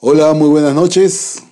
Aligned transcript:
Hola, 0.00 0.34
muy 0.34 0.50
buenas 0.50 0.74
noches. 0.74 1.42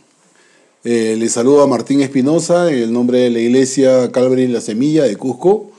Eh, 0.85 1.17
les 1.19 1.33
saluda 1.33 1.67
Martín 1.67 2.02
Espinosa 2.02 2.70
en 2.70 2.76
el 2.78 2.92
nombre 2.92 3.20
de 3.20 3.30
la 3.30 3.38
iglesia 3.38 4.12
Calvary 4.12 4.48
La 4.48 4.60
Semilla 4.60 5.04
de 5.04 5.17
Cusco. 5.17 5.72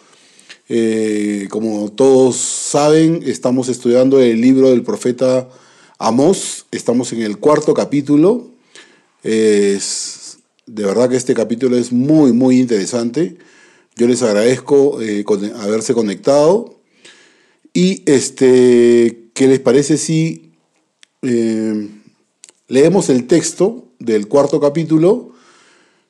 Eh, 0.68 1.48
como 1.52 1.92
todos 1.92 2.38
saben, 2.38 3.22
estamos 3.24 3.70
estudiando 3.70 4.20
el 4.20 4.42
libro 4.42 4.72
del 4.72 4.82
profeta 4.82 5.48
Amós. 6.00 6.66
Estamos 6.72 7.14
en 7.14 7.22
el 7.22 7.38
cuarto 7.38 7.76
capítulo. 7.76 8.50
Es, 9.22 10.40
de 10.66 10.86
verdad 10.86 11.08
que 11.08 11.18
este 11.18 11.36
capítulo 11.36 11.78
es 11.78 11.92
muy, 11.92 12.34
muy 12.34 12.60
interesante. 12.60 13.38
Yo 13.96 14.08
les 14.08 14.24
agradezco 14.24 15.04
eh, 15.04 15.24
haberse 15.62 15.94
conectado. 15.94 16.80
Y 17.74 18.02
este, 18.08 19.30
¿qué 19.36 19.48
les 19.48 19.60
parece 19.60 19.98
si 19.98 20.52
leemos 22.68 23.10
el 23.10 23.28
texto 23.28 23.86
del 24.00 24.28
cuarto 24.28 24.60
capítulo, 24.60 25.32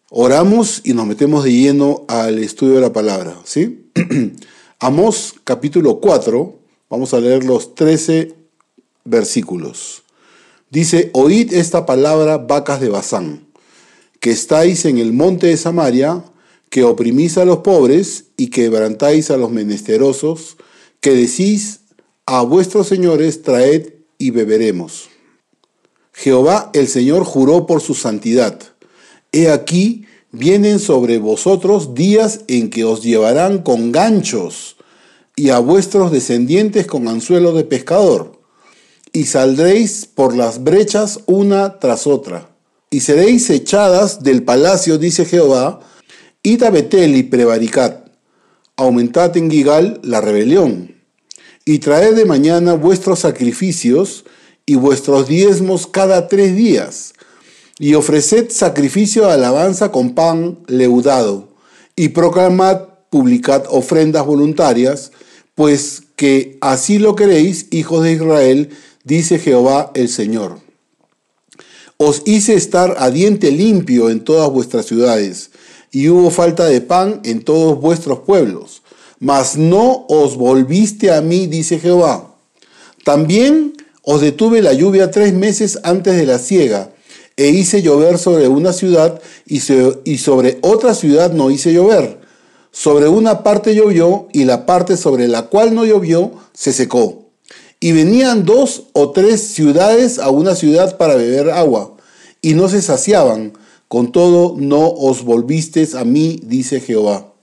oramos 0.10 0.82
y 0.84 0.94
nos 0.94 1.06
metemos 1.06 1.44
de 1.44 1.52
lleno 1.52 2.06
al 2.08 2.40
estudio 2.40 2.76
de 2.76 2.82
la 2.82 2.94
palabra. 2.94 3.36
¿sí? 3.44 3.90
Amós 4.80 5.36
capítulo 5.44 6.00
4, 6.00 6.60
vamos 6.90 7.14
a 7.14 7.20
leer 7.20 7.44
los 7.44 7.76
13 7.76 8.34
versículos. 9.04 10.04
Dice, 10.70 11.12
oíd 11.14 11.54
esta 11.54 11.86
palabra, 11.86 12.38
vacas 12.38 12.82
de 12.82 12.90
Bazán, 12.90 13.46
que 14.20 14.32
estáis 14.32 14.86
en 14.86 14.98
el 14.98 15.14
monte 15.14 15.48
de 15.48 15.58
Samaria, 15.58 16.24
que 16.70 16.84
oprimís 16.84 17.38
a 17.38 17.46
los 17.46 17.60
pobres 17.60 18.26
y 18.36 18.48
quebrantáis 18.48 19.32
a 19.32 19.38
los 19.38 19.52
menesterosos, 19.52 20.58
que 21.00 21.12
decís 21.12 21.82
a 22.26 22.42
vuestros 22.42 22.88
señores, 22.88 23.44
traed 23.44 23.94
y 24.18 24.32
beberemos. 24.32 25.10
Jehová 26.16 26.72
el 26.74 26.88
Señor 26.88 27.26
juró 27.26 27.66
por 27.68 27.82
su 27.82 27.94
santidad. 27.94 28.58
He 29.34 29.50
aquí, 29.50 30.06
vienen 30.32 30.80
sobre 30.80 31.18
vosotros 31.18 31.94
días 31.94 32.42
en 32.48 32.70
que 32.70 32.86
os 32.86 33.04
llevarán 33.04 33.60
con 33.60 33.92
ganchos 33.92 34.78
y 35.36 35.50
a 35.50 35.60
vuestros 35.60 36.12
descendientes 36.12 36.88
con 36.88 37.10
anzuelo 37.10 37.52
de 37.52 37.66
pescador, 37.66 38.40
y 39.12 39.26
saldréis 39.26 40.06
por 40.06 40.36
las 40.36 40.64
brechas 40.64 41.20
una 41.26 41.80
tras 41.80 42.08
otra, 42.08 42.50
y 42.90 43.02
seréis 43.02 43.50
echadas 43.50 44.24
del 44.24 44.44
palacio, 44.44 44.98
dice 44.98 45.26
Jehová, 45.26 45.82
id 46.44 46.64
a 46.64 46.70
Betel 46.70 47.18
y 47.18 47.24
prevaricad, 47.24 48.06
aumentad 48.78 49.36
en 49.36 49.52
Gigal 49.52 50.00
la 50.04 50.22
rebelión, 50.22 50.96
y 51.66 51.80
traed 51.80 52.16
de 52.16 52.26
mañana 52.26 52.74
vuestros 52.74 53.20
sacrificios, 53.20 54.24
y 54.66 54.76
vuestros 54.76 55.28
diezmos 55.28 55.88
cada 55.88 56.28
tres 56.28 56.56
días, 56.56 57.14
y 57.78 57.94
ofreced 57.94 58.50
sacrificio 58.50 59.28
de 59.28 59.34
alabanza 59.34 59.92
con 59.92 60.16
pan 60.16 60.60
leudado, 60.68 61.50
y 61.96 62.10
proclamad, 62.10 62.82
publicad 63.10 63.64
ofrendas 63.70 64.26
voluntarias, 64.26 65.12
pues 65.54 66.04
que 66.16 66.58
así 66.62 67.00
lo 67.00 67.16
queréis, 67.16 67.68
hijos 67.72 68.04
de 68.04 68.14
Israel, 68.14 68.70
dice 69.04 69.40
Jehová 69.40 69.92
el 69.94 70.10
Señor. 70.10 70.60
Os 71.98 72.24
hice 72.26 72.56
estar 72.56 72.96
a 73.00 73.10
diente 73.10 73.52
limpio 73.52 74.10
en 74.10 74.24
todas 74.24 74.50
vuestras 74.50 74.86
ciudades, 74.86 75.52
y 75.92 76.10
hubo 76.10 76.30
falta 76.30 76.66
de 76.66 76.82
pan 76.82 77.22
en 77.24 77.44
todos 77.44 77.80
vuestros 77.80 78.20
pueblos, 78.20 78.82
mas 79.20 79.56
no 79.56 80.06
os 80.10 80.36
volviste 80.36 81.14
a 81.14 81.22
mí, 81.22 81.48
dice 81.48 81.80
Jehová. 81.80 82.36
También 83.06 83.75
os 84.06 84.22
detuve 84.22 84.62
la 84.62 84.74
lluvia 84.74 85.12
tres 85.12 85.34
meses 85.34 85.80
antes 85.84 86.16
de 86.16 86.26
la 86.26 86.40
siega, 86.40 86.92
e 87.38 87.50
hice 87.50 87.82
llover 87.82 88.18
sobre 88.18 88.48
una 88.48 88.72
ciudad 88.72 89.20
y 89.46 89.60
sobre 89.60 90.60
otra 90.62 90.94
ciudad 90.94 91.34
no 91.34 91.52
hice 91.52 91.74
llover. 91.74 92.20
Sobre 92.72 93.08
una 93.08 93.42
parte 93.42 93.74
llovió 93.74 94.28
y 94.32 94.44
la 94.44 94.66
parte 94.66 94.98
sobre 94.98 95.28
la 95.28 95.44
cual 95.44 95.74
no 95.74 95.86
llovió 95.86 96.34
se 96.54 96.72
secó. 96.74 97.26
Y 97.80 97.94
venían 97.94 98.46
dos 98.46 98.84
o 98.94 99.12
tres 99.12 99.42
ciudades 99.42 100.20
a 100.20 100.30
una 100.30 100.56
ciudad 100.56 100.98
para 100.98 101.16
beber 101.16 101.52
agua, 101.52 101.96
y 102.42 102.54
no 102.54 102.70
se 102.70 102.82
saciaban. 102.82 103.54
Con 103.88 104.12
todo 104.12 104.56
no 104.58 104.90
os 104.90 105.24
volvisteis 105.24 105.96
a 105.96 106.04
mí, 106.04 106.40
dice 106.44 106.80
Jehová. 106.80 107.34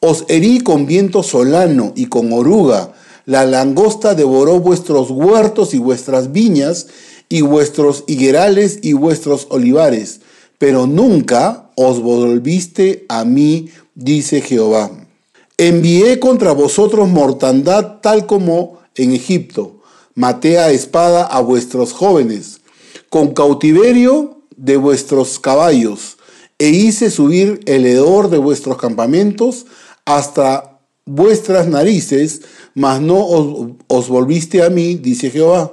Os 0.00 0.24
herí 0.28 0.60
con 0.60 0.86
viento 0.86 1.22
solano 1.22 1.92
y 1.96 2.06
con 2.06 2.32
oruga, 2.32 2.92
la 3.28 3.44
langosta 3.44 4.14
devoró 4.14 4.58
vuestros 4.58 5.10
huertos 5.10 5.74
y 5.74 5.78
vuestras 5.78 6.32
viñas, 6.32 6.86
y 7.28 7.42
vuestros 7.42 8.04
higuerales 8.06 8.78
y 8.80 8.94
vuestros 8.94 9.48
olivares, 9.50 10.20
pero 10.56 10.86
nunca 10.86 11.70
os 11.74 12.00
volviste 12.00 13.04
a 13.10 13.26
mí, 13.26 13.68
dice 13.94 14.40
Jehová. 14.40 14.90
Envié 15.58 16.18
contra 16.20 16.52
vosotros 16.52 17.06
mortandad 17.06 18.00
tal 18.00 18.24
como 18.24 18.78
en 18.94 19.12
Egipto. 19.12 19.82
Maté 20.14 20.58
a 20.58 20.70
espada 20.70 21.24
a 21.26 21.40
vuestros 21.40 21.92
jóvenes, 21.92 22.62
con 23.10 23.34
cautiverio 23.34 24.40
de 24.56 24.78
vuestros 24.78 25.38
caballos, 25.38 26.16
e 26.58 26.70
hice 26.70 27.10
subir 27.10 27.60
el 27.66 27.84
hedor 27.84 28.30
de 28.30 28.38
vuestros 28.38 28.78
campamentos 28.78 29.66
hasta 30.06 30.78
vuestras 31.08 31.66
narices, 31.66 32.42
mas 32.78 33.00
no 33.00 33.26
os, 33.88 34.08
volviste 34.08 34.62
a 34.62 34.70
mí, 34.70 34.94
dice 34.94 35.32
Jehová. 35.32 35.72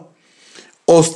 Os 0.86 1.14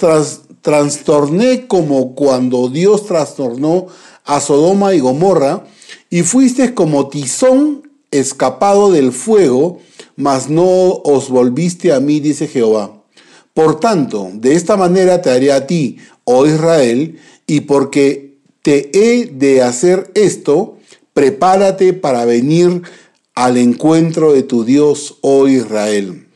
trastorné 0.62 1.66
como 1.66 2.14
cuando 2.14 2.70
Dios 2.70 3.08
trastornó 3.08 3.88
a 4.24 4.40
Sodoma 4.40 4.94
y 4.94 5.00
Gomorra, 5.00 5.66
y 6.12 6.22
fuisteis 6.22 6.72
como 6.74 7.10
tizón 7.10 7.90
escapado 8.12 8.92
del 8.92 9.12
fuego, 9.12 9.80
mas 10.16 10.48
no 10.48 11.02
os 11.04 11.30
volviste 11.30 11.92
a 11.92 12.00
mí, 12.00 12.20
dice 12.20 12.48
Jehová. 12.48 13.02
Por 13.56 13.80
tanto, 13.80 14.30
de 14.36 14.54
esta 14.54 14.78
manera 14.78 15.24
te 15.24 15.32
haré 15.32 15.52
a 15.52 15.66
ti, 15.66 15.98
oh 16.24 16.46
Israel, 16.46 17.18
y 17.48 17.62
porque 17.62 18.38
te 18.62 18.92
he 18.94 19.26
de 19.26 19.64
hacer 19.64 20.12
esto, 20.14 20.78
prepárate 21.14 21.94
para 21.94 22.26
venir 22.26 22.84
al 23.40 23.56
encuentro 23.56 24.34
de 24.34 24.44
tu 24.44 24.66
Dios, 24.66 25.20
oh 25.22 25.48
Israel. 25.48 26.28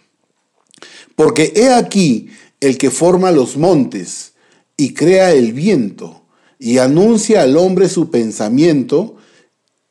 Porque 1.17 1.51
he 1.53 1.67
aquí 1.67 2.29
el 2.61 2.77
que 2.77 2.91
forma 2.91 3.31
los 3.31 3.57
montes 3.57 4.35
y 4.77 4.93
crea 4.93 5.33
el 5.33 5.51
viento 5.51 6.23
y 6.59 6.77
anuncia 6.77 7.41
al 7.41 7.57
hombre 7.57 7.89
su 7.89 8.09
pensamiento, 8.09 9.17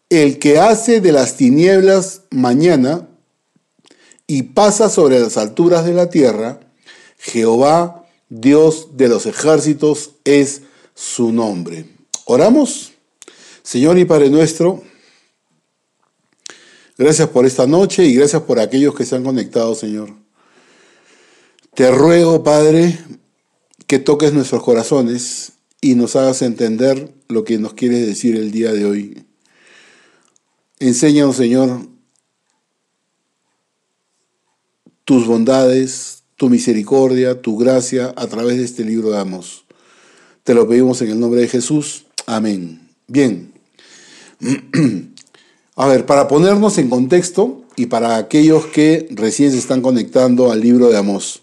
el 0.09 0.39
que 0.39 0.59
hace 0.59 1.03
de 1.03 1.12
las 1.12 1.37
tinieblas 1.37 2.23
mañana 2.31 3.11
y 4.27 4.44
pasa 4.44 4.89
sobre 4.89 5.21
las 5.21 5.37
alturas 5.37 5.84
de 5.84 5.93
la 5.93 6.09
tierra, 6.09 6.61
Jehová, 7.19 8.06
Dios 8.31 8.97
de 8.97 9.09
los 9.09 9.27
ejércitos, 9.27 10.12
es 10.25 10.62
su 10.94 11.31
nombre. 11.31 11.84
Oramos. 12.25 12.93
Señor 13.62 13.99
y 13.99 14.06
Padre 14.06 14.31
nuestro, 14.31 14.83
Gracias 17.02 17.30
por 17.30 17.46
esta 17.46 17.66
noche 17.66 18.04
y 18.04 18.14
gracias 18.14 18.42
por 18.42 18.60
aquellos 18.60 18.94
que 18.94 19.04
se 19.04 19.16
han 19.16 19.24
conectado, 19.24 19.74
Señor. 19.74 20.14
Te 21.74 21.90
ruego, 21.90 22.44
Padre, 22.44 22.96
que 23.88 23.98
toques 23.98 24.32
nuestros 24.32 24.62
corazones 24.62 25.54
y 25.80 25.96
nos 25.96 26.14
hagas 26.14 26.42
entender 26.42 27.12
lo 27.26 27.42
que 27.42 27.58
nos 27.58 27.74
quieres 27.74 28.06
decir 28.06 28.36
el 28.36 28.52
día 28.52 28.70
de 28.70 28.84
hoy. 28.84 29.26
Enséñanos, 30.78 31.34
Señor, 31.34 31.88
tus 35.04 35.26
bondades, 35.26 36.22
tu 36.36 36.50
misericordia, 36.50 37.42
tu 37.42 37.58
gracia 37.58 38.14
a 38.16 38.28
través 38.28 38.58
de 38.58 38.64
este 38.64 38.84
libro 38.84 39.10
de 39.10 39.19
Amos. 39.19 39.64
Te 40.44 40.54
lo 40.54 40.69
pedimos 40.69 41.02
en 41.02 41.10
el 41.10 41.19
nombre 41.19 41.40
de 41.40 41.48
Jesús. 41.48 42.06
Amén. 42.26 42.88
Bien. 43.08 43.52
A 45.74 45.86
ver, 45.86 46.04
para 46.04 46.28
ponernos 46.28 46.76
en 46.76 46.90
contexto 46.90 47.62
y 47.76 47.86
para 47.86 48.16
aquellos 48.16 48.66
que 48.66 49.08
recién 49.10 49.50
se 49.50 49.58
están 49.58 49.80
conectando 49.80 50.52
al 50.52 50.60
libro 50.60 50.90
de 50.90 50.98
Amós. 50.98 51.42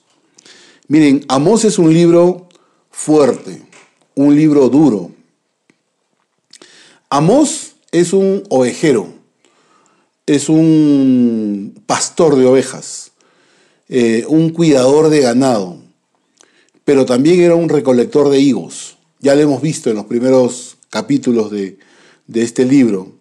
Miren, 0.88 1.26
Amós 1.28 1.66
es 1.66 1.80
un 1.80 1.92
libro 1.92 2.48
fuerte, 2.92 3.64
un 4.14 4.36
libro 4.36 4.70
duro. 4.70 5.12
Amós 7.10 7.74
es 7.92 8.14
un 8.14 8.44
ovejero, 8.50 9.08
es 10.28 10.48
un 10.48 11.82
pastor 11.88 12.36
de 12.36 12.46
ovejas, 12.46 13.14
eh, 13.88 14.26
un 14.28 14.52
cuidador 14.52 15.10
de 15.10 15.22
ganado, 15.22 15.78
pero 16.86 17.08
también 17.08 17.42
era 17.42 17.56
un 17.56 17.68
recolector 17.68 18.30
de 18.30 18.40
higos. 18.40 18.98
Ya 19.22 19.34
lo 19.34 19.42
hemos 19.42 19.62
visto 19.64 19.90
en 19.90 19.96
los 19.96 20.06
primeros 20.06 20.78
capítulos 20.92 21.50
de, 21.50 21.80
de 22.28 22.44
este 22.44 22.64
libro. 22.64 23.19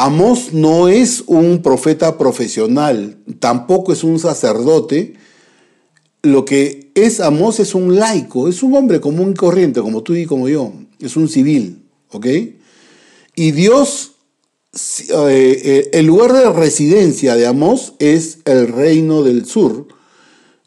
Amós 0.00 0.52
no 0.52 0.86
es 0.86 1.24
un 1.26 1.60
profeta 1.60 2.18
profesional, 2.18 3.18
tampoco 3.40 3.92
es 3.92 4.04
un 4.04 4.20
sacerdote, 4.20 5.14
lo 6.22 6.44
que 6.44 6.92
es 6.94 7.18
Amós 7.18 7.58
es 7.58 7.74
un 7.74 7.96
laico, 7.96 8.46
es 8.46 8.62
un 8.62 8.76
hombre 8.76 9.00
común 9.00 9.32
y 9.32 9.34
corriente, 9.34 9.80
como 9.80 10.04
tú 10.04 10.14
y 10.14 10.24
como 10.24 10.48
yo, 10.48 10.72
es 11.00 11.16
un 11.16 11.28
civil, 11.28 11.82
¿ok? 12.12 12.26
Y 13.34 13.50
Dios, 13.50 14.12
eh, 14.72 15.62
eh, 15.64 15.90
el 15.92 16.06
lugar 16.06 16.32
de 16.32 16.48
residencia 16.52 17.34
de 17.34 17.48
Amós 17.48 17.94
es 17.98 18.38
el 18.44 18.68
reino 18.68 19.24
del 19.24 19.46
sur, 19.46 19.88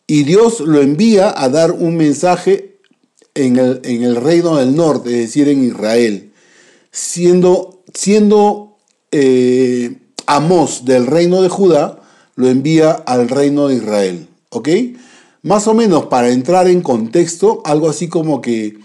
y 0.07 0.23
Dios 0.23 0.59
lo 0.59 0.81
envía 0.81 1.33
a 1.33 1.47
dar 1.47 1.71
un 1.71 1.95
mensaje 1.95 2.79
en 3.33 3.57
el, 3.57 3.79
en 3.85 4.03
el 4.03 4.17
reino 4.17 4.57
del 4.57 4.75
norte, 4.75 5.09
es 5.11 5.27
decir, 5.27 5.47
en 5.47 5.63
Israel, 5.63 6.33
siendo, 6.91 7.81
siendo 7.93 8.70
eh, 9.11 9.97
Amós 10.25 10.85
del 10.85 11.07
reino 11.07 11.41
de 11.41 11.49
Judá, 11.49 11.99
lo 12.35 12.47
envía 12.47 12.91
al 12.91 13.27
reino 13.29 13.67
de 13.67 13.75
Israel, 13.75 14.27
¿ok? 14.49 14.69
Más 15.43 15.67
o 15.67 15.73
menos 15.73 16.05
para 16.05 16.29
entrar 16.29 16.67
en 16.67 16.81
contexto, 16.81 17.61
algo 17.65 17.89
así 17.89 18.07
como 18.07 18.41
que 18.41 18.77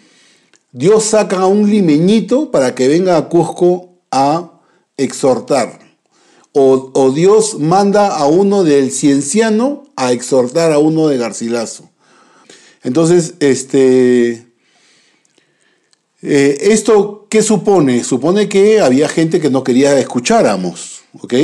Dios 0.72 1.04
saca 1.04 1.40
a 1.40 1.46
un 1.46 1.70
limeñito 1.70 2.50
para 2.50 2.74
que 2.74 2.88
venga 2.88 3.16
a 3.16 3.28
Cusco 3.28 3.94
a 4.10 4.60
exhortar. 4.96 5.78
O, 6.52 7.10
Dios 7.14 7.58
manda 7.58 8.16
a 8.16 8.26
uno 8.26 8.64
del 8.64 8.90
cienciano 8.90 9.84
a 9.94 10.12
exhortar 10.12 10.72
a 10.72 10.78
uno 10.78 11.08
de 11.08 11.18
Garcilaso. 11.18 11.90
Entonces, 12.82 13.34
este, 13.40 14.46
eh, 16.22 16.58
¿esto 16.60 17.25
supone? 17.42 18.04
Supone 18.04 18.48
que 18.48 18.80
había 18.80 19.08
gente 19.08 19.40
que 19.40 19.50
no 19.50 19.64
quería 19.64 19.98
escuchar 19.98 20.46
a 20.46 20.52
Amos, 20.52 21.02
¿ok? 21.20 21.34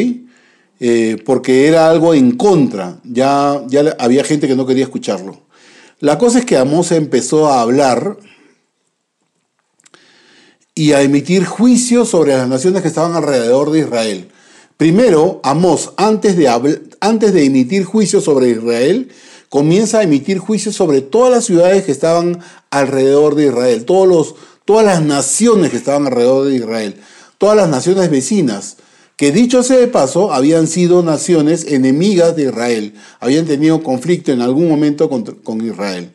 Eh, 0.80 1.16
porque 1.24 1.68
era 1.68 1.88
algo 1.88 2.12
en 2.12 2.32
contra, 2.32 2.98
ya, 3.04 3.62
ya 3.68 3.94
había 3.98 4.24
gente 4.24 4.48
que 4.48 4.56
no 4.56 4.66
quería 4.66 4.84
escucharlo. 4.84 5.42
La 6.00 6.18
cosa 6.18 6.40
es 6.40 6.44
que 6.44 6.56
Amós 6.56 6.90
empezó 6.90 7.46
a 7.46 7.60
hablar 7.60 8.16
y 10.74 10.92
a 10.92 11.02
emitir 11.02 11.44
juicios 11.44 12.08
sobre 12.08 12.32
las 12.32 12.48
naciones 12.48 12.82
que 12.82 12.88
estaban 12.88 13.14
alrededor 13.14 13.70
de 13.70 13.78
Israel. 13.78 14.28
Primero, 14.76 15.40
Amós, 15.44 15.92
antes 15.96 16.36
de, 16.36 16.48
antes 17.00 17.32
de 17.32 17.44
emitir 17.44 17.84
juicios 17.84 18.24
sobre 18.24 18.48
Israel, 18.48 19.12
comienza 19.48 20.00
a 20.00 20.02
emitir 20.02 20.38
juicios 20.38 20.74
sobre 20.74 21.02
todas 21.02 21.30
las 21.30 21.44
ciudades 21.44 21.84
que 21.84 21.92
estaban 21.92 22.40
alrededor 22.70 23.36
de 23.36 23.46
Israel, 23.46 23.84
todos 23.84 24.08
los, 24.08 24.34
todas 24.72 24.86
las 24.86 25.02
naciones 25.02 25.70
que 25.70 25.76
estaban 25.76 26.06
alrededor 26.06 26.46
de 26.46 26.56
Israel, 26.56 26.94
todas 27.36 27.58
las 27.58 27.68
naciones 27.68 28.10
vecinas 28.10 28.78
que 29.16 29.30
dicho 29.30 29.62
sea 29.62 29.76
de 29.76 29.86
paso, 29.86 30.32
habían 30.32 30.66
sido 30.66 31.02
naciones 31.02 31.66
enemigas 31.68 32.34
de 32.36 32.44
Israel, 32.44 32.94
habían 33.20 33.44
tenido 33.44 33.82
conflicto 33.82 34.32
en 34.32 34.40
algún 34.40 34.70
momento 34.70 35.10
con, 35.10 35.60
Israel. 35.60 36.12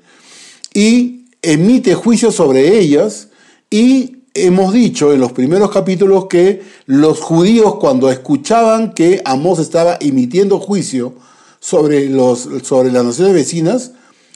Y 0.73 1.25
emite 1.43 1.93
juicio 1.93 2.31
sobre 2.31 2.79
ellas 2.79 3.27
y 3.69 4.23
hemos 4.33 4.73
dicho 4.73 5.13
en 5.13 5.19
los 5.19 5.33
primeros 5.33 5.69
capítulos 5.69 6.25
que 6.25 6.63
los 6.87 7.21
judíos 7.21 7.75
cuando 7.75 8.09
escuchaban 8.09 8.91
que 8.95 9.21
Amós 9.23 9.59
estaba 9.59 9.97
emitiendo 10.01 10.59
juicio 10.59 11.13
sobre, 11.59 12.09
los, 12.09 12.49
sobre 12.63 12.91
las 12.91 13.05
naciones 13.05 13.35
vecinas, 13.35 13.91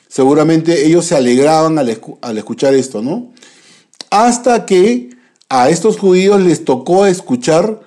seguramente 0.07 0.85
ellos 0.85 1.05
se 1.05 1.15
alegraban 1.15 1.79
al, 1.79 1.99
al 2.21 2.37
escuchar 2.37 2.75
esto, 2.75 3.01
¿no? 3.01 3.31
Hasta 4.11 4.65
que 4.65 5.09
a 5.49 5.69
estos 5.69 5.97
judíos 5.97 6.41
les 6.41 6.65
tocó 6.65 7.05
escuchar 7.05 7.81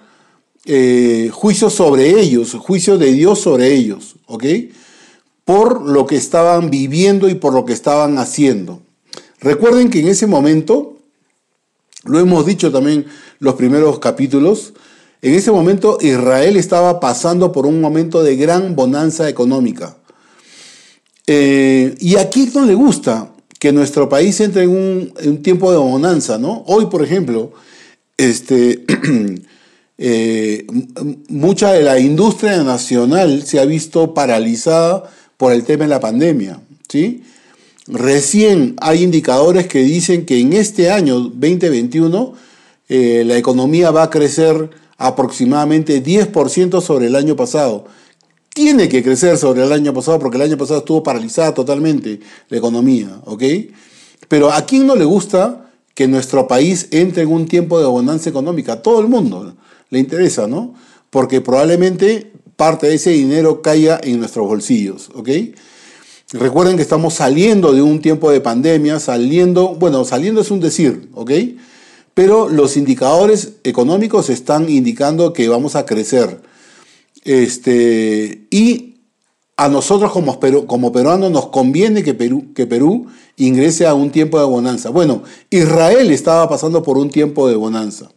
eh, 0.65 1.31
juicio 1.31 1.69
sobre 1.69 2.19
ellos, 2.19 2.55
juicio 2.55 2.97
de 2.97 3.13
Dios 3.13 3.41
sobre 3.41 3.75
ellos, 3.75 4.17
¿ok? 4.27 4.45
Por 5.45 5.83
lo 5.83 6.07
que 6.07 6.17
estaban 6.17 6.71
viviendo 6.71 7.29
y 7.29 7.35
por 7.35 7.53
lo 7.53 7.67
que 7.67 7.75
estaban 7.75 8.17
haciendo. 8.17 8.81
Recuerden 9.41 9.91
que 9.91 10.01
en 10.01 10.09
ese 10.09 10.27
momento, 10.27 10.97
lo 12.05 12.19
hemos 12.19 12.47
dicho 12.47 12.73
también 12.73 13.05
los 13.39 13.55
primeros 13.57 13.99
capítulos, 13.99 14.73
en 15.21 15.35
ese 15.35 15.53
momento 15.53 15.99
Israel 16.01 16.57
estaba 16.57 17.01
pasando 17.01 17.53
por 17.53 17.67
un 17.67 17.83
momento 17.83 18.23
de 18.23 18.37
gran 18.37 18.75
bonanza 18.75 19.29
económica. 19.29 19.99
Eh, 21.27 21.95
y 22.01 22.17
a 22.17 22.31
quién 22.31 22.51
no 22.55 22.65
le 22.65 22.75
gusta 22.75 23.34
que 23.65 23.73
nuestro 23.73 24.11
país 24.11 24.39
entre 24.41 24.65
en 24.65 24.71
un, 25.25 25.43
tiempo 25.43 25.73
de 25.73 25.79
bonanza, 25.79 26.37
¿no? 26.37 26.65
Hoy, 26.67 26.85
por 26.87 27.03
ejemplo, 27.03 27.53
este, 28.19 28.85
Eh, 29.97 30.67
mucha 31.29 31.73
de 31.73 31.83
la 31.83 32.01
industria 32.01 32.61
nacional 32.65 33.45
se 33.45 33.61
ha 33.61 33.65
visto 33.65 34.13
paralizada 34.13 35.05
por 35.37 35.53
el 35.53 35.63
tema 35.63 35.85
de 35.85 35.91
la 35.91 36.01
pandemia. 36.01 36.61
¿sí? 36.89 37.23
Recién 37.87 38.75
hay 38.81 39.05
indicadores 39.05 39.69
que 39.69 39.85
dicen 39.85 40.27
que 40.27 40.41
en 40.41 40.53
este 40.53 40.91
año 40.91 41.21
2021 41.21 42.35
eh, 42.89 43.23
la 43.25 43.37
economía 43.37 43.93
va 43.93 44.03
a 44.03 44.11
crecer 44.11 44.71
aproximadamente 44.97 46.03
10% 46.03 46.81
sobre 46.81 47.07
el 47.07 47.15
año 47.15 47.37
pasado. 47.37 47.87
Tiene 48.55 48.89
que 48.89 49.03
crecer 49.03 49.37
sobre 49.37 49.65
el 49.65 49.73
año 49.73 49.93
pasado 49.93 50.19
porque 50.21 50.37
el 50.37 50.45
año 50.45 50.57
pasado 50.57 50.79
estuvo 50.79 51.03
paralizada 51.03 51.53
totalmente 51.53 52.21
la 52.49 52.57
economía, 52.57 53.21
¿ok? 53.25 53.43
Pero 54.29 54.53
a 54.53 54.65
quién 54.65 54.87
no 54.87 54.95
le 54.95 55.05
gusta 55.05 55.73
que 55.93 56.07
nuestro 56.07 56.47
país 56.47 56.87
entre 56.93 57.25
en 57.25 57.33
un 57.33 57.47
tiempo 57.47 57.81
de 57.81 57.87
bonanza 57.87 58.31
económica? 58.31 58.81
Todo 58.81 59.01
el 59.01 59.09
mundo 59.09 59.55
le 59.91 59.99
interesa, 59.99 60.47
¿no? 60.47 60.75
Porque 61.11 61.41
probablemente 61.41 62.33
parte 62.55 62.87
de 62.87 62.95
ese 62.95 63.11
dinero 63.11 63.61
caiga 63.61 64.01
en 64.03 64.21
nuestros 64.21 64.47
bolsillos, 64.47 65.11
¿ok? 65.15 65.29
Recuerden 66.33 66.77
que 66.77 66.83
estamos 66.83 67.15
saliendo 67.15 67.73
de 67.73 67.83
un 67.83 68.01
tiempo 68.01 68.31
de 68.31 68.41
pandemia, 68.41 69.01
saliendo, 69.01 69.75
bueno, 69.75 70.05
saliendo 70.05 70.41
es 70.41 70.53
un 70.53 70.61
decir, 70.61 71.09
¿ok? 71.15 71.33
Pero 72.15 72.49
los 72.49 72.77
indicadores 72.77 73.55
económicos 73.65 74.31
están 74.31 74.69
indicando 74.71 75.33
que 75.33 75.49
vamos 75.49 75.75
a 75.75 75.85
crecer. 75.85 76.41
Este, 77.25 78.47
y 78.51 78.97
a 79.57 79.69
nosotros 79.69 80.13
como, 80.13 80.39
como 80.67 80.93
peruanos 80.93 81.31
nos 81.31 81.49
conviene 81.49 82.03
que 82.03 82.15
Perú, 82.15 82.53
que 82.55 82.67
Perú 82.67 83.07
ingrese 83.37 83.87
a 83.87 83.95
un 83.95 84.11
tiempo 84.11 84.39
de 84.39 84.47
bonanza. 84.47 84.91
Bueno, 84.91 85.23
Israel 85.51 86.11
estaba 86.11 86.49
pasando 86.49 86.83
por 86.83 86.99
un 86.99 87.11
tiempo 87.11 87.49
de 87.49 87.57
bonanza. 87.57 88.11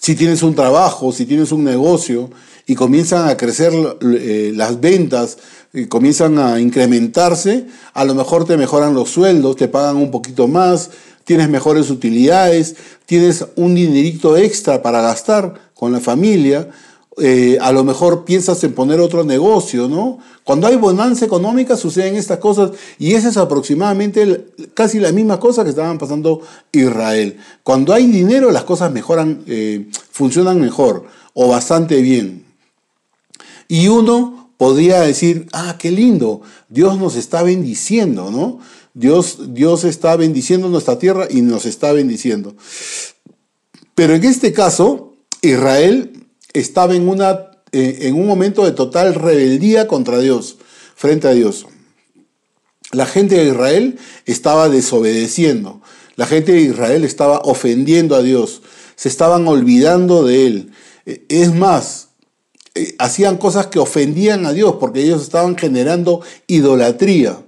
Si 0.00 0.14
tienes 0.14 0.42
un 0.42 0.54
trabajo, 0.54 1.12
si 1.12 1.26
tienes 1.26 1.52
un 1.52 1.64
negocio 1.64 2.30
y 2.66 2.74
comienzan 2.74 3.28
a 3.28 3.36
crecer 3.36 3.72
eh, 4.02 4.52
las 4.54 4.80
ventas, 4.80 5.38
y 5.74 5.86
comienzan 5.86 6.38
a 6.38 6.60
incrementarse, 6.60 7.66
a 7.94 8.04
lo 8.04 8.14
mejor 8.14 8.44
te 8.44 8.56
mejoran 8.56 8.94
los 8.94 9.10
sueldos, 9.10 9.56
te 9.56 9.66
pagan 9.66 9.96
un 9.96 10.12
poquito 10.12 10.46
más, 10.46 10.90
tienes 11.24 11.50
mejores 11.50 11.90
utilidades, 11.90 12.76
tienes 13.06 13.44
un 13.56 13.74
dinerito 13.74 14.36
extra 14.36 14.82
para 14.82 15.02
gastar 15.02 15.72
con 15.74 15.90
la 15.90 15.98
familia, 15.98 16.68
eh, 17.18 17.58
a 17.60 17.70
lo 17.70 17.84
mejor 17.84 18.24
piensas 18.24 18.62
en 18.64 18.72
poner 18.72 18.98
otro 19.00 19.22
negocio, 19.22 19.88
¿no? 19.88 20.18
Cuando 20.42 20.66
hay 20.66 20.76
bonanza 20.76 21.24
económica 21.24 21.76
suceden 21.76 22.16
estas 22.16 22.38
cosas 22.38 22.72
y 22.98 23.14
esa 23.14 23.28
es 23.28 23.36
aproximadamente 23.36 24.46
casi 24.74 24.98
la 24.98 25.12
misma 25.12 25.38
cosa 25.38 25.62
que 25.62 25.70
estaban 25.70 25.98
pasando 25.98 26.40
Israel. 26.72 27.38
Cuando 27.62 27.92
hay 27.92 28.06
dinero 28.06 28.50
las 28.50 28.64
cosas 28.64 28.92
mejoran, 28.92 29.44
eh, 29.46 29.86
funcionan 30.10 30.60
mejor 30.60 31.06
o 31.34 31.48
bastante 31.48 32.02
bien. 32.02 32.44
Y 33.68 33.88
uno 33.88 34.50
podría 34.56 35.00
decir, 35.00 35.46
ah, 35.52 35.76
qué 35.78 35.90
lindo, 35.90 36.42
Dios 36.68 36.98
nos 36.98 37.14
está 37.14 37.42
bendiciendo, 37.42 38.30
¿no? 38.30 38.58
Dios, 38.92 39.54
Dios 39.54 39.84
está 39.84 40.16
bendiciendo 40.16 40.68
nuestra 40.68 40.98
tierra 40.98 41.26
y 41.30 41.42
nos 41.42 41.64
está 41.64 41.92
bendiciendo. 41.92 42.54
Pero 43.94 44.14
en 44.14 44.24
este 44.24 44.52
caso, 44.52 45.14
Israel 45.42 46.13
estaba 46.54 46.94
en, 46.94 47.08
una, 47.08 47.50
eh, 47.72 47.98
en 48.02 48.14
un 48.14 48.26
momento 48.26 48.64
de 48.64 48.72
total 48.72 49.14
rebeldía 49.14 49.86
contra 49.86 50.18
Dios, 50.20 50.56
frente 50.96 51.28
a 51.28 51.32
Dios. 51.32 51.66
La 52.92 53.06
gente 53.06 53.34
de 53.34 53.50
Israel 53.50 53.98
estaba 54.24 54.68
desobedeciendo. 54.68 55.82
La 56.16 56.26
gente 56.26 56.52
de 56.52 56.60
Israel 56.60 57.04
estaba 57.04 57.40
ofendiendo 57.40 58.14
a 58.14 58.22
Dios. 58.22 58.62
Se 58.94 59.08
estaban 59.08 59.46
olvidando 59.48 60.24
de 60.24 60.46
Él. 60.46 60.70
Eh, 61.04 61.24
es 61.28 61.52
más, 61.52 62.08
eh, 62.76 62.94
hacían 62.98 63.36
cosas 63.36 63.66
que 63.66 63.80
ofendían 63.80 64.46
a 64.46 64.52
Dios 64.52 64.76
porque 64.78 65.02
ellos 65.02 65.22
estaban 65.22 65.56
generando 65.56 66.20
idolatría. 66.46 67.38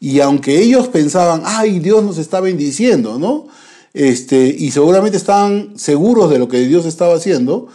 Y 0.00 0.20
aunque 0.20 0.60
ellos 0.60 0.88
pensaban, 0.88 1.42
ay, 1.44 1.78
Dios 1.78 2.04
nos 2.04 2.18
está 2.18 2.40
bendiciendo, 2.40 3.18
¿no? 3.18 3.46
Este, 3.94 4.54
y 4.58 4.72
seguramente 4.72 5.16
estaban 5.16 5.78
seguros 5.78 6.30
de 6.30 6.38
lo 6.38 6.48
que 6.48 6.58
Dios 6.66 6.84
estaba 6.84 7.14
haciendo, 7.14 7.68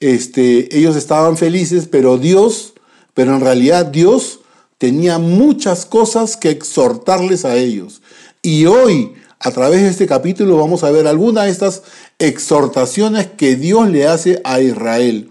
este, 0.00 0.76
ellos 0.76 0.96
estaban 0.96 1.36
felices, 1.36 1.88
pero 1.90 2.18
Dios, 2.18 2.74
pero 3.14 3.34
en 3.34 3.40
realidad 3.40 3.86
Dios 3.86 4.40
tenía 4.78 5.18
muchas 5.18 5.86
cosas 5.86 6.36
que 6.36 6.50
exhortarles 6.50 7.44
a 7.44 7.56
ellos. 7.56 8.00
Y 8.42 8.66
hoy, 8.66 9.14
a 9.40 9.50
través 9.50 9.82
de 9.82 9.88
este 9.88 10.06
capítulo, 10.06 10.56
vamos 10.56 10.84
a 10.84 10.90
ver 10.90 11.06
algunas 11.06 11.44
de 11.44 11.50
estas 11.50 11.82
exhortaciones 12.18 13.26
que 13.26 13.56
Dios 13.56 13.90
le 13.90 14.06
hace 14.06 14.40
a 14.44 14.60
Israel. 14.60 15.30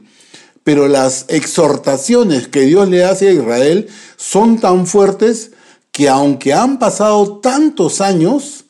Pero 0.63 0.89
las 0.89 1.25
exhortaciones 1.29 2.49
que 2.49 2.61
Dios 2.61 2.89
le 2.89 3.05
hace 3.05 3.29
a 3.29 3.31
Israel 3.33 3.87
son 4.17 4.59
tan 4.59 4.85
fuertes 4.85 5.51
que 5.93 6.09
aunque 6.09 6.53
han 6.53 6.77
pasado 6.77 7.39
tantos 7.39 8.01
años, 8.01 8.65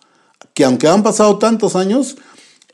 que 0.54 0.64
aunque 0.64 0.88
han 0.88 1.02
pasado 1.02 1.40
tantos 1.40 1.76
años, 1.76 2.18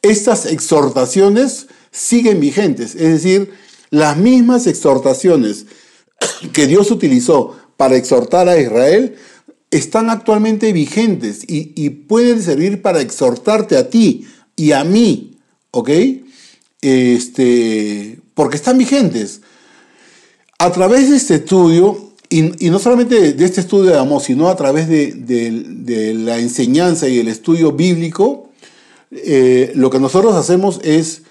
estas 0.02 0.46
exhortaciones 0.46 1.68
siguen 1.94 2.42
vigentes. 2.42 2.96
Es 2.96 3.24
decir, 3.24 3.54
las 3.92 4.18
mismas 4.18 4.68
exhortaciones 4.68 5.68
que 6.52 6.68
Dios 6.68 6.92
utilizó 6.92 7.56
para 7.78 7.96
exhortar 7.96 8.50
a 8.50 8.60
Israel 8.60 9.16
están 9.72 10.10
actualmente 10.10 10.74
vigentes 10.74 11.44
y, 11.48 11.90
pueden 11.90 12.42
servir 12.42 12.82
para 12.82 13.02
exhortarte 13.02 13.76
a 13.78 13.90
ti 13.90 14.28
y 14.56 14.72
a 14.72 14.84
mí, 14.84 15.40
¿ok? 15.72 15.90
Este, 16.82 18.20
porque 18.36 18.58
están 18.58 18.78
vigentes. 18.78 19.42
A 20.60 20.72
través 20.72 21.10
de 21.10 21.16
este 21.16 21.36
estudio, 21.36 22.14
y, 22.30 22.70
no 22.70 22.78
solamente 22.78 23.34
de 23.34 23.46
este 23.46 23.62
estudio 23.62 23.92
de 23.92 23.98
Amós, 23.98 24.26
sino 24.26 24.50
a 24.50 24.56
través 24.56 24.88
de, 24.88 26.14
la 26.16 26.38
enseñanza 26.38 27.08
y 27.08 27.18
el 27.18 27.28
estudio 27.28 27.72
bíblico, 27.72 28.52
eh, 29.12 29.72
lo 29.76 29.90
que 29.90 30.00
nosotros 30.00 30.36
hacemos 30.36 30.80
es 30.84 31.24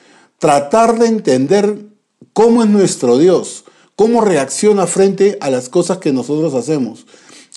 tratar 0.42 0.98
de 0.98 1.06
entender 1.06 1.78
cómo 2.32 2.64
es 2.64 2.68
nuestro 2.68 3.16
Dios, 3.16 3.62
cómo 3.94 4.22
reacciona 4.22 4.88
frente 4.88 5.38
a 5.40 5.50
las 5.50 5.68
cosas 5.68 5.98
que 5.98 6.12
nosotros 6.12 6.54
hacemos, 6.54 7.06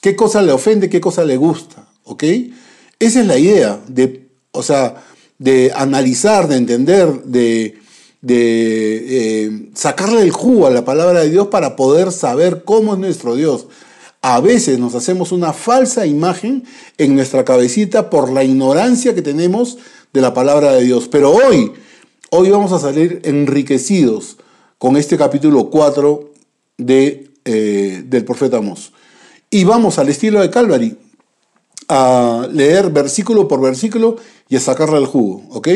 qué 0.01 0.15
cosa 0.15 0.44
le 0.44 0.51
ofende, 0.51 0.88
qué 0.88 1.01
cosa 1.01 1.25
le 1.25 1.36
gusta, 1.36 1.88
¿ok? 2.04 2.24
Esa 3.00 3.22
es 3.22 3.25
la 3.25 3.39
idea 3.39 3.82
de, 3.88 4.27
o 4.51 4.62
sea, 4.62 5.04
de 5.39 5.72
analizar, 5.75 6.48
de 6.48 6.58
entender, 6.58 7.24
de, 7.24 7.80
eh, 8.22 9.70
sacarle 9.74 10.22
el 10.22 10.30
jugo 10.30 10.68
a 10.68 10.70
la 10.70 10.86
palabra 10.86 11.22
de 11.22 11.32
Dios 11.32 11.48
para 11.48 11.75
poder 11.75 12.12
saber 12.12 12.65
cómo 12.65 12.94
es 12.94 13.00
nuestro 13.00 13.34
Dios. 13.36 13.65
A 14.22 14.39
veces 14.42 14.77
nos 14.77 14.94
hacemos 14.94 15.32
una 15.32 15.54
falsa 15.54 16.06
imagen 16.06 16.63
en 17.00 17.15
nuestra 17.15 17.46
cabecita 17.46 18.12
por 18.12 18.32
la 18.32 18.44
ignorancia 18.44 19.15
que 19.15 19.24
tenemos 19.24 19.80
de 20.13 20.22
la 20.22 20.36
palabra 20.36 20.74
de 20.74 20.84
Dios. 20.84 21.08
Pero 21.08 21.32
hoy, 21.32 21.72
hoy 22.32 22.50
vamos 22.50 22.72
a 22.72 22.79
salir 22.79 23.22
enriquecidos 23.24 24.38
con 24.77 24.98
este 24.98 25.17
capítulo 25.17 25.70
4 25.70 26.32
de, 26.77 27.32
eh, 27.46 28.03
del 28.05 28.25
profeta 28.25 28.58
Amós. 28.58 28.91
Y 29.50 29.63
vamos 29.63 30.00
al 30.00 30.10
estilo 30.10 30.41
de 30.41 30.50
Calvary 30.50 30.98
a 31.88 32.48
leer 32.51 32.89
versículo 32.89 33.48
por 33.48 33.62
versículo 33.62 34.17
y 34.50 34.55
a 34.55 34.60
sacarle 34.60 34.98
el 34.98 35.05
jugo, 35.05 35.44
¿ok? 35.51 35.67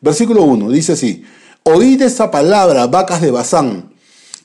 Versículo 0.00 0.42
1 0.42 0.70
dice 0.70 0.92
así, 0.92 1.24
oíd 1.62 2.00
esta 2.02 2.30
palabra, 2.30 2.86
vacas 2.86 3.20
de 3.20 3.30
Bazán, 3.30 3.92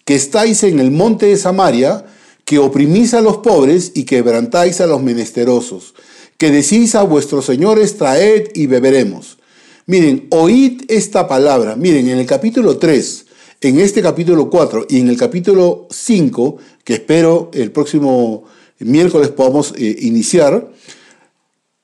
que 0.05 0.15
estáis 0.15 0.63
en 0.63 0.79
el 0.79 0.91
monte 0.91 1.27
de 1.27 1.37
Samaria, 1.37 2.05
que 2.45 2.59
oprimís 2.59 3.13
a 3.13 3.21
los 3.21 3.37
pobres 3.37 3.93
y 3.95 4.03
quebrantáis 4.03 4.81
a 4.81 4.87
los 4.87 5.01
menesterosos, 5.01 5.95
que 6.37 6.51
decís 6.51 6.95
a 6.95 7.03
vuestros 7.03 7.45
señores, 7.45 7.97
traed 7.97 8.49
y 8.53 8.67
beberemos. 8.67 9.37
Miren, 9.85 10.27
oíd 10.31 10.83
esta 10.87 11.27
palabra. 11.27 11.75
Miren, 11.75 12.07
en 12.07 12.19
el 12.19 12.25
capítulo 12.25 12.77
3 12.77 13.25
en 13.63 13.79
este 13.79 14.01
capítulo 14.01 14.49
4 14.49 14.87
y 14.89 14.99
en 14.99 15.07
el 15.07 15.17
capítulo 15.17 15.87
5, 15.89 16.57
que 16.83 16.95
espero 16.95 17.49
el 17.53 17.71
próximo 17.71 18.43
miércoles 18.79 19.29
podamos 19.29 19.73
eh, 19.77 19.95
iniciar, 20.01 20.69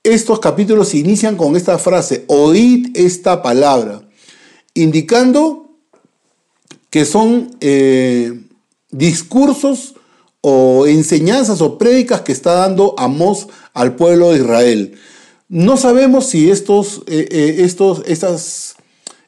estos 0.03 0.39
capítulos 0.41 0.89
se 0.89 0.97
inician 0.97 1.37
con 1.37 1.55
esta 1.55 1.77
frase, 1.77 2.25
oíd 2.27 2.89
esta 2.95 3.41
palabra, 3.41 4.01
indicando 4.73 5.69
que 6.89 7.05
son 7.05 7.55
eh, 7.61 8.41
discursos 8.91 9.95
o 10.41 10.85
enseñanzas 10.85 11.61
o 11.61 11.77
prédicas 11.77 12.21
que 12.21 12.33
está 12.33 12.55
dando 12.55 12.93
Amós 12.97 13.47
al 13.73 13.95
pueblo 13.95 14.31
de 14.31 14.39
Israel. 14.39 14.95
No 15.51 15.77
sabemos 15.77 16.27
si 16.27 16.51
estos, 16.51 17.01
eh, 17.07 17.55
estos, 17.61 18.03
estas, 18.05 18.75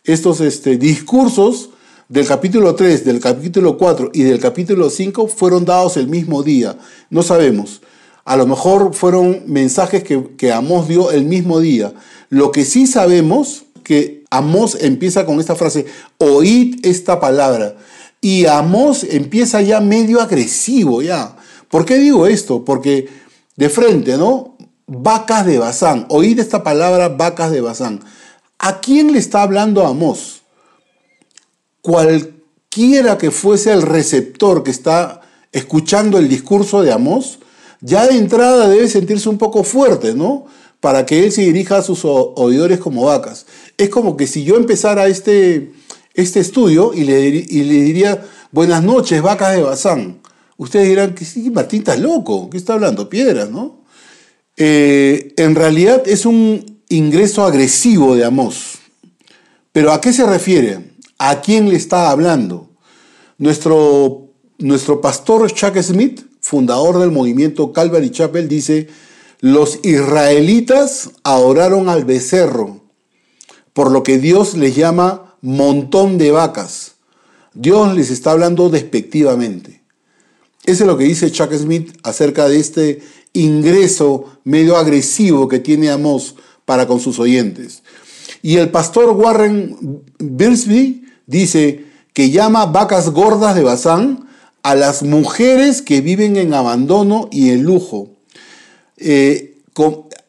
estos 0.03 0.39
este, 0.39 0.77
discursos 0.77 1.71
del 2.09 2.27
capítulo 2.27 2.75
3, 2.75 3.03
del 3.03 3.19
capítulo 3.19 3.75
4 3.75 4.11
y 4.13 4.21
del 4.21 4.39
capítulo 4.39 4.91
5 4.91 5.27
fueron 5.27 5.65
dados 5.65 5.97
el 5.97 6.07
mismo 6.07 6.43
día. 6.43 6.77
No 7.09 7.23
sabemos. 7.23 7.81
A 8.23 8.37
lo 8.37 8.45
mejor 8.45 8.93
fueron 8.93 9.45
mensajes 9.47 10.03
que, 10.03 10.35
que 10.37 10.51
Amós 10.51 10.87
dio 10.87 11.09
el 11.09 11.25
mismo 11.25 11.59
día. 11.59 11.91
Lo 12.29 12.51
que 12.51 12.65
sí 12.65 12.85
sabemos 12.85 13.63
que 13.83 14.23
Amós 14.29 14.77
empieza 14.79 15.25
con 15.25 15.39
esta 15.39 15.55
frase, 15.55 15.87
oíd 16.19 16.85
esta 16.85 17.19
palabra. 17.19 17.77
Y 18.21 18.45
Amós 18.45 19.03
empieza 19.09 19.59
ya 19.63 19.81
medio 19.81 20.21
agresivo 20.21 21.01
ya. 21.01 21.35
¿Por 21.67 21.83
qué 21.83 21.97
digo 21.97 22.27
esto? 22.27 22.63
Porque 22.63 23.09
de 23.55 23.69
frente, 23.69 24.17
¿no? 24.17 24.50
Vacas 24.93 25.45
de 25.45 25.57
Bazán. 25.57 26.05
Oíd 26.09 26.37
esta 26.37 26.63
palabra, 26.63 27.07
vacas 27.07 27.49
de 27.49 27.61
Bazán. 27.61 28.01
¿A 28.59 28.81
quién 28.81 29.13
le 29.13 29.19
está 29.19 29.41
hablando 29.41 29.87
Amós? 29.87 30.41
cualquiera 31.81 33.17
que 33.17 33.31
fuese 33.31 33.71
el 33.71 33.83
receptor 33.83 34.63
que 34.63 34.71
está 34.71 35.21
escuchando 35.53 36.17
el 36.17 36.27
discurso 36.27 36.81
de 36.81 36.91
Amós, 36.91 37.39
ya 37.79 38.05
de 38.05 38.17
entrada 38.17 38.67
debe 38.67 38.89
sentirse 38.89 39.29
un 39.29 39.37
poco 39.37 39.63
fuerte, 39.63 40.13
¿no? 40.13 40.45
Para 40.81 41.05
que 41.05 41.23
él 41.23 41.31
se 41.31 41.41
dirija 41.41 41.77
a 41.77 41.81
sus 41.83 42.01
oidores 42.03 42.79
como 42.79 43.05
vacas. 43.05 43.45
Es 43.77 43.89
como 43.89 44.17
que 44.17 44.27
si 44.27 44.43
yo 44.43 44.57
empezara 44.57 45.07
este, 45.07 45.71
este 46.13 46.41
estudio 46.41 46.93
y 46.93 47.05
le, 47.05 47.27
y 47.27 47.63
le 47.63 47.81
diría, 47.81 48.25
buenas 48.51 48.83
noches, 48.83 49.21
vacas 49.21 49.55
de 49.55 49.63
Bazán. 49.63 50.21
Ustedes 50.57 50.89
dirán 50.89 51.15
que 51.15 51.23
sí, 51.23 51.49
Martín 51.49 51.79
está 51.79 51.95
loco, 51.95 52.49
¿qué 52.49 52.57
está 52.57 52.73
hablando? 52.73 53.09
Piedras, 53.09 53.49
¿no? 53.49 53.80
Eh, 54.63 55.33
en 55.37 55.55
realidad 55.55 56.03
es 56.05 56.23
un 56.23 56.83
ingreso 56.87 57.43
agresivo 57.43 58.15
de 58.15 58.23
Amós. 58.23 58.77
¿Pero 59.71 59.91
a 59.91 59.99
qué 59.99 60.13
se 60.13 60.23
refiere? 60.23 60.91
¿A 61.17 61.41
quién 61.41 61.67
le 61.67 61.77
está 61.77 62.11
hablando? 62.11 62.69
Nuestro, 63.39 64.27
nuestro 64.59 65.01
pastor 65.01 65.51
Chuck 65.51 65.75
Smith, 65.81 66.21
fundador 66.41 66.99
del 66.99 67.09
movimiento 67.09 67.73
Calvary 67.73 68.11
Chapel, 68.11 68.47
dice, 68.47 68.87
los 69.39 69.79
israelitas 69.81 71.09
adoraron 71.23 71.89
al 71.89 72.05
becerro, 72.05 72.81
por 73.73 73.89
lo 73.89 74.03
que 74.03 74.19
Dios 74.19 74.53
les 74.53 74.75
llama 74.75 75.37
montón 75.41 76.19
de 76.19 76.29
vacas. 76.29 76.97
Dios 77.55 77.95
les 77.95 78.11
está 78.11 78.29
hablando 78.29 78.69
despectivamente. 78.69 79.81
Eso 80.63 80.83
es 80.83 80.87
lo 80.87 80.99
que 80.99 81.05
dice 81.05 81.31
Chuck 81.31 81.51
Smith 81.53 81.97
acerca 82.03 82.47
de 82.47 82.59
este 82.59 83.01
ingreso 83.33 84.25
medio 84.43 84.77
agresivo 84.77 85.47
que 85.47 85.59
tiene 85.59 85.89
Amos 85.89 86.35
para 86.65 86.87
con 86.87 86.99
sus 86.99 87.19
oyentes. 87.19 87.83
Y 88.41 88.57
el 88.57 88.69
pastor 88.69 89.11
Warren 89.11 90.03
Birsby 90.19 91.05
dice 91.27 91.85
que 92.13 92.31
llama 92.31 92.65
vacas 92.65 93.09
gordas 93.11 93.55
de 93.55 93.63
Bazán 93.63 94.27
a 94.63 94.75
las 94.75 95.03
mujeres 95.03 95.81
que 95.81 96.01
viven 96.01 96.37
en 96.37 96.53
abandono 96.53 97.29
y 97.31 97.49
en 97.49 97.63
lujo. 97.63 98.09
Eh, 98.97 99.57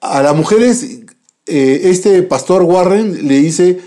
a 0.01 0.23
las 0.23 0.35
mujeres, 0.35 1.01
eh, 1.47 1.81
este 1.85 2.23
pastor 2.23 2.63
Warren 2.63 3.27
le 3.29 3.39
dice, 3.39 3.81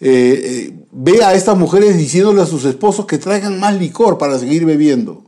eh, 0.00 0.72
ve 0.90 1.22
a 1.24 1.34
estas 1.34 1.56
mujeres 1.56 1.96
diciéndole 1.96 2.42
a 2.42 2.46
sus 2.46 2.64
esposos 2.64 3.06
que 3.06 3.18
traigan 3.18 3.60
más 3.60 3.78
licor 3.78 4.18
para 4.18 4.38
seguir 4.38 4.64
bebiendo. 4.64 5.23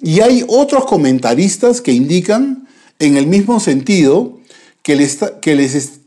Y 0.00 0.20
hay 0.20 0.44
otros 0.48 0.84
comentaristas 0.84 1.80
que 1.80 1.92
indican 1.92 2.68
en 2.98 3.16
el 3.16 3.26
mismo 3.26 3.60
sentido 3.60 4.38
que, 4.82 4.96
les, 4.96 5.18
les, 5.44 6.00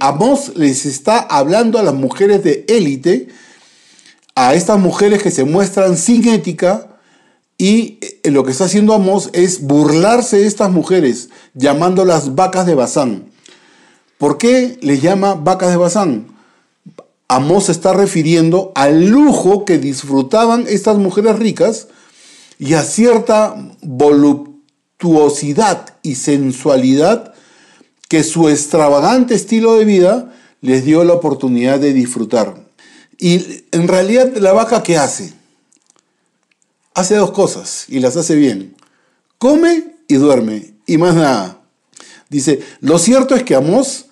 Amos 0.00 0.52
les 0.56 0.86
está 0.86 1.18
hablando 1.18 1.78
a 1.78 1.82
las 1.82 1.94
mujeres 1.94 2.42
de 2.42 2.64
élite 2.68 3.28
a 4.34 4.54
estas 4.54 4.78
mujeres 4.78 5.22
que 5.22 5.30
se 5.30 5.44
muestran 5.44 5.96
sin 5.96 6.26
ética 6.28 6.88
y 7.58 7.98
eh, 8.00 8.30
lo 8.30 8.44
que 8.44 8.52
está 8.52 8.64
haciendo 8.64 8.94
Amos 8.94 9.28
es 9.34 9.62
burlarse 9.62 10.38
de 10.38 10.46
estas 10.46 10.70
mujeres, 10.70 11.28
llamándolas 11.54 12.34
vacas 12.34 12.66
de 12.66 12.74
Bazán. 12.74 13.26
¿Por 14.18 14.38
qué 14.38 14.78
les 14.80 15.02
llama 15.02 15.34
vacas 15.34 15.70
de 15.70 15.76
Bazán? 15.76 16.28
Amos 17.28 17.64
se 17.64 17.72
está 17.72 17.92
refiriendo 17.92 18.72
al 18.74 19.06
lujo 19.06 19.64
que 19.64 19.78
disfrutaban 19.78 20.64
estas 20.68 20.96
mujeres 20.96 21.38
ricas 21.38 21.88
y 22.58 22.74
a 22.74 22.82
cierta 22.82 23.54
voluptuosidad 23.82 25.96
y 26.02 26.16
sensualidad 26.16 27.34
que 28.08 28.24
su 28.24 28.48
extravagante 28.48 29.34
estilo 29.34 29.76
de 29.76 29.84
vida 29.84 30.32
les 30.60 30.84
dio 30.84 31.04
la 31.04 31.14
oportunidad 31.14 31.80
de 31.80 31.92
disfrutar. 31.92 32.54
Y 33.18 33.64
en 33.72 33.88
realidad 33.88 34.36
la 34.36 34.52
vaca, 34.52 34.82
¿qué 34.82 34.96
hace? 34.96 35.32
Hace 36.94 37.16
dos 37.16 37.30
cosas 37.30 37.86
y 37.88 38.00
las 38.00 38.16
hace 38.16 38.34
bien. 38.34 38.76
Come 39.38 39.94
y 40.08 40.14
duerme 40.14 40.74
y 40.86 40.98
más 40.98 41.14
nada. 41.14 41.60
Dice, 42.28 42.60
lo 42.80 42.98
cierto 42.98 43.34
es 43.34 43.42
que 43.42 43.54
Amós 43.54 44.06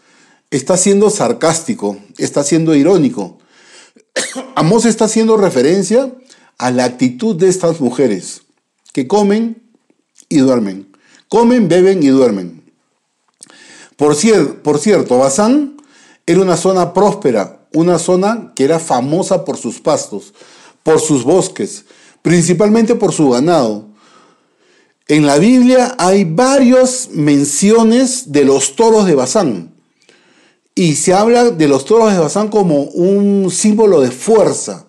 está 0.51 0.77
siendo 0.77 1.11
sarcástico, 1.11 1.99
está 2.19 2.43
siendo 2.43 2.75
irónico. 2.75 3.39
Amós 4.57 4.85
está 4.85 5.07
haciendo 5.07 5.37
referencia 5.37 6.13
a 6.61 6.71
la 6.71 6.85
actitud 6.85 7.37
de 7.37 7.49
estas 7.49 7.81
mujeres 7.81 8.43
que 8.93 9.09
comen 9.09 9.63
y 10.29 10.39
duermen. 10.41 10.95
comen, 11.31 11.69
beben 11.69 12.03
y 12.03 12.09
duermen. 12.09 12.63
Por, 13.97 14.15
cierto, 14.15 15.19
Bazán 15.19 15.79
era 16.27 16.41
una 16.41 16.59
zona 16.59 16.93
próspera, 16.93 17.67
una 17.73 17.99
zona 17.99 18.53
que 18.55 18.65
era 18.65 18.79
famosa 18.79 19.47
por 19.47 19.57
sus 19.57 19.81
pastos, 19.81 20.35
por 20.83 21.01
sus 21.01 21.25
bosques, 21.25 21.87
principalmente 22.21 22.95
por 22.95 23.15
su 23.15 23.31
ganado. 23.31 23.87
En 25.09 25.25
la 25.25 25.39
Biblia 25.39 25.95
hay 25.99 26.25
varias 26.25 27.09
menciones 27.11 28.33
de 28.33 28.45
los 28.45 28.77
toros 28.77 29.07
de 29.07 29.15
Bazán. 29.15 29.73
Y 30.75 30.97
se 30.97 31.15
habla 31.15 31.53
de 31.53 31.69
los 31.69 31.87
toros 31.87 32.13
de 32.13 32.19
Bazán 32.19 32.49
como 32.49 32.83
un 32.83 33.51
símbolo 33.51 34.03
de 34.03 34.11
fuerza, 34.11 34.85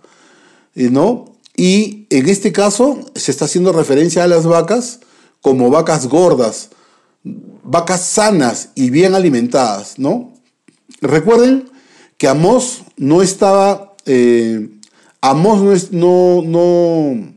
¿no? 0.75 1.30
Y 1.61 2.07
en 2.09 2.27
este 2.27 2.51
caso 2.51 2.97
se 3.13 3.29
está 3.29 3.45
haciendo 3.45 3.71
referencia 3.71 4.23
a 4.23 4.27
las 4.27 4.47
vacas 4.47 4.99
como 5.41 5.69
vacas 5.69 6.07
gordas, 6.07 6.69
vacas 7.23 8.03
sanas 8.03 8.69
y 8.73 8.89
bien 8.89 9.13
alimentadas, 9.13 9.99
¿no? 9.99 10.33
Recuerden 11.01 11.69
que 12.17 12.27
Amós 12.27 12.81
no 12.97 13.21
estaba, 13.21 13.93
eh, 14.07 14.71
Amós 15.21 15.91
no, 15.91 16.41
no, 16.43 17.31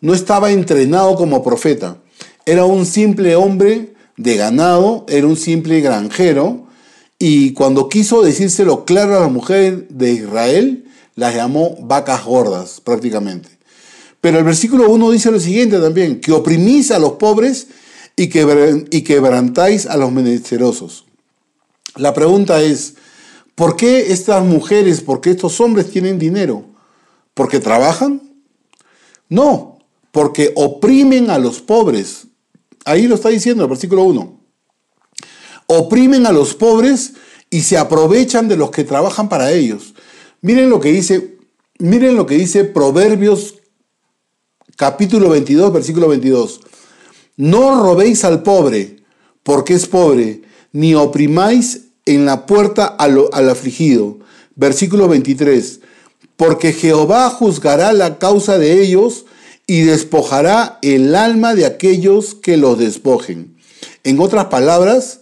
no 0.00 0.14
estaba 0.14 0.52
entrenado 0.52 1.16
como 1.16 1.42
profeta. 1.42 1.96
Era 2.46 2.66
un 2.66 2.86
simple 2.86 3.34
hombre 3.34 3.94
de 4.16 4.36
ganado, 4.36 5.04
era 5.08 5.26
un 5.26 5.36
simple 5.36 5.80
granjero, 5.80 6.68
y 7.18 7.54
cuando 7.54 7.88
quiso 7.88 8.22
decírselo 8.22 8.84
claro 8.84 9.16
a 9.16 9.20
la 9.22 9.28
mujer 9.28 9.88
de 9.88 10.12
Israel, 10.12 10.84
las 11.16 11.34
llamó 11.34 11.76
vacas 11.80 12.24
gordas 12.24 12.80
prácticamente. 12.80 13.53
Pero 14.24 14.38
el 14.38 14.44
versículo 14.44 14.88
1 14.88 15.10
dice 15.10 15.30
lo 15.30 15.38
siguiente 15.38 15.78
también, 15.78 16.18
que 16.18 16.32
oprimís 16.32 16.90
a 16.90 16.98
los 16.98 17.12
pobres 17.12 17.66
y, 18.16 18.22
y 18.22 19.02
quebrantáis 19.02 19.84
a 19.84 19.98
los 19.98 20.12
menesterosos. 20.12 21.04
La 21.96 22.14
pregunta 22.14 22.62
es, 22.62 22.94
¿por 23.54 23.76
qué 23.76 24.12
estas 24.12 24.42
mujeres, 24.42 25.02
por 25.02 25.20
qué 25.20 25.32
estos 25.32 25.60
hombres 25.60 25.90
tienen 25.90 26.18
dinero? 26.18 26.64
¿Porque 27.34 27.60
trabajan? 27.60 28.22
No, 29.28 29.80
porque 30.10 30.52
oprimen 30.56 31.28
a 31.28 31.38
los 31.38 31.60
pobres. 31.60 32.28
Ahí 32.86 33.06
lo 33.06 33.16
está 33.16 33.28
diciendo 33.28 33.64
el 33.64 33.68
versículo 33.68 34.04
1. 34.04 34.40
Oprimen 35.66 36.24
a 36.24 36.32
los 36.32 36.54
pobres 36.54 37.12
y 37.50 37.60
se 37.60 37.76
aprovechan 37.76 38.48
de 38.48 38.56
los 38.56 38.70
que 38.70 38.84
trabajan 38.84 39.28
para 39.28 39.52
ellos. 39.52 39.92
Miren 40.40 40.70
lo 40.70 40.80
que 40.80 40.92
dice, 40.92 41.36
miren 41.78 42.16
lo 42.16 42.24
que 42.24 42.36
dice 42.36 42.64
Proverbios 42.64 43.56
capítulo 44.76 45.30
22, 45.30 45.72
versículo 45.72 46.08
22. 46.08 46.60
No 47.36 47.82
robéis 47.82 48.24
al 48.24 48.42
pobre, 48.42 48.96
porque 49.42 49.74
es 49.74 49.86
pobre, 49.86 50.42
ni 50.72 50.94
oprimáis 50.94 51.86
en 52.06 52.26
la 52.26 52.46
puerta 52.46 52.86
al, 52.86 53.24
al 53.32 53.50
afligido. 53.50 54.18
Versículo 54.56 55.08
23. 55.08 55.80
Porque 56.36 56.72
Jehová 56.72 57.30
juzgará 57.30 57.92
la 57.92 58.18
causa 58.18 58.58
de 58.58 58.82
ellos 58.82 59.24
y 59.66 59.82
despojará 59.82 60.78
el 60.82 61.14
alma 61.14 61.54
de 61.54 61.66
aquellos 61.66 62.34
que 62.34 62.56
los 62.56 62.78
despojen. 62.78 63.56
En 64.02 64.20
otras 64.20 64.46
palabras, 64.46 65.20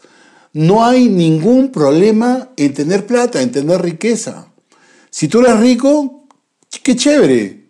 no 0.53 0.85
hay 0.85 1.09
ningún 1.09 1.71
problema 1.71 2.51
en 2.57 2.75
tener 2.75 3.07
plata, 3.07 3.41
en 3.41 3.53
tener 3.53 3.81
riqueza. 3.81 4.49
Si 5.11 5.29
tú 5.29 5.41
eres 5.41 5.61
rico, 5.61 6.27
qué 6.83 6.97
chévere. 6.97 7.62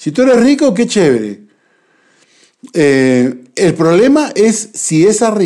Si 0.00 0.12
tú 0.12 0.22
eres 0.22 0.42
rico, 0.42 0.72
qué 0.72 0.86
chévere. 0.86 1.42
Eh, 2.72 3.34
el 3.54 3.74
problema 3.74 4.32
es 4.34 4.70
si 4.72 5.06
esa, 5.06 5.36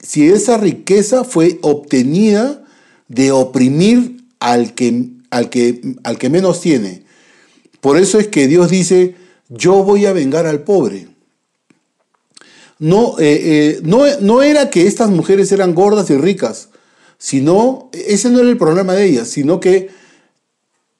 si 0.00 0.28
esa 0.28 0.56
riqueza 0.56 1.24
fue 1.24 1.58
obtenida 1.62 2.64
de 3.08 3.32
oprimir 3.32 4.24
al 4.38 4.74
que, 4.76 5.08
al, 5.30 5.50
que, 5.50 5.96
al 6.04 6.16
que 6.16 6.30
menos 6.30 6.60
tiene. 6.60 7.02
Por 7.80 7.96
eso 7.98 8.20
es 8.20 8.28
que 8.28 8.46
Dios 8.46 8.70
dice, 8.70 9.16
yo 9.48 9.82
voy 9.82 10.06
a 10.06 10.12
vengar 10.12 10.46
al 10.46 10.62
pobre. 10.62 11.08
No, 12.78 13.18
eh, 13.18 13.40
eh, 13.42 13.80
no, 13.82 14.04
no, 14.20 14.42
era 14.42 14.70
que 14.70 14.86
estas 14.86 15.10
mujeres 15.10 15.50
eran 15.50 15.74
gordas 15.74 16.08
y 16.10 16.16
ricas, 16.16 16.68
sino, 17.18 17.90
ese 17.92 18.30
no 18.30 18.38
era 18.38 18.48
el 18.48 18.58
problema 18.58 18.92
de 18.92 19.06
ellas, 19.06 19.26
sino 19.26 19.58
que 19.58 19.90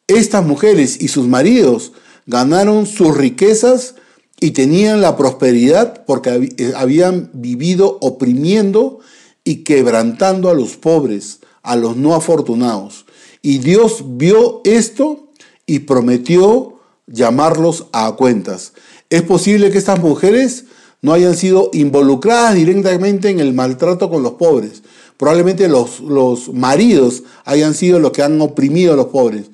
estas 0.09 0.45
mujeres 0.45 1.01
y 1.01 1.07
sus 1.07 1.29
maridos 1.29 1.93
ganaron 2.27 2.87
sus 2.87 3.17
riquezas 3.17 3.95
y 4.41 4.51
tenían 4.51 5.01
la 5.01 5.17
prosperidad 5.17 6.05
porque 6.07 6.53
eh, 6.57 6.73
habían 6.77 7.31
vivido 7.33 7.99
oprimiendo 8.01 9.01
y 9.45 9.65
quebrantando 9.65 10.51
a 10.51 10.55
los 10.55 10.77
pobres, 10.77 11.41
a 11.63 11.77
los 11.77 11.97
no 11.97 12.15
afortunados. 12.15 13.07
Y 13.43 13.59
Dios 13.59 14.03
vio 14.17 14.61
esto 14.65 15.29
y 15.67 15.81
prometió 15.81 16.81
llamarlos 17.07 17.87
a 17.93 18.13
cuentas. 18.17 18.73
Es 19.11 19.23
posible 19.23 19.71
que 19.71 19.79
estas 19.79 20.01
mujeres 20.01 20.65
no 21.03 21.13
hayan 21.13 21.37
sido 21.37 21.71
involucradas 21.75 22.55
directamente 22.55 23.29
en 23.29 23.41
el 23.41 23.53
maltrato 23.53 24.09
con 24.09 24.23
los 24.23 24.33
pobres. 24.33 24.83
Probablemente 25.19 25.69
los, 25.69 26.01
los 26.01 26.53
maridos 26.53 27.23
hayan 27.45 27.75
sido 27.75 27.99
los 27.99 28.13
que 28.13 28.23
han 28.23 28.41
oprimido 28.41 28.95
a 28.95 28.97
los 28.97 29.07
pobres 29.07 29.51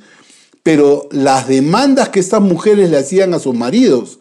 pero 0.63 1.09
las 1.11 1.49
demandas 1.49 2.11
que 2.11 2.21
estas 2.21 2.41
mujeres 2.41 2.91
le 2.91 2.99
hacían 2.99 3.35
a 3.35 3.39
sus 3.39 3.55
maridos, 3.55 4.19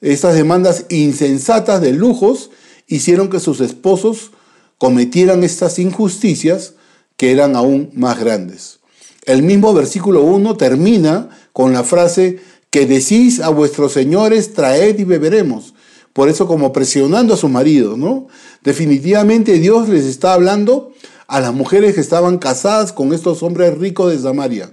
estas 0.00 0.34
demandas 0.34 0.86
insensatas 0.90 1.80
de 1.80 1.92
lujos, 1.92 2.50
hicieron 2.86 3.28
que 3.28 3.40
sus 3.40 3.60
esposos 3.60 4.30
cometieran 4.78 5.44
estas 5.44 5.78
injusticias 5.78 6.74
que 7.16 7.32
eran 7.32 7.56
aún 7.56 7.90
más 7.94 8.18
grandes. 8.18 8.80
El 9.24 9.42
mismo 9.42 9.72
versículo 9.72 10.22
1 10.22 10.56
termina 10.56 11.28
con 11.52 11.72
la 11.72 11.84
frase 11.84 12.40
que 12.70 12.86
decís 12.86 13.40
a 13.40 13.50
vuestros 13.50 13.92
señores, 13.92 14.54
traed 14.54 14.98
y 14.98 15.04
beberemos. 15.04 15.74
Por 16.12 16.28
eso 16.28 16.46
como 16.46 16.72
presionando 16.72 17.34
a 17.34 17.36
sus 17.36 17.50
maridos, 17.50 17.96
¿no? 17.96 18.26
Definitivamente 18.62 19.58
Dios 19.58 19.88
les 19.88 20.04
está 20.04 20.34
hablando 20.34 20.92
a 21.26 21.40
las 21.40 21.54
mujeres 21.54 21.94
que 21.94 22.00
estaban 22.00 22.38
casadas 22.38 22.92
con 22.92 23.12
estos 23.12 23.42
hombres 23.42 23.78
ricos 23.78 24.10
de 24.10 24.18
Samaria 24.18 24.72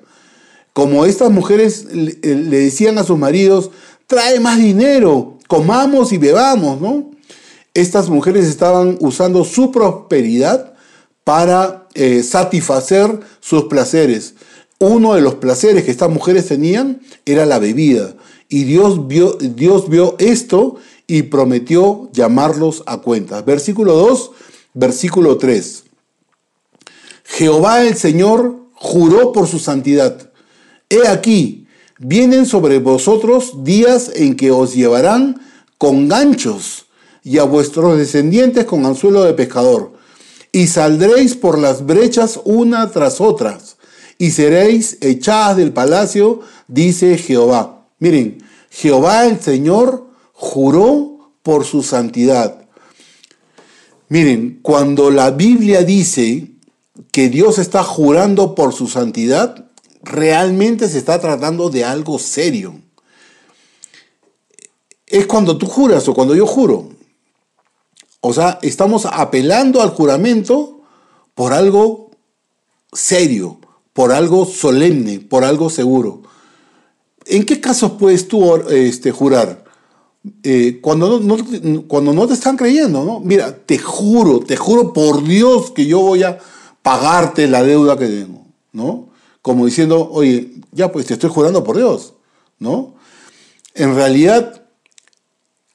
como 0.74 1.06
estas 1.06 1.32
mujeres 1.32 1.86
le, 1.92 2.16
decían 2.16 2.98
a 2.98 3.04
sus 3.04 3.18
maridos, 3.18 3.72
trae 4.08 4.40
más 4.40 4.58
dinero, 4.58 5.38
comamos 5.48 6.12
y 6.12 6.18
bebamos, 6.18 6.80
¿no? 6.80 7.12
Estas 7.74 8.10
mujeres 8.10 8.46
estaban 8.48 8.98
usando 9.00 9.44
su 9.44 9.72
prosperidad 9.72 10.74
para 11.24 11.88
eh, 11.94 12.24
satisfacer 12.24 13.20
sus 13.40 13.66
placeres. 13.66 14.34
Uno 14.80 15.14
de 15.14 15.22
los 15.22 15.36
placeres 15.36 15.84
que 15.84 15.92
estas 15.92 16.10
mujeres 16.10 16.48
tenían 16.48 17.02
era 17.26 17.46
la 17.46 17.60
bebida. 17.60 18.16
Y 18.48 18.64
Dios 18.64 19.08
vio, 19.08 19.34
Dios 19.34 19.90
vio 19.90 20.16
esto 20.18 20.78
y 21.06 21.24
prometió 21.24 22.10
llamarlos 22.14 22.84
a 22.86 22.98
cuenta. 23.02 23.42
Versículo 23.42 23.94
2, 23.94 24.32
versículo 24.74 25.38
3. 25.38 25.84
Jehová 27.26 27.84
el 27.84 27.96
Señor 27.96 28.56
juró 28.74 29.32
por 29.32 29.48
su 29.48 29.60
santidad 29.60 30.29
He 30.90 31.08
aquí, 31.08 31.68
vienen 32.00 32.48
sobre 32.48 32.80
vosotros 32.80 33.64
días 33.64 34.12
en 34.16 34.36
que 34.36 34.50
os 34.50 34.74
llevarán 34.74 35.40
con 35.78 36.08
ganchos 36.08 36.88
y 37.24 37.38
a 37.38 37.44
vuestros 37.44 37.98
descendientes 37.98 38.66
con 38.66 38.86
anzuelo 38.86 39.24
de 39.24 39.34
pescador, 39.34 39.94
y 40.52 40.66
saldréis 40.66 41.36
por 41.36 41.60
las 41.60 41.86
brechas 41.86 42.40
una 42.44 42.90
tras 42.90 43.22
otras, 43.22 43.78
y 44.18 44.32
seréis 44.32 44.98
echadas 45.02 45.58
del 45.58 45.74
palacio, 45.74 46.40
dice 46.68 47.18
Jehová. 47.18 47.86
Miren, 48.00 48.44
Jehová 48.72 49.28
el 49.28 49.40
Señor 49.40 50.08
juró 50.34 51.34
por 51.44 51.66
su 51.66 51.84
santidad. 51.84 52.66
Miren, 54.08 54.60
cuando 54.64 55.12
la 55.12 55.30
Biblia 55.30 55.84
dice 55.84 56.48
que 57.12 57.30
Dios 57.30 57.60
está 57.60 57.84
jurando 57.84 58.56
por 58.56 58.74
su 58.74 58.88
santidad, 58.88 59.69
realmente 60.02 60.88
se 60.88 60.98
está 60.98 61.20
tratando 61.20 61.70
de 61.70 61.84
algo 61.84 62.20
serio. 62.20 62.82
Es 65.06 65.26
cuando 65.26 65.58
tú 65.58 65.66
juras 65.66 66.08
o 66.08 66.14
cuando 66.14 66.36
yo 66.36 66.46
juro. 66.46 66.90
O 68.22 68.34
sea, 68.34 68.60
estamos 68.62 69.06
apelando 69.06 69.82
al 69.82 69.90
juramento 69.90 70.82
por 71.34 71.54
algo 71.54 72.12
serio, 72.92 73.60
por 73.94 74.12
algo 74.12 74.46
solemne, 74.46 75.20
por 75.20 75.44
algo 75.44 75.70
seguro. 75.70 76.24
¿En 77.26 77.46
qué 77.46 77.62
casos 77.62 77.94
puedes 77.94 78.28
tú 78.28 78.56
este, 78.70 79.12
jurar? 79.12 79.64
Eh, 80.44 80.80
cuando, 80.82 81.20
no, 81.20 81.38
cuando 81.88 82.12
no 82.12 82.28
te 82.28 82.34
están 82.34 82.58
creyendo, 82.58 83.06
¿no? 83.06 83.20
Mira, 83.22 83.56
te 83.58 83.78
juro, 83.78 84.42
te 84.42 84.58
juro 84.58 84.92
por 84.92 85.24
Dios 85.24 85.72
que 85.72 85.86
yo 85.86 86.00
voy 86.02 86.24
a 86.24 86.40
pagarte 86.82 87.48
la 87.48 87.64
deuda 87.64 87.98
que 87.98 88.08
tengo, 88.08 88.46
¿no? 88.74 89.09
Como 89.42 89.66
diciendo, 89.66 90.10
oye, 90.12 90.52
ya 90.72 90.92
pues 90.92 91.06
te 91.06 91.14
estoy 91.14 91.30
jurando 91.30 91.64
por 91.64 91.78
Dios, 91.78 92.14
¿no? 92.60 92.96
En 93.74 93.96
realidad, 93.96 94.66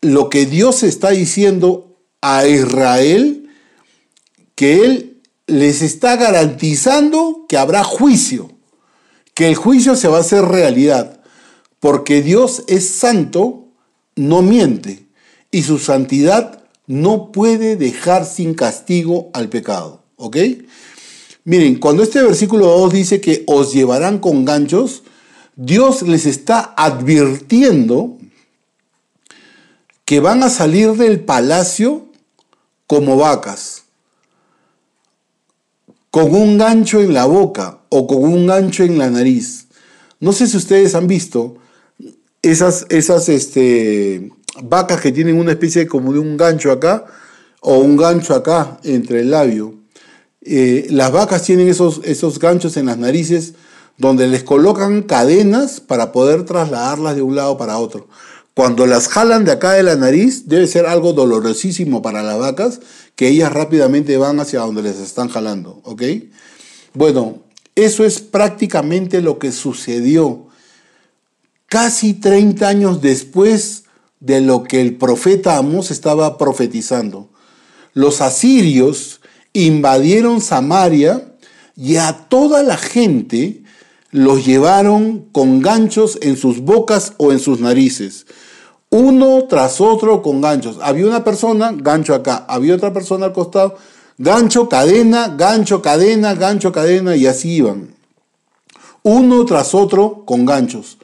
lo 0.01 0.29
que 0.29 0.47
Dios 0.47 0.83
está 0.83 1.11
diciendo 1.11 1.97
a 2.21 2.47
Israel 2.47 3.49
que 4.55 4.85
Él 4.85 5.23
les 5.47 5.83
está 5.83 6.17
garantizando 6.17 7.47
que 7.49 7.57
habrá 7.57 7.85
juicio, 7.85 8.51
que 9.35 9.49
el 9.49 9.57
juicio 9.57 9.97
se 9.97 10.09
va 10.09 10.19
a 10.19 10.21
hacer 10.21 10.45
realidad, 10.45 11.21
porque 11.81 12.23
Dios 12.23 12.65
es 12.67 12.89
santo, 12.89 13.69
no 14.17 14.43
miente, 14.43 15.07
y 15.51 15.63
su 15.63 15.79
santidad 15.79 16.65
no 16.87 17.33
puede 17.33 17.77
dejar 17.77 18.27
sin 18.27 18.55
castigo 18.55 19.31
al 19.33 19.49
pecado. 19.49 20.03
¿Ok? 20.17 20.37
Miren, 21.45 21.77
cuando 21.77 22.03
este 22.03 22.23
versículo 22.23 22.67
2 22.67 22.93
dice 22.93 23.21
que 23.21 23.45
os 23.47 23.73
llevarán 23.73 24.19
con 24.19 24.47
ganchos, 24.47 25.03
Dios 25.57 26.03
les 26.03 26.25
está 26.25 26.75
advirtiendo 26.77 28.19
que 30.07 30.21
van 30.21 30.43
a 30.43 30.49
salir 30.49 30.93
del 30.93 31.21
palacio 31.21 32.07
como 32.87 33.17
vacas, 33.17 33.85
con 36.11 36.35
un 36.35 36.59
gancho 36.59 37.01
en 37.01 37.13
la 37.13 37.27
boca 37.27 37.81
o 37.89 38.07
con 38.07 38.25
un 38.25 38.47
gancho 38.47 38.83
en 38.83 38.99
la 38.99 39.11
nariz. 39.11 39.67
No 40.21 40.33
sé 40.33 40.47
si 40.47 40.57
ustedes 40.57 40.95
han 40.95 41.07
visto 41.07 41.57
esas, 42.41 42.87
esas 42.89 43.29
este, 43.29 44.31
vacas 44.63 45.01
que 45.01 45.13
tienen 45.13 45.39
una 45.39 45.53
especie 45.53 45.87
como 45.87 46.13
de 46.13 46.21
un 46.21 46.37
gancho 46.37 46.71
acá 46.71 47.05
o 47.61 47.79
un 47.79 47.97
gancho 47.97 48.35
acá 48.35 48.79
entre 48.85 49.21
el 49.21 49.31
labio. 49.31 49.84
Eh, 50.45 50.87
las 50.91 51.11
vacas 51.11 51.43
tienen 51.43 51.69
esos, 51.69 52.01
esos 52.05 52.39
ganchos 52.39 52.77
en 52.77 52.87
las 52.87 52.99
narices 52.99 53.55
donde 53.97 54.27
les 54.27 54.43
colocan 54.43 55.03
cadenas 55.03 55.81
para 55.81 56.13
poder 56.13 56.45
trasladarlas 56.45 57.17
de 57.17 57.23
un 57.23 57.37
lado 57.37 57.57
para 57.57 57.79
otro. 57.79 58.09
Cuando 58.55 58.87
las 58.87 59.09
jalan 59.09 59.45
de 59.45 59.53
acá 59.53 59.73
de 59.73 59.83
la 59.83 59.97
nariz, 59.97 60.47
debe 60.47 60.67
ser 60.67 60.87
algo 60.87 61.13
dolorosísimo 61.13 62.03
para 62.03 62.23
las 62.23 62.39
vacas, 62.39 62.81
que 63.17 63.29
ellas 63.29 63.53
rápidamente 63.53 64.17
van 64.17 64.39
hacia 64.39 64.61
donde 64.61 64.83
les 64.83 64.99
están 64.99 65.29
jalando, 65.29 65.81
¿ok? 65.85 66.03
Bueno, 66.93 67.43
eso 67.75 68.05
es 68.05 68.21
prácticamente 68.21 69.21
lo 69.21 69.39
que 69.39 69.51
sucedió 69.51 70.47
casi 71.67 72.15
30 72.15 72.69
años 72.69 73.01
después 73.01 73.85
de 74.21 74.41
lo 74.41 74.63
que 74.63 74.81
el 74.81 74.97
profeta 74.97 75.57
Amos 75.57 75.91
estaba 75.91 76.39
profetizando. 76.39 77.29
Los 77.93 78.21
asirios 78.21 79.21
invadieron 79.55 80.43
Samaria 80.43 81.35
y 81.77 81.97
a 81.97 82.27
toda 82.29 82.63
la 82.63 82.77
gente 82.77 83.63
los 84.11 84.45
llevaron 84.45 85.27
con 85.33 85.61
ganchos 85.61 86.19
en 86.21 86.37
sus 86.37 86.61
bocas 86.61 87.15
o 87.17 87.33
en 87.33 87.39
sus 87.39 87.61
narices. 87.61 88.27
Uno 88.91 89.45
tras 89.49 89.81
otro 89.81 90.23
con 90.23 90.41
ganchos. 90.41 90.79
Había 90.81 91.07
una 91.07 91.25
persona, 91.25 91.73
gancho 91.75 92.15
acá. 92.15 92.45
Había 92.49 92.77
otra 92.77 92.93
persona 92.93 93.27
al 93.27 93.33
costado, 93.33 93.77
gancho, 94.19 94.69
cadena, 94.69 95.35
gancho, 95.37 95.83
cadena, 95.83 96.35
gancho, 96.35 96.71
cadena, 96.71 97.17
y 97.17 97.27
así 97.27 97.55
iban. 97.57 97.95
Uno 99.03 99.45
tras 99.47 99.75
otro 99.75 100.25
con 100.25 100.47
ganchos. 100.47 100.99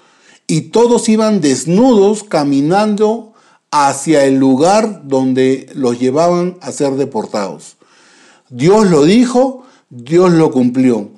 Y 0.47 0.71
todos 0.71 1.09
iban 1.09 1.41
desnudos 1.41 2.23
caminando 2.23 3.33
hacia 3.73 4.25
el 4.25 4.37
lugar 4.37 5.03
donde 5.05 5.69
los 5.75 5.99
llevaban 5.99 6.59
a 6.61 6.71
ser 6.73 6.95
deportados. 6.95 7.77
Dios 8.51 8.91
lo 8.91 9.05
dijo, 9.05 9.65
Dios 9.89 10.33
lo 10.33 10.51
cumplió. 10.51 11.11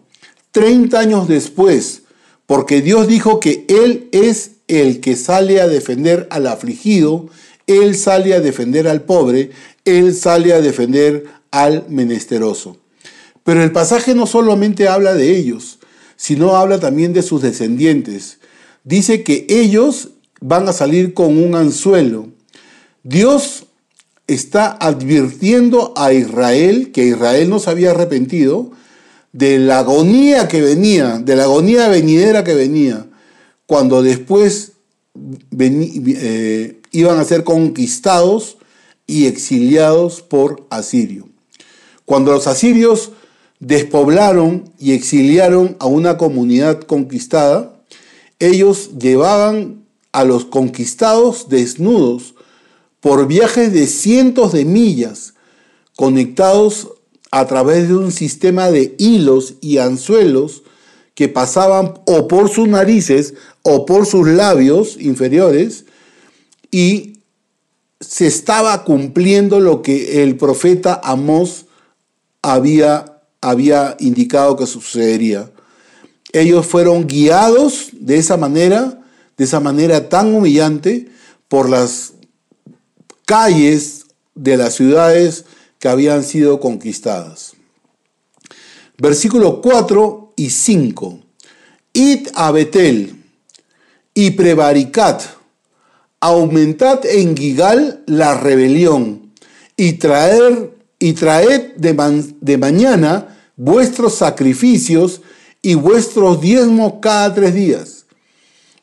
30 0.53 0.99
años 0.99 1.29
después, 1.29 2.03
porque 2.47 2.83
Dios 2.83 3.09
dijo 3.09 3.41
que 3.41 3.65
Él 3.69 4.09
es 4.13 4.53
el 4.69 5.01
que 5.01 5.17
sale 5.17 5.61
a 5.61 5.67
defender 5.67 6.29
al 6.31 6.47
afligido, 6.47 7.29
Él 7.67 7.97
sale 7.97 8.35
a 8.35 8.41
defender 8.41 8.87
al 8.87 9.03
pobre, 9.03 9.51
Él 9.85 10.15
sale 10.15 10.53
a 10.53 10.61
defender 10.61 11.25
al 11.51 11.87
menesteroso. 11.89 12.77
Pero 13.45 13.63
el 13.63 13.73
pasaje 13.73 14.15
no 14.15 14.27
solamente 14.27 14.89
habla 14.89 15.15
de 15.15 15.37
ellos, 15.37 15.79
sino 16.17 16.57
habla 16.57 16.79
también 16.79 17.13
de 17.13 17.23
sus 17.23 17.43
descendientes. 17.43 18.39
Dice 18.85 19.23
que 19.23 19.47
ellos 19.49 20.11
van 20.41 20.69
a 20.69 20.73
salir 20.73 21.15
con 21.15 21.43
un 21.43 21.55
anzuelo. 21.55 22.29
Dios 23.03 23.65
está 24.35 24.73
advirtiendo 24.73 25.93
a 25.97 26.13
Israel, 26.13 26.93
que 26.93 27.07
Israel 27.07 27.49
no 27.49 27.59
se 27.59 27.71
había 27.71 27.91
arrepentido, 27.91 28.71
de 29.33 29.59
la 29.59 29.79
agonía 29.79 30.49
que 30.49 30.61
venía, 30.61 31.19
de 31.19 31.37
la 31.37 31.45
agonía 31.45 31.89
venidera 31.89 32.45
que 32.45 32.55
venía, 32.55 33.07
cuando 33.67 34.03
después 34.03 34.73
eh, 35.59 36.81
iban 36.91 37.19
a 37.19 37.25
ser 37.25 37.45
conquistados 37.45 38.59
y 39.07 39.27
exiliados 39.27 40.23
por 40.23 40.67
Asirio. 40.71 41.29
Cuando 42.05 42.33
los 42.33 42.47
asirios 42.47 43.13
despoblaron 43.59 44.65
y 44.79 44.93
exiliaron 44.93 45.77
a 45.79 45.87
una 45.87 46.19
comunidad 46.19 46.81
conquistada, 46.81 47.81
ellos 48.39 48.91
llevaban 48.99 49.85
a 50.13 50.25
los 50.25 50.45
conquistados 50.45 51.49
desnudos 51.49 52.35
por 53.03 53.27
viajes 53.27 53.73
de 53.73 53.89
cientos 53.89 54.53
de 54.53 54.65
millas, 54.65 55.35
conectados 55.97 56.89
a 57.33 57.47
través 57.49 57.89
de 57.89 57.97
un 57.97 58.13
sistema 58.13 58.71
de 58.71 58.95
hilos 58.97 59.55
y 59.61 59.79
anzuelos 59.79 60.63
que 61.15 61.29
pasaban 61.29 61.95
o 62.07 62.29
por 62.29 62.49
sus 62.49 62.69
narices 62.69 63.35
o 63.63 63.87
por 63.87 64.07
sus 64.07 64.29
labios 64.29 64.97
inferiores 65.01 65.85
y 66.71 67.19
se 67.99 68.29
estaba 68.29 68.85
cumpliendo 68.85 69.59
lo 69.59 69.83
que 69.83 70.23
el 70.23 70.37
profeta 70.37 71.01
Amós 71.03 71.67
había, 72.41 73.21
había 73.41 73.97
indicado 73.99 74.57
que 74.57 74.67
sucedería. 74.67 75.51
Ellos 76.33 76.67
fueron 76.67 77.09
guiados 77.09 77.89
de 77.93 78.19
esa 78.19 78.37
manera, 78.37 79.03
de 79.37 79.45
esa 79.45 79.59
manera 79.59 80.09
tan 80.09 80.33
humillante, 80.33 81.09
por 81.49 81.69
las 81.69 82.13
calles 83.27 84.07
de 84.35 84.57
las 84.57 84.75
ciudades 84.75 85.45
que 85.79 85.89
habían 85.89 86.23
sido 86.23 86.61
conquistadas. 86.61 87.55
Versículos 88.99 89.59
4 89.63 90.35
y 90.37 90.51
5. 90.51 91.19
Id 91.93 92.29
a 92.35 92.51
Betel 92.53 93.23
y 94.15 94.31
prevaricat, 94.31 95.23
aumentad 96.21 97.05
en 97.05 97.37
Gigal 97.37 98.03
la 98.07 98.35
rebelión 98.35 99.33
y 99.77 99.95
traer 99.95 100.77
y 100.99 101.15
traed 101.15 101.75
de, 101.77 102.33
de 102.41 102.59
mañana 102.59 103.37
vuestros 103.57 104.15
sacrificios 104.15 105.21
y 105.61 105.75
vuestros 105.75 106.41
diezmos 106.41 106.95
cada 107.01 107.35
tres 107.35 107.55
días. 107.55 108.02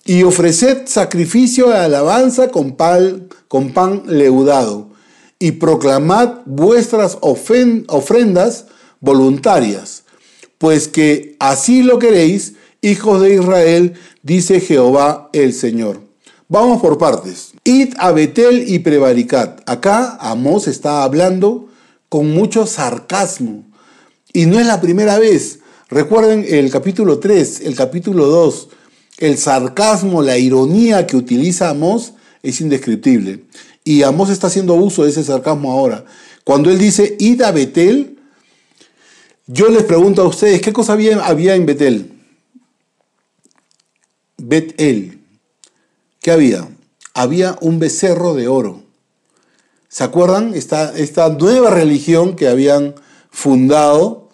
Y 0.05 0.23
ofreced 0.23 0.87
sacrificio 0.87 1.69
de 1.69 1.77
alabanza 1.77 2.49
con 2.49 2.75
pan, 2.75 3.27
con 3.47 3.73
pan 3.73 4.03
leudado 4.07 4.89
y 5.39 5.53
proclamad 5.53 6.39
vuestras 6.45 7.17
ofrendas 7.21 8.65
voluntarias, 8.99 10.03
pues 10.57 10.89
que 10.89 11.37
así 11.39 11.81
lo 11.81 11.97
queréis, 11.97 12.55
hijos 12.81 13.21
de 13.21 13.35
Israel, 13.35 13.93
dice 14.21 14.59
Jehová 14.59 15.29
el 15.31 15.53
Señor. 15.53 16.01
Vamos 16.49 16.81
por 16.81 16.97
partes. 16.97 17.53
Id 17.63 17.93
a 17.99 18.11
Betel 18.11 18.67
y 18.67 18.79
prevaricat. 18.79 19.61
Acá 19.69 20.17
Amós 20.19 20.67
está 20.67 21.03
hablando 21.03 21.69
con 22.09 22.31
mucho 22.31 22.65
sarcasmo. 22.65 23.65
Y 24.33 24.47
no 24.47 24.59
es 24.59 24.65
la 24.65 24.81
primera 24.81 25.19
vez. 25.19 25.59
Recuerden 25.89 26.45
el 26.47 26.71
capítulo 26.71 27.19
3, 27.19 27.61
el 27.61 27.75
capítulo 27.75 28.25
2. 28.25 28.69
El 29.19 29.37
sarcasmo, 29.37 30.21
la 30.21 30.37
ironía 30.37 31.05
que 31.05 31.17
utiliza 31.17 31.69
Amós 31.69 32.13
es 32.41 32.61
indescriptible. 32.61 33.43
Y 33.83 34.03
Amós 34.03 34.29
está 34.29 34.47
haciendo 34.47 34.73
uso 34.75 35.03
de 35.03 35.09
ese 35.09 35.23
sarcasmo 35.23 35.71
ahora. 35.71 36.05
Cuando 36.45 36.71
él 36.71 36.79
dice, 36.79 37.17
id 37.19 37.41
a 37.41 37.51
Betel, 37.51 38.17
yo 39.45 39.67
les 39.69 39.83
pregunto 39.83 40.21
a 40.21 40.27
ustedes, 40.27 40.61
¿qué 40.61 40.71
cosa 40.71 40.93
había, 40.93 41.25
había 41.25 41.55
en 41.55 41.65
Betel? 41.65 42.13
Betel. 44.37 45.19
¿Qué 46.21 46.31
había? 46.31 46.69
Había 47.13 47.57
un 47.59 47.77
becerro 47.77 48.35
de 48.35 48.47
oro. 48.47 48.83
¿Se 49.89 50.03
acuerdan? 50.03 50.53
Esta, 50.53 50.97
esta 50.97 51.27
nueva 51.29 51.71
religión 51.71 52.35
que 52.35 52.47
habían 52.47 52.95
fundado 53.31 54.29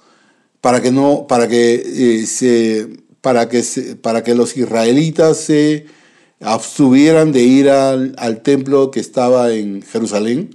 para 0.62 0.82
que, 0.82 0.92
no, 0.92 1.26
para 1.28 1.48
que, 1.48 1.74
eh, 1.76 2.28
se, 2.28 3.05
para 3.26 3.50
que, 3.50 3.64
para 4.04 4.24
que 4.24 4.36
los 4.36 4.56
israelitas 4.56 5.38
se 5.38 5.88
abstuvieran 6.40 7.32
de 7.32 7.42
ir 7.42 7.72
al, 7.72 8.42
templo 8.44 8.92
que 8.92 9.00
estaba 9.00 9.52
en 9.52 9.82
Jerusalén. 9.82 10.52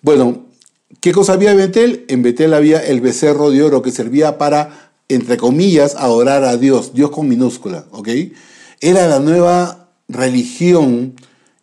Bueno, 0.00 0.46
¿qué 1.00 1.10
cosa 1.10 1.32
había 1.32 1.50
en 1.50 1.56
Betel? 1.56 2.04
En 2.06 2.22
Betel 2.22 2.54
había 2.54 2.78
el 2.78 3.00
becerro 3.00 3.50
de 3.50 3.64
oro 3.64 3.82
que 3.82 3.90
servía 3.90 4.38
para, 4.38 4.92
entre 5.08 5.36
comillas, 5.36 5.96
adorar 5.96 6.44
a 6.44 6.56
Dios, 6.56 6.94
Dios 6.94 7.10
con 7.10 7.28
minúscula, 7.28 7.86
¿ok? 7.90 8.08
Era 8.80 9.08
la 9.08 9.18
nueva 9.18 9.90
religión 10.06 11.16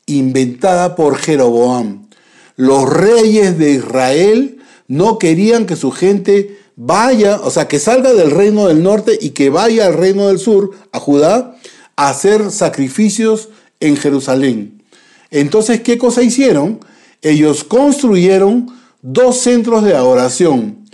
inventada 0.08 0.98
por 0.98 1.16
Jeroboam. 1.16 2.10
Los 2.58 2.90
reyes 2.90 3.58
de 3.58 3.72
Israel 3.72 4.58
no 4.90 5.20
querían 5.20 5.66
que 5.66 5.78
su 5.78 5.92
gente 5.92 6.60
vaya, 6.78 7.42
o 7.44 7.50
sea, 7.50 7.68
que 7.68 7.80
salga 7.80 8.14
del 8.14 8.32
reino 8.32 8.68
del 8.68 8.82
norte 8.82 9.18
y 9.20 9.32
que 9.32 9.50
vaya 9.50 9.88
al 9.88 9.96
reino 9.96 10.28
del 10.28 10.40
sur, 10.40 10.72
a 10.94 11.00
Judá, 11.00 11.58
a 11.98 12.10
hacer 12.10 12.52
sacrificios 12.52 13.50
en 13.82 13.98
Jerusalén. 13.98 14.84
Entonces, 15.32 15.82
¿qué 15.82 15.98
cosa 15.98 16.22
hicieron? 16.22 16.80
Ellos 17.22 17.64
construyeron 17.66 18.72
dos 19.02 19.40
centros 19.40 19.84
de 19.84 19.96
adoración 19.96 20.86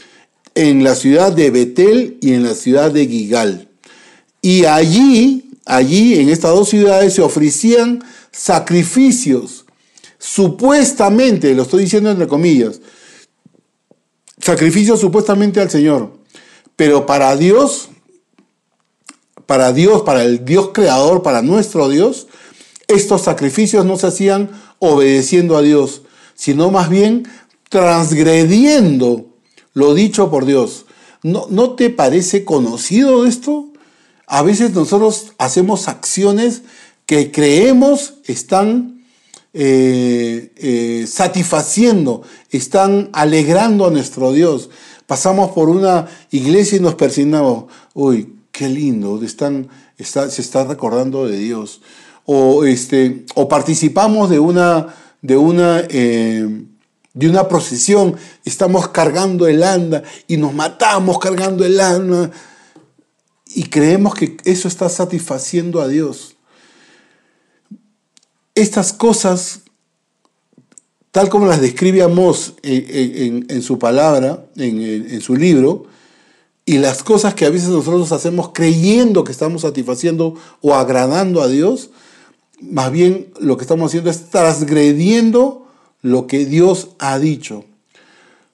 en 0.55 0.83
la 0.83 0.95
ciudad 0.95 1.33
de 1.33 1.51
Betel 1.51 2.17
y 2.21 2.33
en 2.33 2.43
la 2.43 2.55
ciudad 2.55 2.89
de 2.91 3.05
Gigal. 3.05 3.67
Y 4.41 4.65
allí, 4.65 5.51
allí 5.65 6.19
en 6.19 6.29
estas 6.29 6.51
dos 6.51 6.69
ciudades 6.69 7.13
se 7.13 7.21
ofrecían 7.21 8.03
sacrificios, 8.31 9.65
supuestamente, 10.17 11.53
lo 11.53 11.63
estoy 11.63 11.83
diciendo 11.83 12.09
entre 12.09 12.27
comillas, 12.27 12.79
sacrificios 14.43 14.99
supuestamente 14.99 15.61
al 15.61 15.69
Señor. 15.69 16.11
Pero 16.75 17.05
para 17.05 17.35
Dios, 17.37 17.89
para 19.45 19.71
Dios, 19.71 20.01
para 20.01 20.23
el 20.23 20.43
Dios 20.43 20.71
creador, 20.73 21.23
para 21.23 21.41
nuestro 21.41 21.87
Dios, 21.89 22.27
estos 22.87 23.21
sacrificios 23.21 23.85
no 23.85 23.97
se 23.97 24.07
hacían 24.07 24.49
obedeciendo 24.79 25.55
a 25.55 25.61
Dios, 25.61 26.01
sino 26.35 26.71
más 26.71 26.89
bien 26.89 27.27
transgrediendo 27.69 29.27
lo 29.73 29.93
dicho 29.93 30.29
por 30.29 30.45
Dios. 30.45 30.85
¿No, 31.21 31.47
¿No 31.49 31.75
te 31.75 31.89
parece 31.89 32.43
conocido 32.43 33.25
esto? 33.25 33.69
A 34.27 34.41
veces 34.41 34.73
nosotros 34.73 35.33
hacemos 35.37 35.87
acciones 35.87 36.63
que 37.05 37.31
creemos 37.31 38.15
están 38.25 39.02
eh, 39.53 40.51
eh, 40.57 41.05
satisfaciendo, 41.07 42.23
están 42.49 43.09
alegrando 43.13 43.85
a 43.85 43.91
nuestro 43.91 44.31
Dios. 44.31 44.69
Pasamos 45.05 45.51
por 45.51 45.69
una 45.69 46.07
iglesia 46.31 46.77
y 46.77 46.81
nos 46.81 46.95
persignamos. 46.95 47.65
Uy, 47.93 48.35
qué 48.51 48.67
lindo, 48.69 49.21
están, 49.23 49.69
se 49.97 50.41
está 50.41 50.63
recordando 50.63 51.27
de 51.27 51.37
Dios. 51.37 51.81
O, 52.25 52.63
este, 52.65 53.25
o 53.35 53.47
participamos 53.47 54.29
de 54.29 54.39
una, 54.39 54.95
de 55.21 55.37
una 55.37 55.83
eh, 55.89 56.65
de 57.13 57.29
una 57.29 57.47
procesión, 57.47 58.15
estamos 58.43 58.87
cargando 58.89 59.47
el 59.47 59.63
anda 59.63 60.03
y 60.27 60.37
nos 60.37 60.53
matamos 60.53 61.19
cargando 61.19 61.63
el 61.63 61.79
anda 61.79 62.31
y 63.53 63.65
creemos 63.65 64.15
que 64.15 64.37
eso 64.45 64.67
está 64.67 64.89
satisfaciendo 64.89 65.81
a 65.81 65.87
Dios. 65.87 66.32
Estas 68.55 68.93
cosas, 68.93 69.61
tal 71.11 71.29
como 71.29 71.47
las 71.47 71.61
describe 71.61 72.03
Amós 72.03 72.53
en, 72.61 73.45
en, 73.49 73.61
su 73.61 73.79
palabra, 73.79 74.45
en, 74.55 75.21
su 75.21 75.35
libro, 75.35 75.85
y 76.65 76.77
las 76.77 77.03
cosas 77.03 77.33
que 77.33 77.45
a 77.45 77.49
veces 77.49 77.69
nosotros 77.69 78.11
hacemos 78.11 78.51
creyendo 78.53 79.23
que 79.23 79.31
estamos 79.31 79.63
satisfaciendo 79.63 80.35
o 80.61 80.75
agradando 80.75 81.41
a 81.41 81.47
Dios, 81.47 81.89
más 82.61 82.91
bien 82.91 83.33
lo 83.39 83.57
que 83.57 83.63
estamos 83.63 83.87
haciendo 83.87 84.09
es 84.09 84.29
transgrediendo 84.29 85.67
lo 86.01 86.27
que 86.27 86.45
Dios 86.45 86.89
ha 86.99 87.17
dicho. 87.19 87.65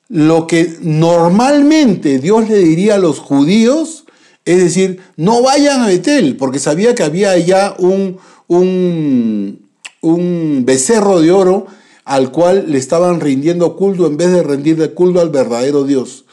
Lo 0.08 0.48
que 0.48 0.78
normalmente 0.82 2.20
Dios 2.20 2.50
le 2.50 2.58
diría 2.58 2.96
a 2.96 3.00
los 3.00 3.20
judíos, 3.20 4.06
es 4.46 4.58
decir, 4.58 5.02
no 5.18 5.44
vayan 5.44 5.82
a 5.82 5.88
Betel, 5.88 6.38
porque 6.38 6.58
sabía 6.58 6.96
que 6.96 7.04
había 7.04 7.32
allá 7.32 7.76
un, 7.78 8.18
un, 8.48 9.69
un 10.02 10.64
becerro 10.66 11.20
de 11.20 11.32
oro 11.32 11.68
al 12.06 12.32
cual 12.32 12.66
le 12.68 12.78
estaban 12.78 13.20
rindiendo 13.20 13.76
culto 13.76 14.08
en 14.08 14.18
vez 14.18 14.32
de 14.32 14.44
rendirle 14.44 14.92
culto 14.92 15.20
al 15.20 15.30
verdadero 15.30 15.84
Dios. 15.84 16.26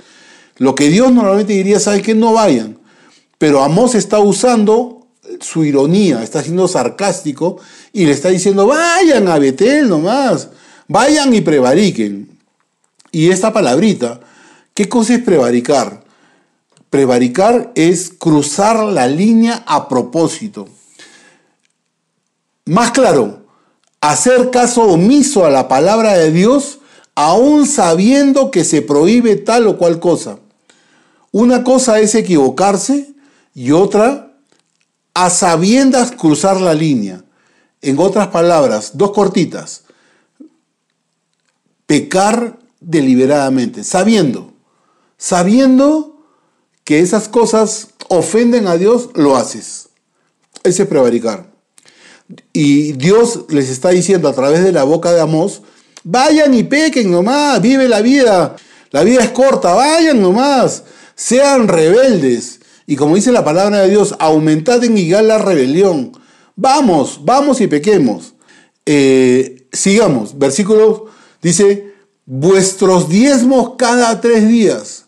Lo 0.57 0.75
que 0.75 0.89
Dios 0.89 1.13
normalmente 1.13 1.53
diría, 1.53 1.81
¿sabe 1.81 2.03
que 2.03 2.15
No 2.15 2.33
vayan. 2.33 2.79
Pero 3.39 3.63
Amós 3.63 3.95
está 3.95 4.19
usando 4.19 5.07
su 5.41 5.65
ironía, 5.65 6.23
está 6.23 6.43
siendo 6.43 6.69
sarcástico 6.69 7.59
y 7.93 8.07
le 8.07 8.13
está 8.13 8.31
diciendo, 8.31 8.67
vayan 8.67 9.29
a 9.29 9.39
Betel 9.39 9.89
nomás. 9.89 10.49
Vayan 10.89 11.35
y 11.35 11.41
prevariquen. 11.41 12.31
Y 13.11 13.31
esta 13.31 13.53
palabrita, 13.53 14.21
¿qué 14.73 14.89
cosa 14.89 15.15
es 15.15 15.23
prevaricar? 15.23 16.05
Prevaricar 16.91 17.73
es 17.75 18.11
cruzar 18.11 18.85
la 18.85 19.07
línea 19.09 19.65
a 19.67 19.89
propósito. 19.89 20.69
Más 22.65 22.93
claro, 22.93 23.46
hacer 24.01 24.51
caso 24.51 24.83
omiso 24.83 25.45
a 25.45 25.51
la 25.51 25.69
palabra 25.69 26.15
de 26.15 26.33
Dios 26.33 26.79
aún 27.15 27.67
sabiendo 27.67 28.51
que 28.51 28.65
se 28.65 28.83
prohíbe 28.83 29.37
tal 29.37 29.67
o 29.67 29.79
cual 29.79 30.01
cosa. 30.01 30.39
Una 31.33 31.65
cosa 31.65 31.99
es 32.01 32.15
equivocarse 32.15 33.15
y 33.55 33.73
otra 33.73 34.35
a 35.15 35.31
sabiendas 35.31 36.13
cruzar 36.13 36.61
la 36.61 36.75
línea. 36.75 37.25
En 37.81 37.99
otras 37.99 38.29
palabras, 38.29 38.93
dos 38.95 39.13
cortitas 39.13 39.85
pecar 41.87 42.59
deliberadamente, 42.81 43.85
sabiendo, 43.85 44.53
sabiendo 45.17 46.21
que 46.85 47.01
esas 47.01 47.29
cosas 47.29 47.89
ofenden 48.09 48.67
a 48.67 48.77
Dios, 48.77 49.11
lo 49.15 49.37
haces. 49.37 49.89
Ese 50.63 50.83
es 50.83 50.89
prevaricar. 50.89 51.56
Y 52.53 52.93
Dios 52.93 53.45
les 53.49 53.69
está 53.69 53.91
diciendo 53.91 54.29
a 54.29 54.33
través 54.33 54.65
de 54.65 54.73
la 54.73 54.85
boca 54.85 55.13
de 55.13 55.21
Amós, 55.21 55.63
vayan 56.05 56.55
y 56.55 56.63
pequen 56.63 57.11
nomás, 57.11 57.61
vive 57.61 57.89
la 57.89 58.01
vida, 58.01 58.57
la 58.91 59.03
vida 59.05 59.23
es 59.23 59.31
corta, 59.31 59.75
vayan 59.75 60.21
nomás, 60.21 60.85
sean 61.15 61.69
rebeldes. 61.69 62.61
Y 62.87 62.97
como 62.97 63.17
dice 63.17 63.33
la 63.33 63.45
palabra 63.45 63.83
de 63.83 63.91
Dios, 63.91 64.15
aumentad 64.19 64.83
en 64.85 64.97
Igal 64.97 65.29
la 65.29 65.39
rebelión. 65.39 66.13
Vamos, 66.55 67.21
vamos 67.25 67.61
y 67.61 67.67
pequemos. 67.67 68.35
Eh, 68.87 69.67
sigamos, 69.73 70.39
versículo 70.39 71.07
Dice, 71.47 71.95
vuestros 72.25 73.09
diezmos 73.09 73.75
cada 73.79 74.21
tres 74.21 74.49
días. 74.49 75.07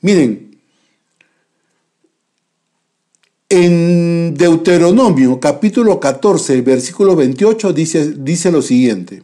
Miren, 0.00 0.45
en 3.56 4.34
Deuteronomio 4.34 5.40
capítulo 5.40 5.98
14, 5.98 6.60
versículo 6.60 7.16
28 7.16 7.72
dice, 7.72 8.12
dice 8.18 8.52
lo 8.52 8.60
siguiente. 8.60 9.22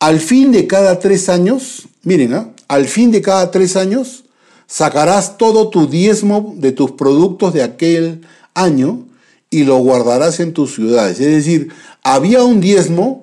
Al 0.00 0.20
fin 0.20 0.52
de 0.52 0.66
cada 0.66 0.98
tres 0.98 1.28
años, 1.28 1.88
miren, 2.02 2.34
¿ah? 2.34 2.50
al 2.68 2.86
fin 2.86 3.10
de 3.10 3.22
cada 3.22 3.50
tres 3.50 3.76
años, 3.76 4.24
sacarás 4.66 5.38
todo 5.38 5.70
tu 5.70 5.86
diezmo 5.86 6.54
de 6.58 6.72
tus 6.72 6.92
productos 6.92 7.54
de 7.54 7.62
aquel 7.62 8.20
año 8.52 9.06
y 9.48 9.64
lo 9.64 9.78
guardarás 9.78 10.40
en 10.40 10.52
tus 10.52 10.74
ciudades. 10.74 11.18
Es 11.18 11.30
decir, 11.30 11.68
había 12.02 12.42
un 12.42 12.60
diezmo 12.60 13.22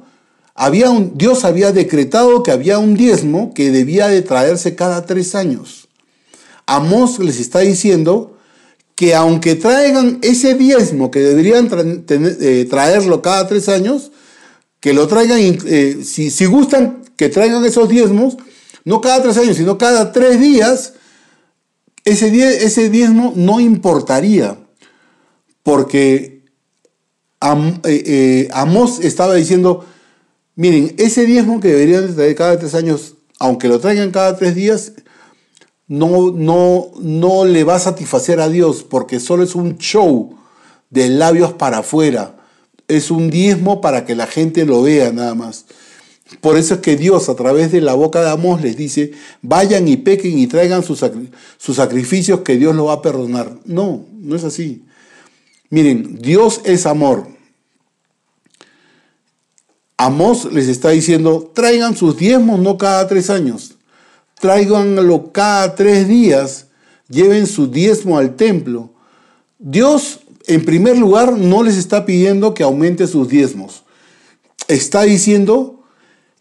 había 0.55 0.89
un, 0.89 1.17
Dios 1.17 1.45
había 1.45 1.71
decretado 1.71 2.43
que 2.43 2.51
había 2.51 2.79
un 2.79 2.95
diezmo 2.95 3.53
que 3.53 3.71
debía 3.71 4.09
de 4.09 4.21
traerse 4.21 4.75
cada 4.75 5.05
tres 5.05 5.33
años. 5.33 5.87
Amós 6.65 7.17
les 7.19 7.39
está 7.39 7.59
diciendo 7.59 8.35
que 8.99 9.15
aunque 9.15 9.55
traigan 9.55 10.19
ese 10.23 10.55
diezmo 10.55 11.09
que 11.09 11.21
deberían 11.21 11.69
eh, 12.09 12.67
traerlo 12.69 13.21
cada 13.21 13.47
tres 13.47 13.69
años, 13.69 14.11
que 14.81 14.91
lo 14.91 15.07
traigan, 15.07 15.39
eh, 15.39 16.01
si, 16.03 16.45
gustan 16.47 17.03
que 17.15 17.29
traigan 17.29 17.63
esos 17.63 17.87
diezmos, 17.87 18.35
no 18.83 18.99
cada 18.99 19.21
tres 19.21 19.37
años, 19.37 19.55
sino 19.55 19.77
cada 19.77 20.11
tres 20.11 20.41
días, 20.41 20.95
ese, 22.03 22.27
ese 22.61 22.89
diezmo 22.89 23.31
no 23.37 23.61
importaría, 23.61 24.57
porque 25.63 26.43
eh, 27.85 28.49
Amós 28.51 28.99
estaba 28.99 29.35
diciendo, 29.35 29.85
Miren, 30.55 30.93
ese 30.97 31.25
diezmo 31.25 31.61
que 31.61 31.69
deberían 31.69 32.13
traer 32.13 32.35
cada 32.35 32.59
tres 32.59 32.75
años, 32.75 33.15
aunque 33.39 33.69
lo 33.69 33.79
traigan 33.79 34.11
cada 34.11 34.35
tres 34.35 34.55
días, 34.55 34.91
no, 35.89 36.31
no, 36.31 36.91
no 37.01 37.45
le 37.45 37.65
va 37.65 37.75
a 37.75 37.79
satisfacer 37.79 38.39
a 38.39 38.47
Dios 38.47 38.83
porque 38.83 39.19
solo 39.19 39.43
es 39.43 39.55
un 39.55 39.77
show 39.77 40.35
de 40.89 41.09
labios 41.09 41.51
para 41.51 41.79
afuera. 41.79 42.37
Es 42.87 43.11
un 43.11 43.29
diezmo 43.29 43.81
para 43.81 44.05
que 44.05 44.15
la 44.15 44.27
gente 44.27 44.65
lo 44.65 44.83
vea 44.83 45.11
nada 45.11 45.35
más. 45.35 45.65
Por 46.41 46.57
eso 46.57 46.75
es 46.75 46.79
que 46.81 46.95
Dios 46.95 47.27
a 47.27 47.35
través 47.35 47.71
de 47.71 47.81
la 47.81 47.95
boca 47.95 48.21
de 48.21 48.29
Amós 48.29 48.61
les 48.61 48.77
dice, 48.77 49.11
vayan 49.41 49.87
y 49.87 49.97
pequen 49.97 50.37
y 50.37 50.45
traigan 50.45 50.83
sus, 50.83 51.03
sus 51.57 51.75
sacrificios 51.75 52.41
que 52.41 52.55
Dios 52.57 52.75
lo 52.75 52.85
va 52.85 52.93
a 52.93 53.01
perdonar. 53.01 53.57
No, 53.65 54.05
no 54.13 54.35
es 54.35 54.43
así. 54.43 54.83
Miren, 55.71 56.19
Dios 56.21 56.61
es 56.65 56.85
amor. 56.85 57.27
Amós 59.97 60.45
les 60.53 60.67
está 60.67 60.91
diciendo, 60.91 61.51
traigan 61.53 61.97
sus 61.97 62.15
diezmos 62.15 62.59
no 62.59 62.77
cada 62.77 63.07
tres 63.07 63.29
años, 63.29 63.75
tráiganlo 64.39 65.31
cada 65.31 65.75
tres 65.75 66.07
días, 66.07 66.67
lleven 67.09 67.47
su 67.47 67.67
diezmo 67.67 68.17
al 68.17 68.35
templo. 68.35 68.91
Dios, 69.57 70.21
en 70.47 70.65
primer 70.65 70.97
lugar, 70.97 71.37
no 71.37 71.63
les 71.63 71.77
está 71.77 72.05
pidiendo 72.05 72.53
que 72.53 72.63
aumente 72.63 73.07
sus 73.07 73.27
diezmos. 73.27 73.83
Está 74.67 75.03
diciendo, 75.03 75.83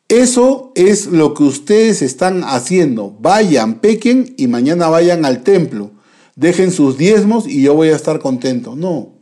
Eso 0.08 0.72
es 0.74 1.06
lo 1.06 1.34
que 1.34 1.42
ustedes 1.42 2.00
están 2.00 2.42
haciendo. 2.44 3.14
Vayan, 3.20 3.80
pequen 3.80 4.34
y 4.38 4.46
mañana 4.46 4.88
vayan 4.88 5.26
al 5.26 5.42
templo. 5.42 5.90
Dejen 6.34 6.70
sus 6.70 6.96
diezmos 6.96 7.46
y 7.46 7.62
yo 7.62 7.74
voy 7.74 7.88
a 7.88 7.96
estar 7.96 8.20
contento. 8.20 8.74
No, 8.74 9.18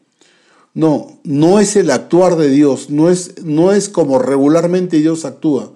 no, 0.74 1.18
no 1.24 1.58
es 1.58 1.74
el 1.74 1.90
actuar 1.90 2.36
de 2.36 2.50
Dios, 2.50 2.90
no 2.90 3.08
es, 3.08 3.42
no 3.42 3.72
es 3.72 3.88
como 3.88 4.18
regularmente 4.18 4.98
Dios 4.98 5.24
actúa. 5.24 5.72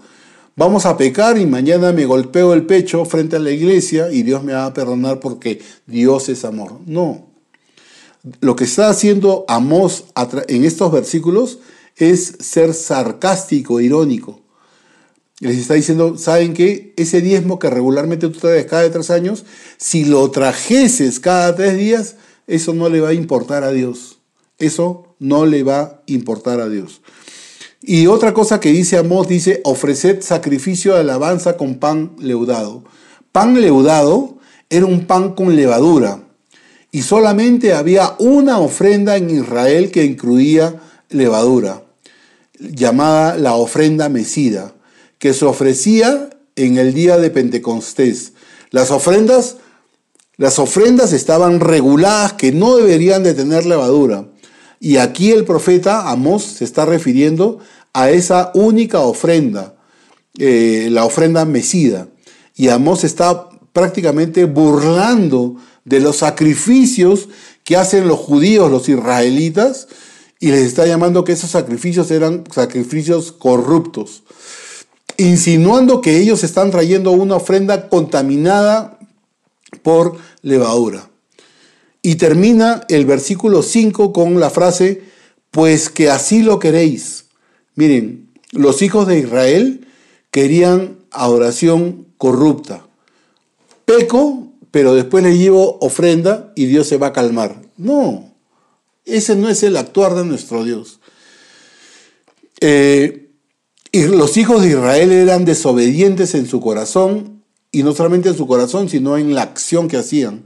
Vamos 0.61 0.85
a 0.85 0.99
pecar 0.99 1.39
y 1.39 1.47
mañana 1.47 1.91
me 1.91 2.05
golpeo 2.05 2.53
el 2.53 2.67
pecho 2.67 3.07
frente 3.07 3.37
a 3.37 3.39
la 3.39 3.51
iglesia 3.51 4.13
y 4.13 4.23
Dios 4.23 4.45
me 4.45 4.53
va 4.53 4.67
a 4.67 4.75
perdonar 4.75 5.19
porque 5.19 5.63
Dios 5.87 6.29
es 6.29 6.45
amor. 6.45 6.81
No. 6.85 7.31
Lo 8.43 8.57
que 8.57 8.65
está 8.65 8.91
haciendo 8.91 9.47
Amós 9.49 10.05
en 10.49 10.67
estos 10.67 10.93
versículos 10.93 11.61
es 11.97 12.37
ser 12.41 12.75
sarcástico, 12.75 13.81
irónico 13.81 14.41
les 15.41 15.57
está 15.57 15.73
diciendo, 15.73 16.19
¿saben 16.19 16.53
qué? 16.53 16.93
Ese 16.99 17.23
diezmo 17.23 17.59
que 17.59 17.71
regularmente 17.71 18.29
tú 18.29 18.39
traes 18.39 18.67
cada 18.67 18.91
tres 18.91 19.11
años, 19.11 19.47
si 19.79 20.05
lo 20.05 20.31
trajeses 20.31 21.19
cada 21.21 21.57
tres 21.57 21.79
días, 21.79 22.17
eso 22.47 22.75
no 22.75 22.91
le 22.91 23.01
va 23.01 23.09
a 23.09 23.15
importar 23.15 23.65
a 23.65 23.73
Dios. 23.73 24.19
Eso 24.59 25.17
no 25.19 25.47
le 25.47 25.63
va 25.63 25.81
a 25.81 26.03
importar 26.05 26.61
a 26.61 26.69
Dios. 26.69 27.01
Y 27.83 28.07
otra 28.07 28.35
cosa 28.35 28.61
que 28.61 28.73
dice 28.73 28.99
Amós, 28.99 29.29
dice, 29.29 29.61
ofreced 29.65 30.23
sacrificio 30.23 30.95
de 30.95 31.01
alabanza 31.01 31.57
con 31.57 31.77
pan 31.77 32.13
leudado. 32.19 32.85
Pan 33.33 33.61
leudado 33.61 34.39
era 34.69 34.87
un 34.87 35.07
pan 35.07 35.35
con 35.35 35.57
levadura. 35.57 36.25
Y 36.93 37.03
solamente 37.03 37.73
había 37.73 38.17
una 38.19 38.59
ofrenda 38.59 39.17
en 39.17 39.31
Israel 39.31 39.91
que 39.91 40.05
incluía 40.05 40.81
levadura, 41.09 41.85
llamada 42.59 43.37
la 43.37 43.55
ofrenda 43.55 44.09
mesida 44.09 44.75
que 45.21 45.35
se 45.35 45.45
ofrecía 45.45 46.31
en 46.57 46.79
el 46.79 46.95
día 46.95 47.19
de 47.19 47.31
Pentecostés. 47.31 48.33
Las 48.71 48.91
ofrendas, 48.91 49.59
las 50.39 50.59
ofrendas 50.59 51.13
estaban 51.13 51.61
reguladas 51.61 52.33
que 52.33 52.53
no 52.53 52.77
deberían 52.77 53.23
de 53.23 53.35
tener 53.35 53.67
levadura. 53.67 54.27
Y 54.81 54.97
aquí 54.97 55.31
el 55.31 55.45
profeta 55.45 56.11
Amós 56.11 56.43
se 56.43 56.65
está 56.65 56.85
refiriendo 56.87 57.59
a 57.93 58.11
esa 58.11 58.51
única 58.55 59.01
ofrenda, 59.01 59.75
eh, 60.39 60.89
la 60.91 61.05
ofrenda 61.05 61.45
mesida. 61.45 62.09
Y 62.57 62.69
Amós 62.69 63.05
está 63.05 63.49
prácticamente 63.73 64.47
burlando 64.47 65.57
de 65.85 66.01
los 66.01 66.17
sacrificios 66.17 67.29
que 67.63 67.77
hacen 67.77 68.09
los 68.09 68.19
judíos, 68.19 68.71
los 68.71 68.89
israelitas, 68.89 69.87
y 70.41 70.51
les 70.51 70.63
está 70.67 70.87
llamando 70.87 71.23
que 71.23 71.33
esos 71.33 71.51
sacrificios 71.51 72.11
eran 72.11 72.45
sacrificios 72.51 73.31
corruptos 73.31 74.23
insinuando 75.21 76.01
que 76.01 76.19
ellos 76.19 76.45
están 76.45 76.71
trayendo 76.71 77.11
una 77.11 77.37
ofrenda 77.37 77.91
contaminada 77.91 78.99
por 79.83 80.17
levadura. 80.41 81.10
Y 82.03 82.17
termina 82.17 82.85
el 82.89 83.05
versículo 83.05 83.63
5 83.63 84.13
con 84.13 84.41
la 84.41 84.51
frase, 84.51 85.03
pues 85.51 85.91
que 85.91 86.11
así 86.11 86.43
lo 86.43 86.59
queréis. 86.59 87.27
Miren, 87.75 88.31
los 88.53 88.83
hijos 88.83 89.07
de 89.07 89.19
Israel 89.19 89.87
querían 90.31 90.99
adoración 91.11 92.07
corrupta. 92.17 92.87
Peco, 93.85 94.53
pero 94.71 94.95
después 94.95 95.25
le 95.25 95.37
llevo 95.37 95.79
ofrenda 95.81 96.53
y 96.55 96.67
Dios 96.67 96.87
se 96.87 96.97
va 96.97 97.09
a 97.09 97.13
calmar. 97.13 97.63
No, 97.77 98.33
ese 99.05 99.37
no 99.37 99.49
es 99.49 99.63
el 99.63 99.77
actuar 99.77 100.15
de 100.15 100.25
nuestro 100.25 100.65
Dios. 100.65 101.01
Eh, 102.61 103.31
y 103.93 104.05
los 104.07 104.37
hijos 104.37 104.63
de 104.63 104.69
Israel 104.69 105.11
eran 105.11 105.45
desobedientes 105.45 106.35
en 106.35 106.47
su 106.47 106.61
corazón, 106.61 107.43
y 107.73 107.83
no 107.83 107.95
solamente 107.95 108.29
en 108.29 108.37
su 108.37 108.47
corazón, 108.47 108.89
sino 108.89 109.17
en 109.17 109.35
la 109.35 109.43
acción 109.43 109.89
que 109.89 109.97
hacían. 109.97 110.45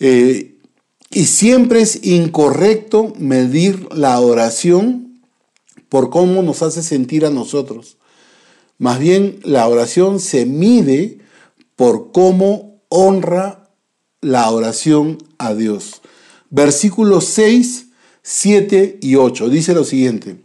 Eh, 0.00 0.56
y 1.10 1.26
siempre 1.26 1.80
es 1.80 2.04
incorrecto 2.04 3.12
medir 3.18 3.88
la 3.92 4.18
oración 4.20 5.20
por 5.88 6.10
cómo 6.10 6.42
nos 6.42 6.62
hace 6.62 6.82
sentir 6.82 7.24
a 7.24 7.30
nosotros. 7.30 7.98
Más 8.78 8.98
bien 8.98 9.38
la 9.44 9.68
oración 9.68 10.18
se 10.18 10.44
mide 10.46 11.18
por 11.76 12.10
cómo 12.12 12.80
honra 12.88 13.70
la 14.20 14.50
oración 14.50 15.18
a 15.38 15.54
Dios. 15.54 16.02
Versículos 16.50 17.26
6, 17.26 17.86
7 18.22 18.98
y 19.00 19.16
8 19.16 19.48
dice 19.48 19.74
lo 19.74 19.84
siguiente. 19.84 20.36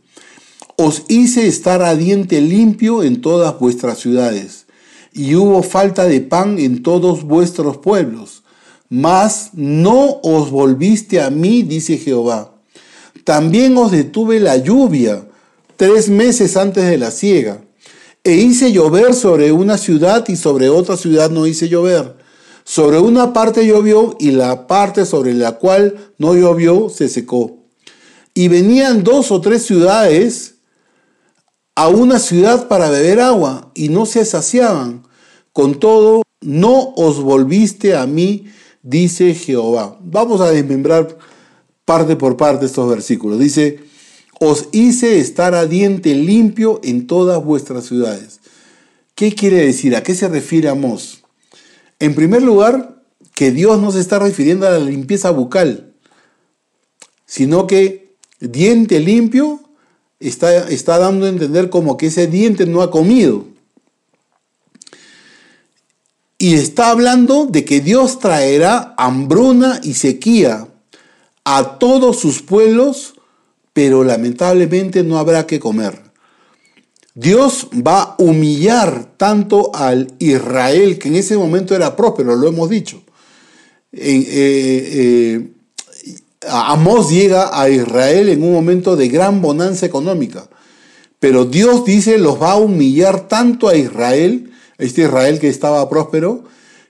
Os 0.76 1.04
hice 1.08 1.48
estar 1.48 1.82
a 1.82 1.96
diente 1.96 2.42
limpio 2.42 3.04
en 3.04 3.22
todas 3.22 3.60
vuestras 3.60 4.00
ciudades, 4.00 4.66
y 5.14 5.36
hubo 5.36 5.64
falta 5.64 6.06
de 6.06 6.22
pan 6.22 6.60
en 6.60 6.84
todos 6.84 7.24
vuestros 7.24 7.78
pueblos. 7.78 8.44
Mas 8.90 9.52
no 9.54 10.20
os 10.24 10.50
volviste 10.50 11.22
a 11.22 11.30
mí, 11.30 11.64
dice 11.64 11.98
Jehová. 11.98 12.56
También 13.24 13.78
os 13.78 13.92
detuve 13.92 14.40
la 14.40 14.58
lluvia 14.58 15.28
tres 15.78 16.10
meses 16.10 16.58
antes 16.58 16.86
de 16.86 16.98
la 16.98 17.12
siega. 17.12 17.62
E 18.24 18.36
hice 18.36 18.72
llover 18.72 19.14
sobre 19.14 19.52
una 19.52 19.78
ciudad 19.78 20.28
y 20.28 20.36
sobre 20.36 20.70
otra 20.70 20.98
ciudad 20.98 21.30
no 21.30 21.46
hice 21.46 21.70
llover. 21.70 22.18
Sobre 22.64 23.00
una 23.00 23.32
parte 23.32 23.66
llovió 23.66 24.16
y 24.20 24.32
la 24.32 24.68
parte 24.68 25.06
sobre 25.06 25.34
la 25.34 25.54
cual 25.54 26.14
no 26.18 26.36
llovió 26.36 26.90
se 26.90 27.08
secó. 27.10 27.60
Y 28.34 28.48
venían 28.48 29.04
dos 29.04 29.32
o 29.32 29.40
tres 29.42 29.66
ciudades 29.66 30.56
a 31.76 31.88
una 31.88 32.20
ciudad 32.20 32.68
para 32.68 32.90
beber 32.90 33.22
agua 33.22 33.72
y 33.74 33.90
no 33.90 34.06
se 34.06 34.26
saciaban. 34.26 35.08
Con 35.54 35.80
todo, 35.80 36.24
no 36.42 36.94
os 36.96 37.22
volviste 37.22 37.96
a 37.96 38.06
mí, 38.06 38.46
dice 38.90 39.34
Jehová. 39.36 39.98
Vamos 40.02 40.42
a 40.42 40.52
desmembrar 40.52 41.18
parte 41.86 42.16
por 42.16 42.38
parte 42.38 42.66
estos 42.66 42.90
versículos. 42.90 43.40
Dice, 43.40 43.80
os 44.40 44.70
hice 44.72 45.20
estar 45.20 45.54
a 45.54 45.66
diente 45.66 46.16
limpio 46.16 46.80
en 46.84 47.08
todas 47.08 47.44
vuestras 47.44 47.86
ciudades. 47.86 48.40
¿Qué 49.16 49.36
quiere 49.36 49.58
decir? 49.66 49.96
¿A 49.96 50.04
qué 50.04 50.16
se 50.16 50.28
refiere 50.28 50.70
Amós? 50.70 51.24
En 52.00 52.16
primer 52.16 52.42
lugar, 52.42 53.04
que 53.36 53.52
Dios 53.52 53.80
no 53.80 53.92
se 53.92 54.00
está 54.00 54.20
refiriendo 54.20 54.68
a 54.68 54.72
la 54.72 54.80
limpieza 54.80 55.30
bucal, 55.32 55.94
sino 57.26 57.68
que 57.68 58.16
diente 58.40 59.00
limpio 59.00 59.60
está, 60.20 60.70
está 60.70 60.98
dando 60.98 61.26
a 61.26 61.30
entender 61.30 61.70
como 61.70 61.98
que 61.98 62.08
ese 62.08 62.28
diente 62.28 62.66
no 62.66 62.82
ha 62.82 62.92
comido. 62.92 63.46
Y 66.42 66.56
está 66.56 66.90
hablando 66.92 67.48
de 67.48 67.66
que 67.66 67.82
Dios 67.82 68.20
traerá 68.20 68.96
hambruna 68.98 69.82
y 69.84 69.94
sequía 69.94 70.70
a 71.44 71.78
todos 71.78 72.18
sus 72.18 72.42
pueblos, 72.42 73.16
pero 73.74 74.06
lamentablemente 74.06 75.04
no 75.04 75.20
habrá 75.20 75.46
que 75.46 75.60
comer. 75.60 76.02
Dios 77.14 77.68
va 77.86 78.02
a 78.02 78.16
humillar 78.20 79.18
tanto 79.18 79.76
al 79.76 80.14
Israel, 80.20 80.98
que 80.98 81.10
en 81.10 81.18
ese 81.18 81.36
momento 81.36 81.76
era 81.76 81.98
próspero, 81.98 82.34
lo 82.38 82.48
hemos 82.48 82.70
dicho. 82.70 83.04
Eh, 83.92 84.26
eh, 84.32 85.48
Amós 86.48 87.10
llega 87.10 87.50
a 87.52 87.70
Israel 87.70 88.30
en 88.30 88.44
un 88.44 88.54
momento 88.54 88.96
de 88.96 89.10
gran 89.10 89.42
bonanza 89.42 89.86
económica. 89.86 90.48
Pero 91.20 91.44
Dios 91.44 91.84
dice, 91.84 92.18
los 92.18 92.42
va 92.42 92.54
a 92.54 92.58
humillar 92.58 93.28
tanto 93.28 93.68
a 93.68 93.76
Israel, 93.76 94.49
este 94.80 95.04
Israel 95.04 95.40
que 95.40 95.50
estaba 95.50 95.88
próspero, 95.90 96.44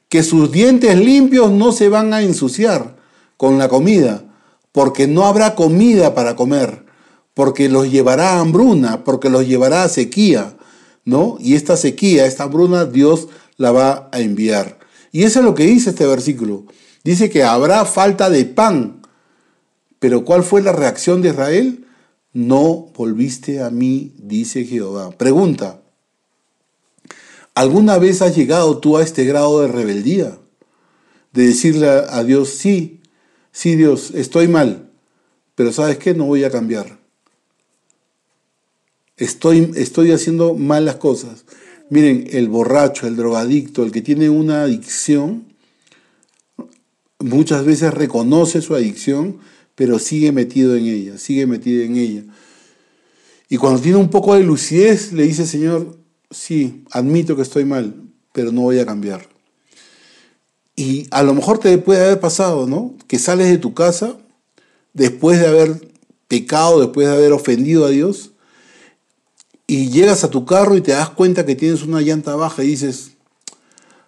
que 0.08 0.24
sus 0.24 0.52
dientes 0.52 0.98
limpios 0.98 1.52
no 1.52 1.72
se 1.74 1.90
van 1.90 2.14
a 2.14 2.22
ensuciar 2.22 2.96
con 3.36 3.58
la 3.58 3.68
comida, 3.68 4.24
porque 4.72 5.08
no 5.08 5.26
habrá 5.26 5.56
comida 5.56 6.16
para 6.16 6.36
comer, 6.36 6.86
porque 7.34 7.68
los 7.68 7.92
llevará 7.92 8.36
a 8.36 8.40
hambruna, 8.40 9.04
porque 9.04 9.30
los 9.30 9.48
llevará 9.48 9.84
a 9.84 9.90
sequía, 9.90 10.56
¿no? 11.04 11.38
Y 11.40 11.56
esta 11.56 11.76
sequía, 11.76 12.26
esta 12.26 12.46
hambruna, 12.46 12.86
Dios 12.86 13.28
la 13.58 13.72
va 13.72 14.10
a 14.12 14.20
enviar. 14.22 14.80
Y 15.12 15.24
eso 15.24 15.40
es 15.40 15.46
lo 15.46 15.56
que 15.56 15.66
dice 15.66 15.90
este 15.90 16.06
versículo. 16.06 16.66
Dice 17.04 17.30
que 17.30 17.44
habrá 17.44 17.84
falta 17.86 18.30
de 18.30 18.46
pan 18.46 19.00
pero 20.00 20.24
¿cuál 20.24 20.44
fue 20.44 20.62
la 20.62 20.72
reacción 20.72 21.22
de 21.22 21.30
Israel? 21.30 21.86
No 22.32 22.88
volviste 22.96 23.62
a 23.62 23.70
mí, 23.70 24.14
dice 24.18 24.64
Jehová. 24.64 25.12
Pregunta, 25.12 25.82
¿alguna 27.60 27.98
vez 27.98 28.22
has 28.22 28.38
llegado 28.38 28.78
tú 28.78 28.96
a 28.96 29.04
este 29.04 29.26
grado 29.26 29.62
de 29.62 29.68
rebeldía? 29.68 30.40
De 31.34 31.48
decirle 31.48 31.90
a 31.90 32.24
Dios, 32.24 32.52
sí, 32.52 33.02
sí 33.52 33.76
Dios, 33.76 34.12
estoy 34.12 34.48
mal, 34.48 34.90
pero 35.56 35.74
¿sabes 35.74 35.98
qué? 35.98 36.14
No 36.14 36.24
voy 36.24 36.46
a 36.46 36.52
cambiar. 36.52 36.98
Estoy, 39.18 39.74
estoy 39.76 40.14
haciendo 40.14 40.54
malas 40.54 40.96
cosas. 40.96 41.44
Miren, 41.90 42.28
el 42.32 42.48
borracho, 42.48 43.08
el 43.08 43.18
drogadicto, 43.18 43.84
el 43.84 43.92
que 43.92 44.02
tiene 44.02 44.30
una 44.30 44.64
adicción, 44.64 45.44
muchas 47.20 47.66
veces 47.66 47.94
reconoce 47.94 48.62
su 48.62 48.74
adicción, 48.74 49.40
pero 49.76 50.00
sigue 50.00 50.32
metido 50.32 50.78
en 50.78 50.86
ella, 50.86 51.18
sigue 51.18 51.46
metido 51.46 51.84
en 51.84 51.98
ella. 51.98 52.24
Y 53.50 53.58
cuando 53.58 53.82
tiene 53.82 53.98
un 53.98 54.10
poco 54.10 54.36
de 54.36 54.44
lucidez, 54.44 55.12
le 55.12 55.24
dice, 55.24 55.46
Señor, 55.46 55.99
sí, 56.30 56.84
admito 56.92 57.36
que 57.36 57.42
estoy 57.42 57.66
mal, 57.66 57.96
pero 58.34 58.52
no 58.52 58.62
voy 58.62 58.80
a 58.80 58.86
cambiar. 58.86 59.28
Y 60.76 61.08
a 61.12 61.24
lo 61.24 61.34
mejor 61.34 61.60
te 61.60 61.78
puede 61.78 62.06
haber 62.06 62.20
pasado, 62.20 62.68
¿no? 62.68 62.96
Que 63.08 63.20
sales 63.20 63.50
de 63.50 63.58
tu 63.58 63.74
casa 63.74 64.18
después 64.94 65.40
de 65.40 65.48
haber 65.48 65.92
pecado, 66.28 66.80
después 66.80 67.08
de 67.08 67.14
haber 67.14 67.34
ofendido 67.34 67.86
a 67.86 67.90
Dios, 67.90 68.32
y 69.68 69.90
llegas 69.90 70.24
a 70.24 70.30
tu 70.30 70.46
carro 70.46 70.76
y 70.78 70.82
te 70.82 70.94
das 70.94 71.10
cuenta 71.10 71.46
que 71.46 71.56
tienes 71.56 71.84
una 71.84 72.02
llanta 72.02 72.36
baja 72.36 72.64
y 72.64 72.68
dices, 72.68 73.12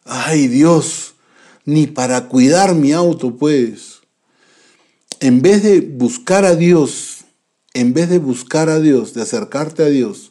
ay 0.05 0.47
Dios, 0.47 1.13
ni 1.65 1.87
para 1.87 2.27
cuidar 2.27 2.73
mi 2.73 2.93
auto 2.93 3.35
puedes. 3.35 3.99
En 5.19 5.41
vez 5.41 5.61
de 5.61 5.81
buscar 5.81 6.45
a 6.45 6.55
Dios, 6.55 7.25
en 7.73 7.93
vez 7.93 8.09
de 8.09 8.17
buscar 8.17 8.69
a 8.69 8.79
Dios, 8.79 9.13
de 9.13 9.21
acercarte 9.21 9.83
a 9.83 9.87
Dios 9.87 10.30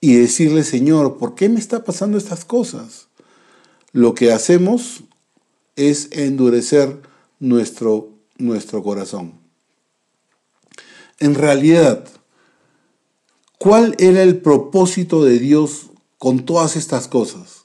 y 0.00 0.14
decirle, 0.14 0.64
Señor, 0.64 1.18
¿por 1.18 1.34
qué 1.34 1.48
me 1.48 1.58
está 1.58 1.84
pasando 1.84 2.18
estas 2.18 2.44
cosas? 2.44 3.08
Lo 3.92 4.14
que 4.14 4.32
hacemos 4.32 5.02
es 5.76 6.08
endurecer 6.12 7.00
nuestro, 7.40 8.10
nuestro 8.36 8.82
corazón. 8.82 9.34
En 11.18 11.34
realidad, 11.34 12.06
¿cuál 13.58 13.96
era 13.98 14.22
el 14.22 14.40
propósito 14.40 15.24
de 15.24 15.38
Dios 15.38 15.90
con 16.18 16.44
todas 16.44 16.76
estas 16.76 17.08
cosas? 17.08 17.64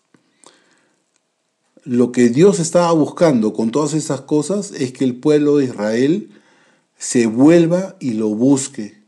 Lo 1.83 2.11
que 2.11 2.29
Dios 2.29 2.59
estaba 2.59 2.91
buscando 2.93 3.53
con 3.53 3.71
todas 3.71 3.93
estas 3.93 4.21
cosas 4.21 4.71
es 4.71 4.93
que 4.93 5.03
el 5.03 5.17
pueblo 5.17 5.57
de 5.57 5.65
Israel 5.65 6.31
se 6.97 7.27
vuelva 7.27 7.97
y 7.99 8.13
lo 8.13 8.29
busque. 8.29 9.03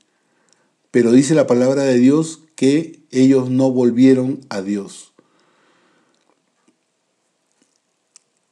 Pero 0.91 1.11
dice 1.11 1.33
la 1.35 1.47
palabra 1.47 1.83
de 1.83 1.97
Dios 1.97 2.41
que 2.55 3.04
ellos 3.21 3.49
no 3.49 3.71
volvieron 3.71 4.41
a 4.49 4.61
Dios. 4.61 5.13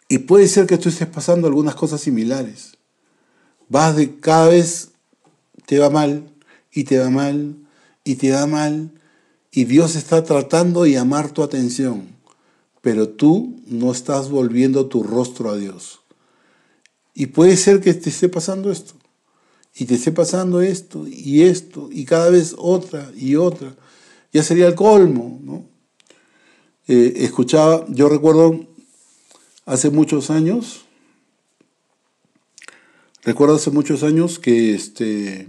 Y 0.07 0.19
puede 0.19 0.47
ser 0.47 0.67
que 0.67 0.77
tú 0.77 0.89
estés 0.89 1.07
pasando 1.07 1.47
algunas 1.47 1.75
cosas 1.75 2.01
similares. 2.01 2.77
Vas 3.69 3.95
de 3.95 4.19
cada 4.19 4.49
vez 4.49 4.89
te 5.65 5.79
va 5.79 5.89
mal 5.89 6.29
y 6.71 6.83
te 6.83 6.99
va 6.99 7.09
mal 7.09 7.55
y 8.03 8.15
te 8.15 8.31
va 8.31 8.45
mal 8.45 8.91
y 9.51 9.65
Dios 9.65 9.95
está 9.95 10.23
tratando 10.23 10.83
de 10.83 10.91
llamar 10.91 11.31
tu 11.31 11.43
atención, 11.43 12.07
pero 12.81 13.09
tú 13.09 13.61
no 13.67 13.91
estás 13.91 14.29
volviendo 14.29 14.87
tu 14.87 15.03
rostro 15.03 15.51
a 15.51 15.57
Dios. 15.57 15.99
Y 17.13 17.27
puede 17.27 17.55
ser 17.55 17.79
que 17.79 17.93
te 17.93 18.09
esté 18.09 18.29
pasando 18.29 18.71
esto, 18.71 18.95
y 19.75 19.85
te 19.85 19.93
esté 19.93 20.11
pasando 20.11 20.61
esto 20.61 21.05
y 21.07 21.43
esto, 21.43 21.89
y 21.91 22.05
cada 22.05 22.31
vez 22.31 22.55
otra 22.57 23.11
y 23.15 23.35
otra. 23.35 23.75
Ya 24.33 24.43
sería 24.43 24.67
el 24.67 24.75
colmo, 24.75 25.39
¿no? 25.43 25.65
Eh, 26.87 27.13
escuchaba, 27.17 27.85
yo 27.87 28.09
recuerdo 28.09 28.65
hace 29.65 29.89
muchos 29.89 30.29
años, 30.29 30.83
Recuerdo 33.25 33.55
hace 33.55 33.71
muchos 33.71 34.03
años 34.03 34.37
que 34.37 34.73
este, 34.73 35.47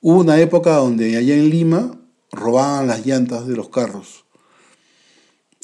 hubo 0.00 0.20
una 0.20 0.40
época 0.40 0.76
donde 0.76 1.16
allá 1.16 1.34
en 1.34 1.50
Lima 1.50 1.98
robaban 2.30 2.86
las 2.86 3.04
llantas 3.04 3.48
de 3.48 3.56
los 3.56 3.70
carros. 3.70 4.24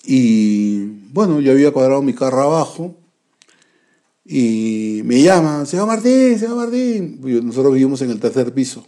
Y 0.04 0.80
bueno, 1.12 1.38
yo 1.40 1.52
había 1.52 1.70
cuadrado 1.70 2.02
mi 2.02 2.12
carro 2.12 2.42
abajo 2.42 2.96
y 4.24 5.02
me 5.04 5.22
llaman, 5.22 5.64
señor 5.68 5.86
Martín, 5.86 6.36
señor 6.40 6.56
Martín. 6.56 7.20
Nosotros 7.44 7.72
vivimos 7.72 8.02
en 8.02 8.10
el 8.10 8.18
tercer 8.18 8.52
piso. 8.52 8.84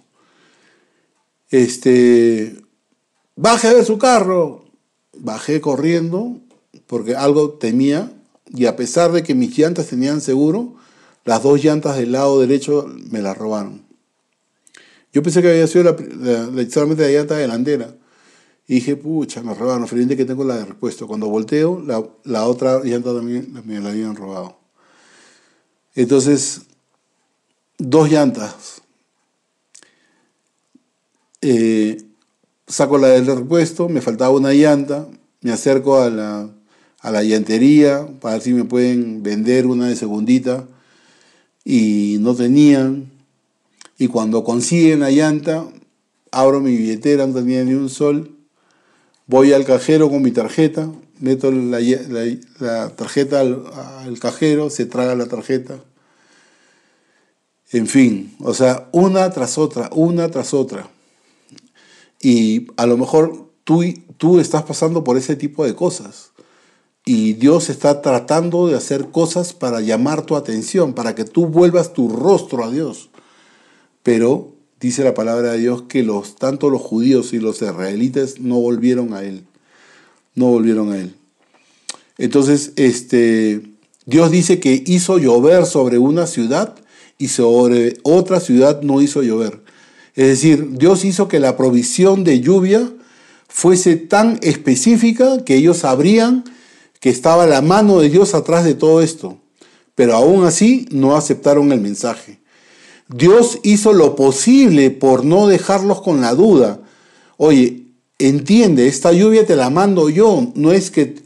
Este, 1.51 2.63
baje 3.37 3.72
ver 3.72 3.85
su 3.85 3.99
carro. 3.99 4.64
Bajé 5.16 5.61
corriendo 5.61 6.41
porque 6.87 7.14
algo 7.14 7.51
temía 7.51 8.12
y 8.49 8.66
a 8.66 8.76
pesar 8.76 9.12
de 9.12 9.22
que 9.22 9.35
mis 9.35 9.57
llantas 9.57 9.87
tenían 9.87 10.20
seguro, 10.20 10.74
las 11.24 11.43
dos 11.43 11.62
llantas 11.62 11.97
del 11.97 12.12
lado 12.12 12.41
derecho 12.41 12.87
me 13.11 13.22
las 13.22 13.37
robaron. 13.39 13.82
Yo 15.12 15.22
pensé 15.22 15.41
que 15.41 15.51
había 15.51 15.66
sido 15.66 15.85
la, 15.85 16.68
solamente 16.68 17.05
la 17.05 17.11
llanta 17.11 17.37
delantera. 17.37 17.95
Y 18.66 18.76
dije, 18.76 18.97
pucha, 18.97 19.43
me 19.43 19.55
robaron, 19.55 19.87
felizmente 19.87 20.16
que 20.16 20.24
tengo 20.24 20.43
la 20.43 20.57
de 20.57 20.64
repuesto. 20.64 21.07
Cuando 21.07 21.28
volteo, 21.28 21.82
la, 22.24 22.45
otra 22.47 22.82
llanta 22.82 23.14
también 23.14 23.53
me 23.64 23.78
la 23.80 23.91
habían 23.91 24.16
robado. 24.16 24.59
Entonces, 25.95 26.62
dos 27.78 28.11
llantas. 28.11 28.82
Eh, 31.43 31.99
saco 32.66 32.98
la 32.98 33.08
del 33.08 33.26
repuesto, 33.26 33.88
me 33.88 34.00
faltaba 34.00 34.30
una 34.30 34.52
llanta, 34.52 35.06
me 35.40 35.52
acerco 35.52 36.00
a 36.00 36.10
la, 36.10 36.50
a 37.00 37.10
la 37.10 37.22
llantería 37.22 38.06
para 38.20 38.34
ver 38.34 38.42
si 38.42 38.52
me 38.52 38.64
pueden 38.64 39.22
vender 39.22 39.66
una 39.66 39.88
de 39.88 39.96
segundita 39.96 40.66
y 41.64 42.18
no 42.20 42.34
tenían. 42.34 43.10
Y 43.98 44.08
cuando 44.08 44.44
consiguen 44.44 45.00
la 45.00 45.10
llanta, 45.10 45.66
abro 46.30 46.60
mi 46.60 46.76
billetera, 46.76 47.26
no 47.26 47.34
tenía 47.34 47.64
ni 47.64 47.74
un 47.74 47.88
sol, 47.88 48.36
voy 49.26 49.52
al 49.52 49.64
cajero 49.64 50.10
con 50.10 50.22
mi 50.22 50.30
tarjeta, 50.30 50.90
meto 51.20 51.50
la, 51.50 51.78
tarjeta 52.96 53.40
al, 53.40 54.18
cajero, 54.18 54.70
se 54.70 54.86
traga 54.86 55.14
la 55.14 55.26
tarjeta. 55.26 55.78
En 57.70 57.86
fin, 57.86 58.34
o 58.40 58.54
sea, 58.54 58.88
una 58.92 59.30
tras 59.30 59.58
otra, 59.58 59.90
una 59.92 60.28
tras 60.30 60.54
otra. 60.54 60.88
Y 62.25 62.68
a 62.79 62.87
lo 62.87 62.97
mejor 62.97 63.51
tú, 63.64 63.85
tú 64.16 64.41
estás 64.41 64.62
pasando 64.62 65.05
por 65.05 65.18
ese 65.18 65.37
tipo 65.37 65.66
de 65.66 65.75
cosas. 65.75 66.31
Y 67.05 67.35
Dios 67.35 67.68
está 67.68 68.01
tratando 68.01 68.66
de 68.66 68.77
hacer 68.77 69.11
cosas 69.11 69.53
para 69.53 69.83
llamar 69.83 70.22
tu 70.22 70.35
atención, 70.35 70.95
para 70.95 71.14
que 71.14 71.27
tú 71.27 71.47
vuelvas 71.49 71.93
tu 71.93 72.09
rostro 72.09 72.64
a 72.64 72.70
Dios. 72.70 73.11
Pero 74.03 74.55
dice 74.81 75.05
la 75.05 75.12
palabra 75.12 75.53
de 75.53 75.59
Dios 75.59 75.83
que 75.83 76.03
los, 76.03 76.37
tanto 76.37 76.70
los 76.70 76.81
judíos 76.81 77.35
y 77.35 77.41
los 77.41 77.61
israelitas 77.61 78.41
no 78.41 78.59
volvieron 78.59 79.12
a 79.12 79.22
Él. 79.22 79.45
No 80.35 80.47
volvieron 80.47 80.93
a 80.93 80.99
Él. 80.99 81.14
Entonces, 82.16 82.72
este, 82.77 83.61
Dios 84.07 84.31
dice 84.31 84.61
que 84.61 84.83
hizo 84.87 85.18
llover 85.18 85.66
sobre 85.66 85.99
una 85.99 86.27
ciudad 86.27 86.75
y 87.18 87.29
sobre 87.29 87.99
otra 88.03 88.41
ciudad 88.41 88.81
no 88.81 89.03
hizo 89.03 89.22
llover. 89.22 89.63
Es 90.14 90.28
decir, 90.28 90.78
Dios 90.78 91.04
hizo 91.04 91.28
que 91.28 91.40
la 91.40 91.56
provisión 91.56 92.22
de 92.22 92.40
lluvia 92.40 92.92
fuese 93.48 93.96
tan 93.96 94.38
específica 94.42 95.44
que 95.44 95.56
ellos 95.56 95.78
sabrían 95.78 96.44
que 97.00 97.10
estaba 97.10 97.46
la 97.46 97.62
mano 97.62 98.00
de 98.00 98.08
Dios 98.08 98.34
atrás 98.34 98.64
de 98.64 98.74
todo 98.74 99.02
esto, 99.02 99.38
pero 99.94 100.14
aún 100.14 100.44
así 100.44 100.86
no 100.90 101.16
aceptaron 101.16 101.70
el 101.72 101.80
mensaje. 101.80 102.40
Dios 103.08 103.58
hizo 103.62 103.92
lo 103.92 104.16
posible 104.16 104.90
por 104.90 105.24
no 105.24 105.46
dejarlos 105.46 106.00
con 106.00 106.20
la 106.20 106.34
duda. 106.34 106.80
Oye, 107.36 107.88
entiende, 108.18 108.86
esta 108.86 109.12
lluvia 109.12 109.46
te 109.46 109.56
la 109.56 109.68
mando 109.70 110.08
yo, 110.08 110.52
no 110.54 110.72
es 110.72 110.90
que 110.90 111.16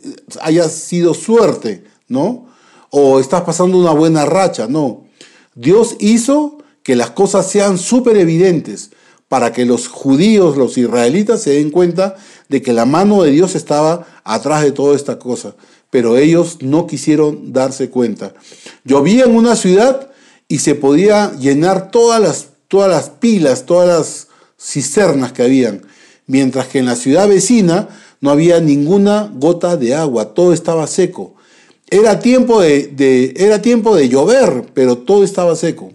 haya 0.41 0.69
sido 0.69 1.15
suerte, 1.15 1.85
¿no? 2.09 2.47
O 2.91 3.21
estás 3.21 3.43
pasando 3.43 3.79
una 3.79 3.93
buena 3.93 4.25
racha, 4.25 4.67
no. 4.67 5.05
Dios 5.55 5.97
hizo 6.01 6.58
que 6.89 6.97
las 6.97 7.11
cosas 7.11 7.47
sean 7.51 7.77
súper 7.77 8.17
evidentes 8.17 8.93
para 9.29 9.53
que 9.53 9.67
los 9.67 9.89
judíos, 9.89 10.57
los 10.57 10.79
israelitas 10.79 11.43
se 11.43 11.51
den 11.51 11.71
cuenta 11.71 12.17
de 12.49 12.63
que 12.63 12.73
la 12.73 12.87
mano 12.87 13.23
de 13.23 13.31
Dios 13.31 13.55
estaba 13.57 14.07
atrás 14.25 14.63
de 14.63 14.73
toda 14.73 14.97
esta 14.97 15.19
cosa, 15.19 15.55
pero 15.91 16.17
ellos 16.17 16.63
no 16.63 16.87
quisieron 16.87 17.53
darse 17.53 17.91
cuenta. 17.91 18.33
Llovía 18.85 19.27
en 19.27 19.37
una 19.37 19.55
ciudad 19.55 20.09
y 20.49 20.61
se 20.61 20.75
podía 20.75 21.31
llenar 21.39 21.91
todas 21.91 22.23
las, 22.23 22.47
todas 22.69 22.89
las 22.89 23.11
pilas, 23.11 23.67
todas 23.67 23.87
las 23.87 24.29
cisternas 24.59 25.33
que 25.33 25.43
habían, 25.43 25.83
mientras 26.27 26.69
que 26.69 26.79
en 26.79 26.87
la 26.87 26.97
ciudad 26.97 27.29
vecina 27.29 27.91
no 28.23 28.31
había 28.31 28.61
ninguna 28.61 29.31
gota 29.35 29.77
de 29.77 29.95
agua, 29.95 30.33
todo 30.33 30.55
estaba 30.55 30.87
seco. 30.87 31.35
Era 31.91 32.19
tiempo 32.19 32.63
de, 32.63 33.35
era 33.37 33.61
tiempo 33.61 33.95
de 33.95 34.09
llover, 34.09 34.65
pero 34.73 34.97
todo 34.97 35.23
estaba 35.23 35.55
seco. 35.55 35.93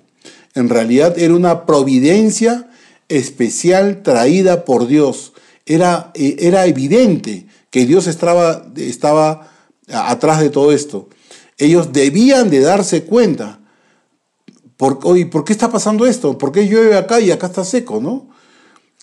En 0.56 0.70
realidad 0.70 1.18
era 1.18 1.34
una 1.34 1.66
providencia 1.66 2.70
especial 3.10 4.04
traída 4.04 4.66
por 4.66 4.88
Dios. 4.88 5.34
Era, 5.66 6.12
eh, 6.14 6.38
era 6.39 6.66
evidente 6.66 7.47
que 7.70 7.86
Dios 7.86 8.08
estaba, 8.08 8.66
estaba 8.76 9.51
atrás 9.88 10.39
de 10.39 10.49
todo 10.49 10.72
esto. 10.72 11.10
Ellos 11.58 11.93
debían 11.93 12.49
de 12.49 12.60
darse 12.60 13.04
cuenta. 13.04 13.60
Por, 14.78 14.99
¿por 14.99 15.45
qué 15.45 15.54
está 15.54 15.72
pasando 15.72 16.06
esto? 16.06 16.38
¿Por 16.38 16.51
qué 16.51 16.68
llueve 16.68 16.95
acá 16.95 17.20
y 17.20 17.32
acá 17.32 17.47
está 17.47 17.64
seco? 17.64 17.99
¿no? 18.01 18.30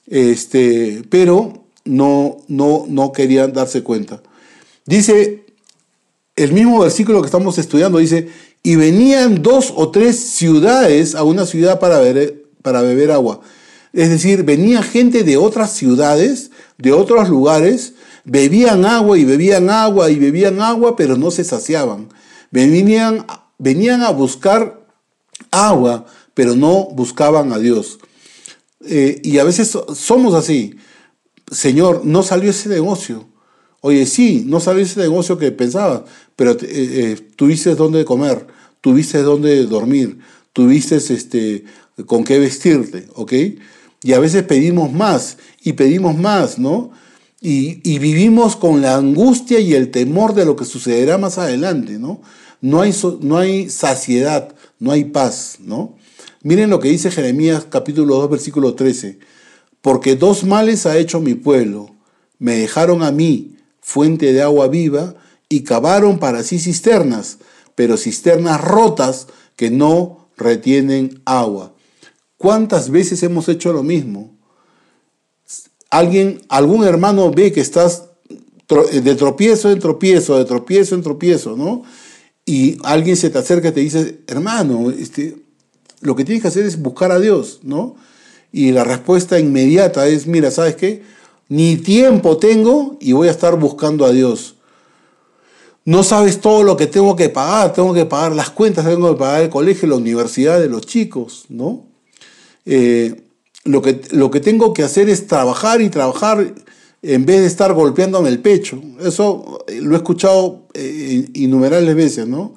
Este, 0.07 1.03
pero 1.09 1.65
no, 1.85 2.39
no, 2.49 2.85
no 2.89 3.13
querían 3.13 3.53
darse 3.53 3.83
cuenta. 3.83 4.23
Dice, 4.85 5.45
el 6.37 6.53
mismo 6.53 6.81
versículo 6.81 7.21
que 7.21 7.27
estamos 7.27 7.59
estudiando 7.59 7.99
dice, 7.99 8.29
y 8.63 8.77
venían 8.77 9.43
dos 9.43 9.73
o 9.75 9.91
tres 9.91 10.19
ciudades 10.19 11.15
a 11.15 11.25
una 11.25 11.47
ciudad 11.47 11.81
para 11.81 11.99
beber, 11.99 12.45
para 12.63 12.83
beber 12.83 13.11
agua. 13.11 13.41
Es 13.93 14.11
decir, 14.11 14.45
venía 14.45 14.83
gente 14.83 15.25
de 15.25 15.37
otras 15.37 15.73
ciudades, 15.73 16.51
de 16.79 16.93
otros 16.93 17.29
lugares, 17.29 17.95
Bebían 18.25 18.85
agua 18.85 19.19
y 19.19 19.25
bebían 19.25 19.71
agua 19.71 20.11
y 20.11 20.19
bebían 20.19 20.61
agua, 20.61 20.97
pero 20.97 21.17
no 21.17 21.31
se 21.31 21.45
saciaban. 21.45 22.09
Venían, 22.51 23.27
venían 23.59 24.03
a 24.03 24.11
buscar 24.11 24.87
agua, 25.51 26.07
pero 26.35 26.55
no 26.55 26.87
buscaban 26.93 27.53
a 27.53 27.59
Dios. 27.59 27.99
Eh, 28.87 29.21
y 29.25 29.39
a 29.39 29.45
veces 29.45 29.77
somos 29.95 30.35
así. 30.35 30.77
Señor, 31.51 32.03
no 32.05 32.23
salió 32.23 32.51
ese 32.51 32.69
negocio. 32.69 33.27
Oye, 33.81 34.05
sí, 34.05 34.45
no 34.47 34.61
salió 34.61 34.83
ese 34.83 35.01
negocio 35.01 35.39
que 35.39 35.51
pensabas, 35.53 36.03
pero 36.41 36.53
eh, 36.53 36.57
eh, 36.62 37.16
tuviste 37.36 37.74
dónde 37.74 38.03
comer, 38.07 38.47
tuviste 38.80 39.18
dónde 39.18 39.66
dormir, 39.66 40.20
tuviste 40.55 40.97
este, 40.97 41.64
con 42.07 42.24
qué 42.24 42.38
vestirte, 42.38 43.09
¿ok? 43.14 43.32
Y 44.03 44.14
a 44.14 44.20
veces 44.20 44.45
pedimos 44.45 44.91
más 44.91 45.36
y 45.62 45.74
pedimos 45.74 46.16
más, 46.16 46.59
¿no? 46.59 46.93
Y, 47.43 47.82
y, 47.84 47.99
vivimos 47.99 48.57
con 48.57 48.80
la 48.80 48.97
angustia 48.97 49.61
y 49.61 49.74
el 49.74 49.91
temor 49.91 50.32
de 50.32 50.47
lo 50.47 50.57
que 50.57 50.64
sucederá 50.64 51.18
más 51.18 51.36
adelante, 51.36 51.99
¿no? 51.99 52.22
No 52.62 52.80
hay, 52.80 52.95
no 53.20 53.36
hay 53.36 53.68
saciedad, 53.68 54.55
no 54.78 54.93
hay 54.93 55.05
paz, 55.05 55.59
¿no? 55.61 55.95
Miren 56.43 56.70
lo 56.70 56.80
que 56.80 56.88
dice 56.88 57.11
Jeremías 57.11 57.66
capítulo 57.68 58.16
2, 58.16 58.30
versículo 58.30 58.72
13. 58.72 59.18
Porque 59.82 60.16
dos 60.16 60.45
males 60.45 60.86
ha 60.86 60.97
hecho 60.97 61.20
mi 61.20 61.34
pueblo. 61.34 61.95
Me 62.38 62.57
dejaron 62.57 63.03
a 63.03 63.12
mí, 63.12 63.57
fuente 63.82 64.32
de 64.32 64.41
agua 64.41 64.68
viva, 64.68 65.16
y 65.51 65.65
cavaron 65.65 66.19
para 66.19 66.43
sí 66.43 66.59
cisternas, 66.59 67.39
pero 67.75 67.99
cisternas 67.99 68.61
rotas 68.61 69.27
que 69.57 69.71
no 69.71 70.31
retienen 70.39 71.21
agua. 71.27 71.75
¿Cuántas 72.39 72.89
veces 72.89 73.23
hemos 73.25 73.49
hecho 73.49 73.73
lo 73.73 73.83
mismo? 73.83 74.39
Alguien, 75.91 76.41
algún 76.49 76.85
hermano 76.85 77.31
ve 77.33 77.53
que 77.53 77.61
estás 77.61 78.05
de 78.69 79.15
tropiezo 79.17 79.71
en 79.73 79.81
tropiezo, 79.81 80.39
de 80.39 80.45
tropiezo 80.45 80.95
en 80.95 81.03
tropiezo, 81.03 81.57
¿no? 81.57 81.83
Y 82.47 82.79
alguien 82.85 83.17
se 83.17 83.29
te 83.29 83.39
acerca 83.39 83.69
y 83.69 83.73
te 83.73 83.81
dice, 83.81 84.21
hermano, 84.29 84.91
este, 84.91 85.37
lo 86.01 86.15
que 86.15 86.25
tienes 86.25 86.43
que 86.43 86.49
hacer 86.49 86.65
es 86.65 86.81
buscar 86.81 87.11
a 87.11 87.19
Dios, 87.19 87.59
¿no? 87.65 87.97
Y 88.53 88.71
la 88.71 88.85
respuesta 88.85 89.41
inmediata 89.41 90.07
es, 90.07 90.29
mira, 90.29 90.53
¿sabes 90.53 90.77
qué? 90.77 91.03
Ni 91.49 91.77
tiempo 91.77 92.37
tengo 92.37 92.97
y 93.01 93.13
voy 93.13 93.27
a 93.27 93.33
estar 93.33 93.59
buscando 93.59 94.05
a 94.05 94.13
Dios. 94.13 94.55
No 95.91 96.05
sabes 96.05 96.41
todo 96.41 96.62
lo 96.62 96.76
que 96.76 96.86
tengo 96.86 97.16
que 97.16 97.30
pagar, 97.30 97.72
tengo 97.72 97.93
que 97.93 98.07
pagar 98.07 98.30
las 98.30 98.49
cuentas, 98.51 98.86
tengo 98.86 99.11
que 99.11 99.18
pagar 99.18 99.43
el 99.43 99.51
colegio, 99.51 99.88
la 99.88 99.97
universidad 99.97 100.61
de 100.61 100.68
los 100.68 100.86
chicos, 100.86 101.47
¿no? 101.49 101.84
Eh, 102.64 103.22
lo, 103.64 103.82
que, 103.82 104.01
lo 104.12 104.30
que 104.30 104.38
tengo 104.38 104.72
que 104.72 104.84
hacer 104.84 105.09
es 105.09 105.26
trabajar 105.26 105.80
y 105.80 105.91
trabajar 105.91 106.55
en 107.03 107.26
vez 107.26 107.41
de 107.41 107.47
estar 107.49 107.74
golpeándome 107.74 108.28
el 108.28 108.38
pecho. 108.38 108.80
Eso 109.01 109.64
eh, 109.66 109.80
lo 109.80 109.95
he 109.95 109.97
escuchado 109.97 110.68
eh, 110.74 111.28
innumerables 111.34 111.97
veces, 111.97 112.28
¿no? 112.28 112.55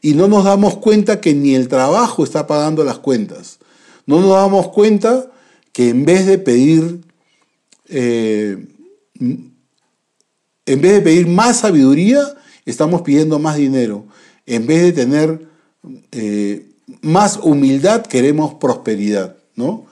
Y 0.00 0.14
no 0.14 0.26
nos 0.26 0.44
damos 0.44 0.78
cuenta 0.78 1.20
que 1.20 1.34
ni 1.34 1.54
el 1.54 1.68
trabajo 1.68 2.24
está 2.24 2.46
pagando 2.46 2.82
las 2.82 2.98
cuentas. 2.98 3.58
No 4.06 4.20
nos 4.22 4.30
damos 4.30 4.68
cuenta 4.68 5.30
que 5.72 5.90
en 5.90 6.06
vez 6.06 6.24
de 6.24 6.38
pedir, 6.38 7.02
en 7.90 8.70
vez 10.64 10.92
de 10.94 11.00
pedir 11.02 11.26
más 11.26 11.58
sabiduría, 11.58 12.36
estamos 12.64 13.02
pidiendo 13.02 13.38
más 13.38 13.56
dinero. 13.56 14.04
En 14.46 14.66
vez 14.66 14.82
de 14.82 14.92
tener 14.92 15.48
más 17.02 17.38
humildad, 17.42 18.06
queremos 18.06 18.54
prosperidad, 18.54 19.36
¿no? 19.54 19.86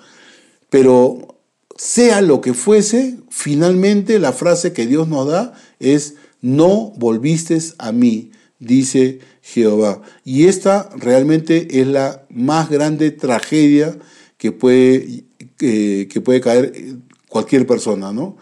Pero 0.70 1.36
sea 1.76 2.20
lo 2.20 2.40
que 2.40 2.54
fuese, 2.54 3.18
finalmente 3.30 4.18
la 4.18 4.32
frase 4.32 4.72
que 4.72 4.86
Dios 4.86 5.06
nos 5.08 5.28
da 5.28 5.54
es, 5.78 6.14
no 6.42 6.92
volviste 6.96 7.58
a 7.78 7.92
mí, 7.92 8.32
dice 8.58 9.20
Jehová. 9.42 10.02
Y 10.24 10.46
esta 10.46 10.90
realmente 10.96 11.80
es 11.80 11.86
la 11.86 12.26
más 12.30 12.68
grande 12.68 13.12
tragedia 13.12 13.96
que 14.36 14.52
puede, 14.52 15.24
que 15.56 16.20
puede 16.24 16.40
caer 16.40 16.96
cualquier 17.28 17.66
persona, 17.66 18.12
¿no? 18.12 18.36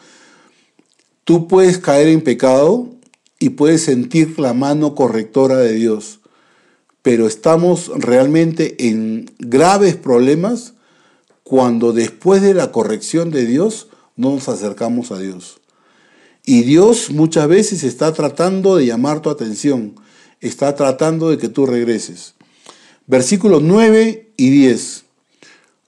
Tú 1.24 1.46
puedes 1.46 1.78
caer 1.78 2.08
en 2.08 2.22
pecado 2.22 2.95
y 3.38 3.50
puedes 3.50 3.82
sentir 3.82 4.38
la 4.38 4.54
mano 4.54 4.94
correctora 4.94 5.58
de 5.58 5.72
Dios, 5.72 6.20
pero 7.02 7.26
estamos 7.26 7.90
realmente 7.94 8.88
en 8.88 9.30
graves 9.38 9.96
problemas 9.96 10.74
cuando 11.42 11.92
después 11.92 12.42
de 12.42 12.54
la 12.54 12.72
corrección 12.72 13.30
de 13.30 13.46
Dios 13.46 13.88
no 14.16 14.32
nos 14.32 14.48
acercamos 14.48 15.12
a 15.12 15.18
Dios. 15.18 15.60
Y 16.44 16.62
Dios 16.62 17.10
muchas 17.10 17.48
veces 17.48 17.84
está 17.84 18.12
tratando 18.12 18.76
de 18.76 18.86
llamar 18.86 19.20
tu 19.20 19.30
atención, 19.30 19.94
está 20.40 20.74
tratando 20.74 21.30
de 21.30 21.38
que 21.38 21.48
tú 21.48 21.66
regreses. 21.66 22.34
Versículos 23.06 23.62
9 23.62 24.32
y 24.36 24.50
10. 24.50 25.04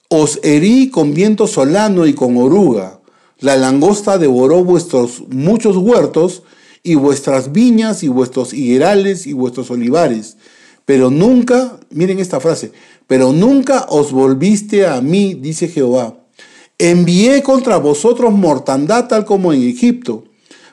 Os 0.09 0.39
herí 0.43 0.89
con 0.89 1.13
viento 1.13 1.47
solano 1.47 2.07
y 2.07 2.13
con 2.13 2.37
oruga. 2.37 2.99
La 3.39 3.55
langosta 3.57 4.17
devoró 4.17 4.63
vuestros 4.63 5.23
muchos 5.29 5.77
huertos 5.77 6.43
y 6.83 6.95
vuestras 6.95 7.51
viñas 7.51 8.03
y 8.03 8.07
vuestros 8.07 8.53
higuerales 8.53 9.27
y 9.27 9.33
vuestros 9.33 9.71
olivares. 9.71 10.37
Pero 10.85 11.09
nunca, 11.11 11.79
miren 11.89 12.19
esta 12.19 12.39
frase, 12.39 12.71
pero 13.07 13.31
nunca 13.33 13.85
os 13.89 14.11
volviste 14.11 14.87
a 14.87 15.01
mí, 15.01 15.33
dice 15.33 15.67
Jehová. 15.67 16.15
Envié 16.77 17.43
contra 17.43 17.77
vosotros 17.77 18.33
mortandad 18.33 19.07
tal 19.07 19.25
como 19.25 19.51
en 19.51 19.63
Egipto. 19.63 20.23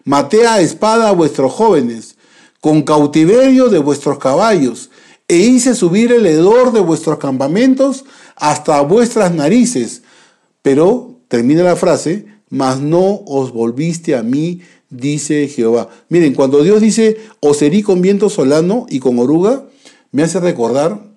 Maté 0.04 0.46
a 0.46 0.60
espada 0.60 1.08
a 1.08 1.12
vuestros 1.12 1.52
jóvenes, 1.52 2.16
con 2.60 2.82
cautiverio 2.82 3.68
de 3.68 3.78
vuestros 3.78 4.18
caballos, 4.18 4.90
e 5.28 5.38
hice 5.38 5.74
subir 5.74 6.12
el 6.12 6.24
hedor 6.26 6.72
de 6.72 6.80
vuestros 6.80 7.18
campamentos 7.18 8.04
hasta 8.36 8.80
vuestras 8.82 9.34
narices. 9.34 10.02
Pero, 10.62 11.18
termina 11.28 11.64
la 11.64 11.74
frase, 11.74 12.26
mas 12.48 12.80
no 12.80 13.22
os 13.26 13.52
volviste 13.52 14.14
a 14.14 14.22
mí, 14.22 14.60
dice 14.90 15.48
Jehová. 15.48 15.88
Miren, 16.08 16.34
cuando 16.34 16.62
Dios 16.62 16.80
dice, 16.80 17.16
os 17.40 17.60
herí 17.62 17.82
con 17.82 18.00
viento 18.00 18.30
solano 18.30 18.86
y 18.88 19.00
con 19.00 19.18
oruga, 19.18 19.66
me 20.12 20.22
hace 20.22 20.40
recordar 20.40 21.16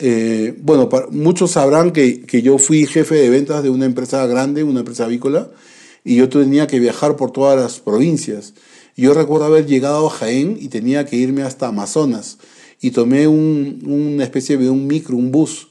eh, 0.00 0.54
bueno, 0.62 0.88
muchos 1.10 1.52
sabrán 1.52 1.90
que, 1.90 2.24
yo 2.42 2.58
fui 2.58 2.86
jefe 2.86 3.16
de 3.16 3.30
ventas 3.30 3.62
de 3.62 3.70
una 3.70 3.84
empresa 3.84 4.24
grande, 4.26 4.62
una 4.62 4.80
empresa 4.80 5.04
avícola, 5.04 5.50
y 6.04 6.16
yo 6.16 6.28
tenía 6.28 6.66
que 6.68 6.78
viajar 6.78 7.16
por 7.16 7.32
todas 7.32 7.60
las 7.60 7.80
provincias. 7.80 8.54
yo 8.96 9.14
recuerdo 9.14 9.46
haber 9.46 9.66
llegado 9.66 10.06
a 10.06 10.10
Jaén 10.10 10.56
y 10.60 10.68
tenía 10.68 11.04
que 11.04 11.16
irme 11.16 11.42
hasta 11.42 11.68
Amazonas. 11.68 12.38
Y 12.80 12.92
tomé 12.92 13.26
una 13.26 14.22
especie 14.22 14.56
de 14.56 14.70
un 14.70 14.86
micro, 14.86 15.16
un 15.16 15.32
bus. 15.32 15.68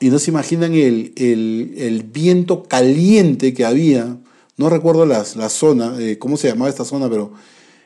Y 0.00 0.10
no 0.10 0.18
se 0.18 0.30
imaginan 0.32 0.74
el, 0.74 2.10
viento 2.12 2.64
caliente 2.64 3.54
que 3.54 3.64
había. 3.64 4.16
No 4.60 4.68
recuerdo 4.68 5.06
la 5.06 5.24
zona, 5.24 5.94
eh, 5.98 6.18
cómo 6.18 6.36
se 6.36 6.48
llamaba 6.48 6.68
esta 6.68 6.84
zona, 6.84 7.08
pero 7.08 7.32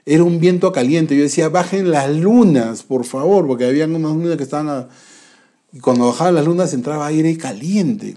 era 0.05 0.25
un 0.25 0.41
viento 0.41 0.72
caliente. 0.72 1.16
Yo 1.16 1.22
decía, 1.22 1.49
bajen 1.49 1.89
las 1.93 2.11
lunas, 2.11 2.83
por 2.83 3.05
favor, 3.05 3.47
porque 3.47 3.64
había 3.64 3.85
unas 3.85 4.01
lunas 4.12 4.37
que 4.37 4.43
estaban 4.43 4.89
y 5.72 5.79
cuando 5.79 6.07
bajaban 6.07 6.35
las 6.35 6.45
lunas 6.45 6.75
entraba 6.75 7.07
aire 7.07 7.39
caliente. 7.39 8.16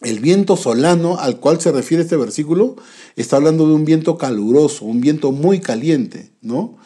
El 0.00 0.18
viento 0.18 0.56
solano 0.56 1.16
al 1.20 1.38
cual 1.38 1.60
se 1.60 1.70
refiere 1.70 2.02
este 2.02 2.16
versículo 2.16 2.74
está 3.14 3.36
hablando 3.36 3.68
de 3.68 3.74
un 3.74 3.84
viento 3.84 4.18
caluroso, 4.18 4.84
un 4.84 5.00
viento 5.00 5.30
muy 5.30 5.60
caliente, 5.60 6.32
¿no? 6.42 6.76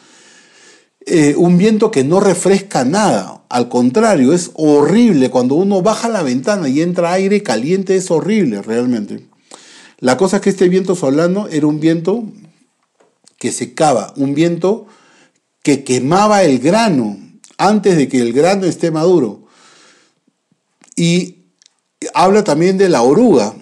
Eh, 1.07 1.33
un 1.35 1.57
viento 1.57 1.89
que 1.89 2.03
no 2.03 2.19
refresca 2.19 2.85
nada, 2.85 3.43
al 3.49 3.69
contrario, 3.69 4.33
es 4.33 4.51
horrible. 4.53 5.31
Cuando 5.31 5.55
uno 5.55 5.81
baja 5.81 6.09
la 6.09 6.21
ventana 6.21 6.69
y 6.69 6.81
entra 6.81 7.11
aire 7.11 7.41
caliente 7.41 7.95
es 7.95 8.11
horrible 8.11 8.61
realmente. 8.61 9.33
La 10.05 10.17
cosa 10.17 10.35
es 10.35 10.43
que 10.43 10.51
este 10.51 10.69
viento 10.69 10.93
solano 10.93 11.47
era 11.47 11.65
un 11.65 11.79
viento 11.79 12.25
que 13.39 13.51
secaba, 13.51 14.13
un 14.17 14.35
viento 14.35 14.85
que 15.63 15.83
quemaba 15.83 16.43
el 16.43 16.59
grano 16.59 17.17
antes 17.57 17.97
de 17.97 18.07
que 18.07 18.21
el 18.21 18.31
grano 18.31 18.67
esté 18.67 18.91
maduro. 18.91 19.47
Y 20.95 21.37
habla 22.13 22.43
también 22.43 22.77
de 22.77 22.87
la 22.87 23.01
oruga. 23.01 23.55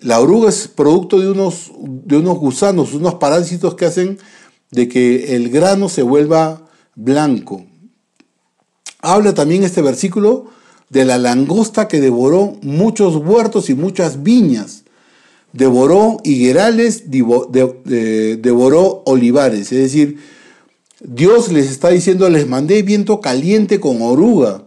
La 0.00 0.18
oruga 0.18 0.48
es 0.48 0.66
producto 0.66 1.20
de 1.20 1.30
unos, 1.30 1.70
de 1.78 2.16
unos 2.16 2.38
gusanos, 2.38 2.92
unos 2.92 3.14
parásitos 3.14 3.76
que 3.76 3.86
hacen 3.86 4.18
de 4.72 4.88
que 4.88 5.36
el 5.36 5.48
grano 5.48 5.88
se 5.88 6.02
vuelva 6.02 6.60
blanco. 6.96 7.64
Habla 9.00 9.32
también 9.32 9.62
este 9.62 9.80
versículo 9.80 10.46
de 10.88 11.04
la 11.04 11.18
langosta 11.18 11.86
que 11.86 12.00
devoró 12.00 12.56
muchos 12.62 13.14
huertos 13.14 13.70
y 13.70 13.74
muchas 13.74 14.24
viñas. 14.24 14.82
Devoró 15.52 16.18
higuerales, 16.24 17.04
devoró 17.10 19.02
olivares. 19.06 19.72
Es 19.72 19.78
decir, 19.78 20.18
Dios 21.00 21.52
les 21.52 21.70
está 21.70 21.90
diciendo, 21.90 22.28
les 22.28 22.48
mandé 22.48 22.82
viento 22.82 23.20
caliente 23.20 23.80
con 23.80 24.02
oruga. 24.02 24.64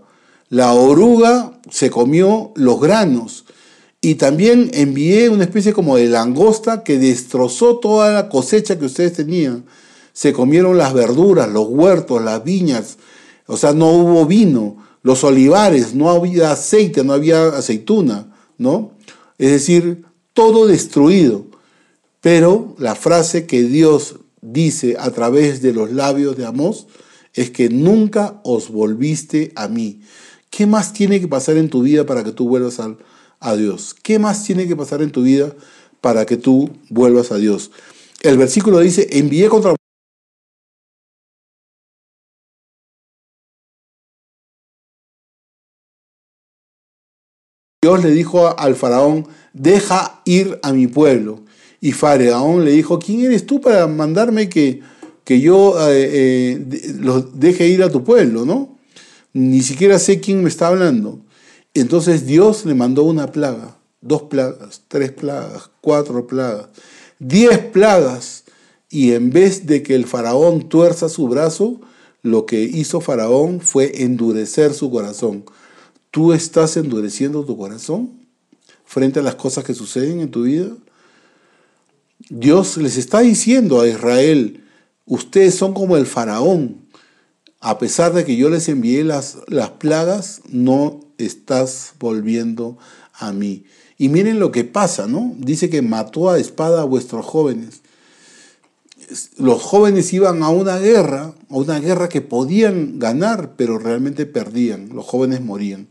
La 0.49 0.73
oruga 0.73 1.59
se 1.69 1.89
comió 1.89 2.51
los 2.55 2.81
granos 2.81 3.45
Y 4.01 4.15
también 4.15 4.69
envié 4.73 5.29
una 5.29 5.43
especie 5.43 5.71
como 5.71 5.95
de 5.95 6.07
langosta 6.07 6.83
que 6.83 6.97
destrozó 6.97 7.77
toda 7.79 8.11
la 8.11 8.27
cosecha 8.29 8.77
que 8.79 8.85
ustedes 8.85 9.13
tenían. 9.13 9.65
Se 10.13 10.33
comieron 10.33 10.77
las 10.77 10.93
verduras, 10.93 11.47
los 11.47 11.67
huertos, 11.67 12.21
las 12.21 12.43
viñas. 12.43 12.97
O 13.45 13.57
sea, 13.57 13.73
no 13.73 13.91
hubo 13.91 14.25
vino. 14.25 14.77
Los 15.03 15.23
olivares, 15.23 15.95
no 15.95 16.09
había 16.09 16.51
aceite, 16.51 17.03
no 17.03 17.13
había 17.13 17.47
aceituna, 17.47 18.35
¿no? 18.57 18.91
Es 19.37 19.51
decir, 19.51 20.03
todo 20.33 20.67
destruido. 20.67 21.45
Pero 22.21 22.75
la 22.77 22.95
frase 22.95 23.45
que 23.45 23.63
Dios 23.63 24.17
dice 24.41 24.95
a 24.99 25.11
través 25.11 25.61
de 25.61 25.73
los 25.73 25.91
labios 25.91 26.37
de 26.37 26.45
Amós 26.45 26.87
es 27.33 27.49
que 27.49 27.69
nunca 27.69 28.41
os 28.43 28.69
volviste 28.69 29.51
a 29.55 29.67
mí. 29.67 30.01
¿Qué 30.49 30.67
más 30.67 30.93
tiene 30.93 31.19
que 31.19 31.27
pasar 31.27 31.57
en 31.57 31.69
tu 31.69 31.81
vida 31.81 32.05
para 32.05 32.23
que 32.23 32.31
tú 32.31 32.47
vuelvas 32.47 32.79
al 32.79 32.97
a 33.41 33.55
Dios. 33.55 33.95
¿Qué 34.01 34.19
más 34.19 34.45
tiene 34.45 34.67
que 34.67 34.75
pasar 34.77 35.01
en 35.01 35.11
tu 35.11 35.23
vida 35.23 35.53
para 35.99 36.25
que 36.25 36.37
tú 36.37 36.69
vuelvas 36.89 37.31
a 37.31 37.35
Dios? 37.35 37.71
El 38.21 38.37
versículo 38.37 38.79
dice, 38.79 39.07
envié 39.11 39.49
contra 39.49 39.75
Dios 47.83 48.03
le 48.03 48.11
dijo 48.11 48.59
al 48.59 48.75
faraón, 48.75 49.27
deja 49.53 50.21
ir 50.25 50.59
a 50.63 50.73
mi 50.73 50.87
pueblo. 50.87 51.41
Y 51.79 51.93
faraón 51.93 52.63
le 52.63 52.71
dijo, 52.71 52.99
¿quién 52.99 53.21
eres 53.21 53.45
tú 53.45 53.59
para 53.59 53.87
mandarme 53.87 54.49
que, 54.49 54.81
que 55.23 55.41
yo 55.41 55.75
eh, 55.89 56.09
eh, 56.13 56.95
los 56.99 57.39
deje 57.39 57.67
ir 57.67 57.83
a 57.83 57.89
tu 57.89 58.03
pueblo? 58.03 58.45
¿no? 58.45 58.77
Ni 59.33 59.61
siquiera 59.61 59.97
sé 59.97 60.19
quién 60.19 60.43
me 60.43 60.49
está 60.49 60.67
hablando. 60.67 61.19
Entonces 61.73 62.25
Dios 62.25 62.65
le 62.65 62.75
mandó 62.75 63.03
una 63.03 63.31
plaga, 63.31 63.77
dos 64.01 64.23
plagas, 64.23 64.83
tres 64.87 65.11
plagas, 65.11 65.71
cuatro 65.81 66.27
plagas, 66.27 66.67
diez 67.17 67.57
plagas. 67.59 68.43
Y 68.89 69.13
en 69.13 69.31
vez 69.31 69.65
de 69.65 69.81
que 69.81 69.95
el 69.95 70.05
faraón 70.05 70.67
tuerza 70.67 71.07
su 71.07 71.27
brazo, 71.29 71.79
lo 72.21 72.45
que 72.45 72.61
hizo 72.61 73.01
faraón 73.01 73.61
fue 73.61 74.03
endurecer 74.03 74.73
su 74.73 74.91
corazón. 74.91 75.45
¿Tú 76.11 76.33
estás 76.33 76.75
endureciendo 76.75 77.45
tu 77.45 77.57
corazón 77.57 78.20
frente 78.91 79.21
a 79.21 79.23
las 79.23 79.35
cosas 79.35 79.63
que 79.63 79.73
suceden 79.73 80.19
en 80.19 80.31
tu 80.31 80.43
vida? 80.43 80.67
Dios 82.29 82.75
les 82.75 82.97
está 82.97 83.21
diciendo 83.21 83.79
a 83.79 83.87
Israel, 83.87 84.65
ustedes 85.05 85.55
son 85.55 85.73
como 85.73 85.95
el 85.95 86.05
faraón. 86.05 86.81
A 87.61 87.77
pesar 87.77 88.11
de 88.11 88.25
que 88.25 88.35
yo 88.35 88.49
les 88.49 88.67
envié 88.67 89.05
las, 89.05 89.37
las 89.47 89.69
plagas, 89.69 90.41
no 90.49 90.99
estás 91.17 91.93
volviendo 91.99 92.77
a 93.13 93.31
mí. 93.31 93.63
Y 93.97 94.09
miren 94.09 94.41
lo 94.41 94.51
que 94.51 94.65
pasa, 94.65 95.07
¿no? 95.07 95.35
Dice 95.37 95.69
que 95.69 95.81
mató 95.81 96.29
a 96.29 96.37
espada 96.37 96.81
a 96.81 96.85
vuestros 96.85 97.25
jóvenes. 97.25 97.83
Los 99.37 99.61
jóvenes 99.61 100.11
iban 100.11 100.43
a 100.43 100.49
una 100.49 100.79
guerra, 100.79 101.33
a 101.49 101.55
una 101.55 101.79
guerra 101.79 102.09
que 102.09 102.19
podían 102.19 102.99
ganar, 102.99 103.53
pero 103.55 103.79
realmente 103.79 104.25
perdían. 104.25 104.89
Los 104.89 105.05
jóvenes 105.05 105.39
morían. 105.39 105.87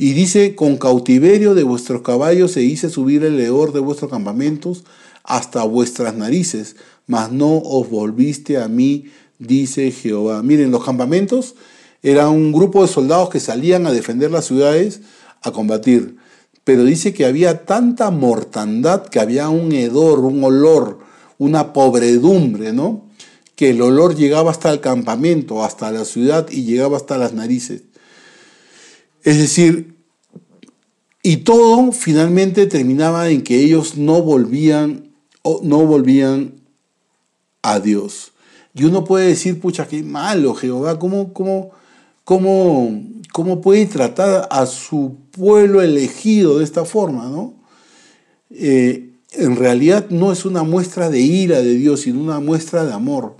Y 0.00 0.12
dice, 0.12 0.54
con 0.54 0.76
cautiverio 0.76 1.54
de 1.54 1.64
vuestros 1.64 2.02
caballos 2.02 2.52
se 2.52 2.62
hice 2.62 2.88
subir 2.88 3.24
el 3.24 3.36
leor 3.36 3.72
de 3.72 3.80
vuestros 3.80 4.08
campamentos 4.08 4.84
hasta 5.24 5.64
vuestras 5.64 6.14
narices, 6.14 6.76
mas 7.08 7.32
no 7.32 7.58
os 7.58 7.90
volviste 7.90 8.58
a 8.58 8.68
mí, 8.68 9.06
dice 9.40 9.90
Jehová. 9.90 10.44
Miren, 10.44 10.70
los 10.70 10.84
campamentos 10.84 11.56
era 12.00 12.28
un 12.28 12.52
grupo 12.52 12.82
de 12.82 12.88
soldados 12.88 13.28
que 13.28 13.40
salían 13.40 13.88
a 13.88 13.92
defender 13.92 14.30
las 14.30 14.44
ciudades, 14.44 15.00
a 15.42 15.50
combatir. 15.50 16.16
Pero 16.62 16.84
dice 16.84 17.12
que 17.12 17.24
había 17.24 17.64
tanta 17.64 18.12
mortandad 18.12 19.02
que 19.02 19.18
había 19.18 19.48
un 19.48 19.72
hedor, 19.72 20.20
un 20.20 20.44
olor, 20.44 21.00
una 21.38 21.72
pobredumbre, 21.72 22.72
¿no? 22.72 23.08
Que 23.56 23.70
el 23.70 23.82
olor 23.82 24.14
llegaba 24.14 24.52
hasta 24.52 24.70
el 24.70 24.78
campamento, 24.78 25.64
hasta 25.64 25.90
la 25.90 26.04
ciudad 26.04 26.46
y 26.50 26.62
llegaba 26.62 26.96
hasta 26.96 27.18
las 27.18 27.32
narices. 27.32 27.82
Es 29.22 29.38
decir, 29.38 29.96
y 31.22 31.38
todo 31.38 31.92
finalmente 31.92 32.66
terminaba 32.66 33.28
en 33.28 33.42
que 33.42 33.62
ellos 33.62 33.96
no 33.96 34.22
volvían, 34.22 35.10
no 35.62 35.84
volvían 35.84 36.54
a 37.62 37.80
Dios. 37.80 38.32
Y 38.74 38.84
uno 38.84 39.04
puede 39.04 39.28
decir, 39.28 39.60
pucha, 39.60 39.88
qué 39.88 40.02
malo 40.02 40.54
Jehová, 40.54 40.98
¿cómo, 40.98 41.32
cómo, 41.32 41.70
cómo, 42.24 43.02
cómo 43.32 43.60
puede 43.60 43.86
tratar 43.86 44.46
a 44.50 44.66
su 44.66 45.16
pueblo 45.32 45.82
elegido 45.82 46.58
de 46.58 46.64
esta 46.64 46.84
forma, 46.84 47.28
¿no? 47.28 47.54
Eh, 48.50 49.10
en 49.32 49.56
realidad 49.56 50.06
no 50.10 50.32
es 50.32 50.44
una 50.44 50.62
muestra 50.62 51.10
de 51.10 51.20
ira 51.20 51.60
de 51.60 51.74
Dios, 51.74 52.02
sino 52.02 52.20
una 52.20 52.40
muestra 52.40 52.84
de 52.84 52.92
amor. 52.92 53.36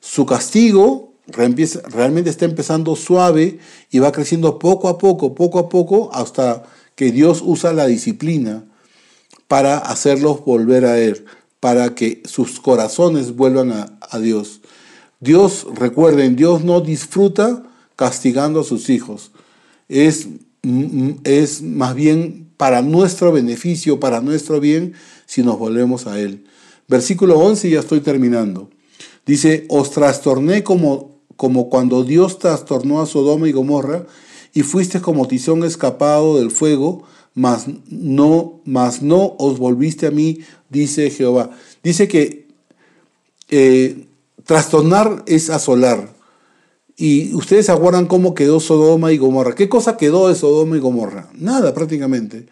Su 0.00 0.24
castigo 0.24 1.07
realmente 1.32 2.30
está 2.30 2.44
empezando 2.44 2.96
suave 2.96 3.58
y 3.90 3.98
va 3.98 4.12
creciendo 4.12 4.58
poco 4.58 4.88
a 4.88 4.98
poco, 4.98 5.34
poco 5.34 5.58
a 5.58 5.68
poco, 5.68 6.10
hasta 6.12 6.64
que 6.94 7.12
Dios 7.12 7.42
usa 7.44 7.72
la 7.72 7.86
disciplina 7.86 8.64
para 9.46 9.78
hacerlos 9.78 10.44
volver 10.44 10.84
a 10.84 10.98
Él, 10.98 11.24
para 11.60 11.94
que 11.94 12.22
sus 12.24 12.60
corazones 12.60 13.36
vuelvan 13.36 13.72
a, 13.72 14.18
Dios. 14.18 14.60
Dios, 15.20 15.66
recuerden, 15.74 16.36
Dios 16.36 16.64
no 16.64 16.80
disfruta 16.80 17.64
castigando 17.96 18.60
a 18.60 18.64
sus 18.64 18.90
hijos. 18.90 19.32
Es, 19.88 20.28
es 21.24 21.62
más 21.62 21.94
bien 21.94 22.50
para 22.56 22.82
nuestro 22.82 23.32
beneficio, 23.32 24.00
para 24.00 24.20
nuestro 24.20 24.60
bien, 24.60 24.94
si 25.26 25.42
nos 25.42 25.58
volvemos 25.58 26.06
a 26.06 26.20
Él. 26.20 26.44
Versículo 26.88 27.38
11, 27.38 27.70
ya 27.70 27.80
estoy 27.80 28.00
terminando. 28.00 28.70
Dice, 29.24 29.66
os 29.68 29.90
trastorné 29.90 30.64
como, 30.64 31.17
como 31.38 31.70
cuando 31.70 32.02
Dios 32.02 32.40
trastornó 32.40 33.00
a 33.00 33.06
Sodoma 33.06 33.48
y 33.48 33.52
Gomorra, 33.52 34.06
y 34.52 34.62
fuiste 34.62 35.00
como 35.00 35.28
tizón 35.28 35.62
escapado 35.62 36.36
del 36.36 36.50
fuego, 36.50 37.04
mas 37.32 37.66
no, 37.88 38.60
mas 38.64 39.02
no 39.02 39.36
os 39.38 39.60
volviste 39.60 40.08
a 40.08 40.10
mí, 40.10 40.40
dice 40.68 41.10
Jehová. 41.10 41.50
Dice 41.84 42.08
que 42.08 42.48
eh, 43.50 44.08
trastornar 44.42 45.22
es 45.26 45.48
asolar. 45.48 46.12
Y 46.96 47.32
ustedes 47.36 47.66
se 47.66 47.72
acuerdan 47.72 48.06
cómo 48.06 48.34
quedó 48.34 48.58
Sodoma 48.58 49.12
y 49.12 49.18
Gomorra. 49.18 49.54
¿Qué 49.54 49.68
cosa 49.68 49.96
quedó 49.96 50.26
de 50.26 50.34
Sodoma 50.34 50.76
y 50.76 50.80
Gomorra? 50.80 51.30
Nada 51.34 51.72
prácticamente. 51.72 52.46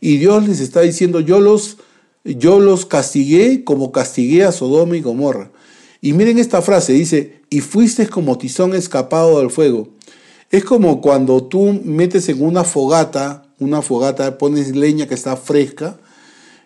Y 0.00 0.16
Dios 0.16 0.48
les 0.48 0.60
está 0.60 0.80
diciendo, 0.80 1.20
yo 1.20 1.40
los, 1.40 1.76
yo 2.24 2.58
los 2.58 2.86
castigué 2.86 3.64
como 3.64 3.92
castigué 3.92 4.44
a 4.44 4.52
Sodoma 4.52 4.96
y 4.96 5.02
Gomorra. 5.02 5.50
Y 6.00 6.12
miren 6.12 6.38
esta 6.38 6.62
frase, 6.62 6.92
dice, 6.92 7.42
y 7.50 7.60
fuiste 7.60 8.08
como 8.08 8.38
tizón 8.38 8.74
escapado 8.74 9.38
del 9.40 9.50
fuego. 9.50 9.88
Es 10.50 10.64
como 10.64 11.00
cuando 11.00 11.44
tú 11.44 11.80
metes 11.84 12.28
en 12.28 12.42
una 12.42 12.64
fogata, 12.64 13.44
una 13.58 13.82
fogata, 13.82 14.38
pones 14.38 14.74
leña 14.74 15.06
que 15.06 15.14
está 15.14 15.36
fresca, 15.36 15.98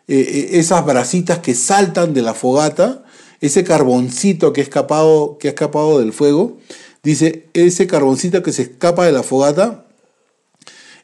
eh, 0.06 0.18
eh, 0.18 0.48
esas 0.58 0.84
brasitas 0.84 1.40
que 1.40 1.54
saltan 1.54 2.14
de 2.14 2.22
la 2.22 2.34
fogata, 2.34 3.04
ese 3.40 3.64
carboncito 3.64 4.52
que, 4.52 4.60
escapado, 4.60 5.36
que 5.38 5.48
ha 5.48 5.50
escapado 5.50 5.98
del 5.98 6.12
fuego, 6.12 6.58
Dice, 7.02 7.48
ese 7.52 7.86
carboncito 7.86 8.42
que 8.42 8.50
se 8.50 8.62
escapa 8.62 9.04
de 9.04 9.12
la 9.12 9.22
fogata, 9.22 9.84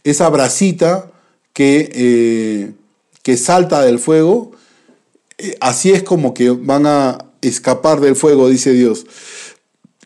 esa 0.02 0.30
brasita 0.30 1.12
que, 1.52 1.90
eh, 1.92 2.72
que 3.22 3.36
salta 3.36 3.82
del 3.82 3.98
fuego, 3.98 4.52
así 5.60 5.92
es 5.92 6.02
como 6.02 6.32
que 6.32 6.48
van 6.48 6.86
a 6.86 7.29
escapar 7.42 8.00
del 8.00 8.16
fuego, 8.16 8.48
dice 8.48 8.72
Dios. 8.72 9.06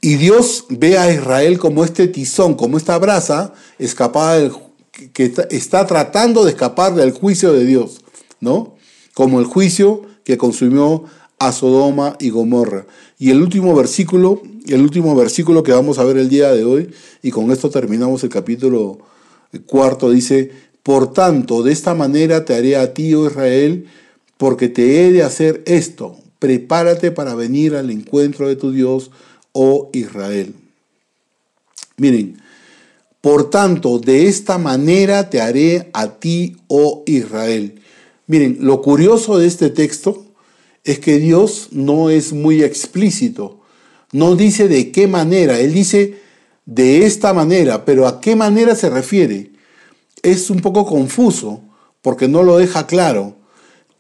Y 0.01 0.16
Dios 0.16 0.66
ve 0.68 0.99
a 0.99 1.12
Israel 1.12 1.59
como 1.59 1.85
este 1.85 2.09
tizón, 2.09 2.55
como 2.55 2.76
esta 2.76 2.99
brasa 2.99 3.55
escapada 3.78 4.51
que 5.12 5.32
está 5.51 5.87
tratando 5.87 6.45
de 6.45 6.51
escapar 6.51 6.95
del 6.95 7.12
juicio 7.12 7.53
de 7.53 7.64
Dios, 7.64 8.03
¿no? 8.41 8.76
Como 9.14 9.41
el 9.41 9.47
juicio 9.47 10.03
que 10.24 10.37
consumió 10.37 11.05
a 11.39 11.53
Sodoma 11.53 12.16
y 12.20 12.30
Gomorra. 12.30 12.87
Y 13.18 13.30
el 13.30 13.41
último 13.41 13.74
versículo, 13.74 14.43
el 14.66 14.82
último 14.82 15.14
versículo 15.14 15.62
que 15.62 15.72
vamos 15.72 15.99
a 15.99 16.05
ver 16.05 16.18
el 16.18 16.28
día 16.28 16.53
de 16.53 16.64
hoy, 16.64 16.91
y 17.22 17.30
con 17.30 17.51
esto 17.51 17.70
terminamos 17.70 18.22
el 18.24 18.30
capítulo 18.30 18.99
cuarto, 19.66 20.11
dice, 20.11 20.51
por 20.82 21.12
tanto, 21.12 21.62
de 21.62 21.72
esta 21.72 21.95
manera 21.95 22.45
te 22.45 22.55
haré 22.55 22.76
a 22.76 22.93
ti, 22.93 23.14
oh 23.14 23.26
Israel, 23.26 23.87
porque 24.37 24.68
te 24.68 25.07
he 25.07 25.12
de 25.12 25.22
hacer 25.22 25.62
esto. 25.66 26.18
Prepárate 26.45 27.11
para 27.11 27.35
venir 27.35 27.75
al 27.75 27.89
encuentro 27.89 28.49
de 28.49 28.57
tu 28.57 28.71
Dios, 28.71 29.11
oh 29.53 29.89
Israel. 29.95 30.53
Miren, 31.97 32.39
por 33.23 33.49
tanto, 33.49 33.99
de 33.99 34.29
esta 34.29 34.59
manera 34.59 35.31
te 35.31 35.41
haré 35.41 35.89
a 35.95 36.19
ti, 36.19 36.59
oh 36.67 37.03
Israel. 37.07 37.81
Miren, 38.27 38.59
lo 38.61 38.83
curioso 38.83 39.39
de 39.39 39.47
este 39.47 39.71
texto 39.71 40.27
es 40.85 40.99
que 40.99 41.19
Dios 41.19 41.69
no 41.71 42.11
es 42.11 42.35
muy 42.35 42.63
explícito. 42.63 43.63
No 44.13 44.37
dice 44.37 44.69
de 44.69 44.93
qué 44.93 45.07
manera, 45.07 45.59
Él 45.59 45.73
dice 45.73 46.21
de 46.67 47.07
esta 47.07 47.33
manera, 47.33 47.87
pero 47.87 48.07
¿a 48.07 48.21
qué 48.21 48.37
manera 48.37 48.75
se 48.75 48.91
refiere? 48.91 49.53
Es 50.23 50.51
un 50.51 50.61
poco 50.61 50.85
confuso, 50.85 51.63
porque 52.03 52.29
no 52.29 52.43
lo 52.43 52.59
deja 52.59 52.87
claro. 52.87 53.35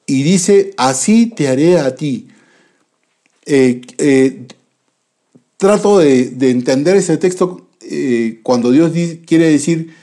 Y 0.04 0.24
dice, 0.24 0.74
así 0.76 1.24
te 1.24 1.48
haré 1.48 1.78
a 1.78 1.94
ti. 1.94 2.28
Eh, 3.46 3.82
eh, 3.98 4.46
trato 5.56 5.98
de, 5.98 6.34
entender 6.50 6.96
ese 6.96 7.16
texto 7.18 7.68
eh, 7.82 8.40
cuando 8.42 8.70
Dios 8.70 8.92
quiere 9.26 9.50
decir 9.50 9.94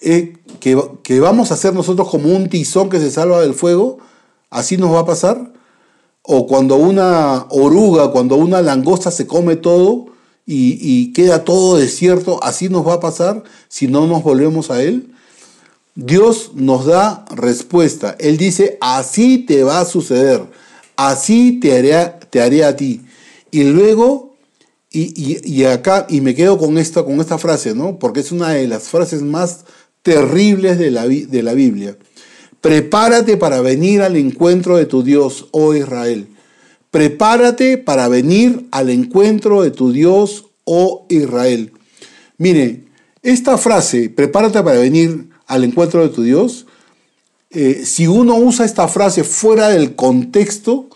que, 0.00 1.20
vamos 1.20 1.50
a 1.50 1.56
ser 1.56 1.74
nosotros 1.74 2.08
como 2.08 2.34
un 2.34 2.48
tizón 2.48 2.88
que 2.88 3.00
se 3.00 3.10
salva 3.10 3.40
del 3.40 3.54
fuego, 3.54 3.98
así 4.50 4.76
nos 4.76 4.94
va 4.94 5.00
a 5.00 5.06
pasar. 5.06 5.52
O 6.22 6.46
cuando 6.46 6.76
una 6.76 7.46
oruga, 7.48 8.10
cuando 8.10 8.36
una 8.36 8.60
langosta 8.60 9.10
se 9.10 9.26
come 9.26 9.56
todo 9.56 10.06
y, 10.44 10.78
y 10.80 11.12
queda 11.12 11.44
todo 11.44 11.78
desierto, 11.78 12.42
así 12.42 12.68
nos 12.68 12.86
va 12.86 12.94
a 12.94 13.00
pasar 13.00 13.42
si 13.68 13.88
no 13.88 14.06
nos 14.06 14.22
volvemos 14.22 14.70
a 14.70 14.82
Él. 14.82 15.14
Dios 15.94 16.52
nos 16.54 16.84
da 16.84 17.24
respuesta. 17.34 18.14
Él 18.20 18.36
dice, 18.36 18.78
así 18.80 19.38
te 19.38 19.64
va 19.64 19.80
a 19.80 19.84
suceder, 19.84 20.42
así 20.96 21.58
te 21.60 21.76
haré, 21.76 22.17
te 22.30 22.40
haré 22.40 22.64
a 22.64 22.76
ti. 22.76 23.02
Y 23.50 23.64
luego, 23.64 24.36
y, 24.90 25.64
acá, 25.64 26.06
y 26.08 26.20
me 26.20 26.34
quedo 26.34 26.58
con 26.58 26.78
esta, 26.78 27.04
con 27.04 27.20
esta 27.20 27.38
frase, 27.38 27.74
¿no? 27.74 27.98
Porque 27.98 28.20
es 28.20 28.32
una 28.32 28.50
de 28.50 28.66
las 28.66 28.84
frases 28.84 29.22
más 29.22 29.64
terribles 30.02 30.78
de 30.78 30.90
la, 30.90 31.06
de 31.06 31.42
la 31.42 31.54
Biblia. 31.54 31.96
Prepárate 32.60 33.36
para 33.36 33.60
venir 33.60 34.02
al 34.02 34.16
encuentro 34.16 34.76
de 34.76 34.86
tu 34.86 35.02
Dios, 35.02 35.48
oh 35.52 35.74
Israel. 35.74 36.28
Prepárate 36.90 37.78
para 37.78 38.08
venir 38.08 38.66
al 38.70 38.90
encuentro 38.90 39.62
de 39.62 39.70
tu 39.70 39.92
Dios, 39.92 40.46
oh 40.64 41.06
Israel. 41.08 41.72
Mire, 42.38 42.84
esta 43.22 43.58
frase, 43.58 44.10
prepárate 44.10 44.62
para 44.62 44.78
venir 44.78 45.28
al 45.46 45.64
encuentro 45.64 46.02
de 46.02 46.08
tu 46.08 46.22
Dios, 46.22 46.66
eh, 47.50 47.82
si 47.84 48.06
uno 48.06 48.36
usa 48.36 48.64
esta 48.64 48.88
frase 48.88 49.24
fuera 49.24 49.70
del 49.70 49.94
contexto, 49.94 50.87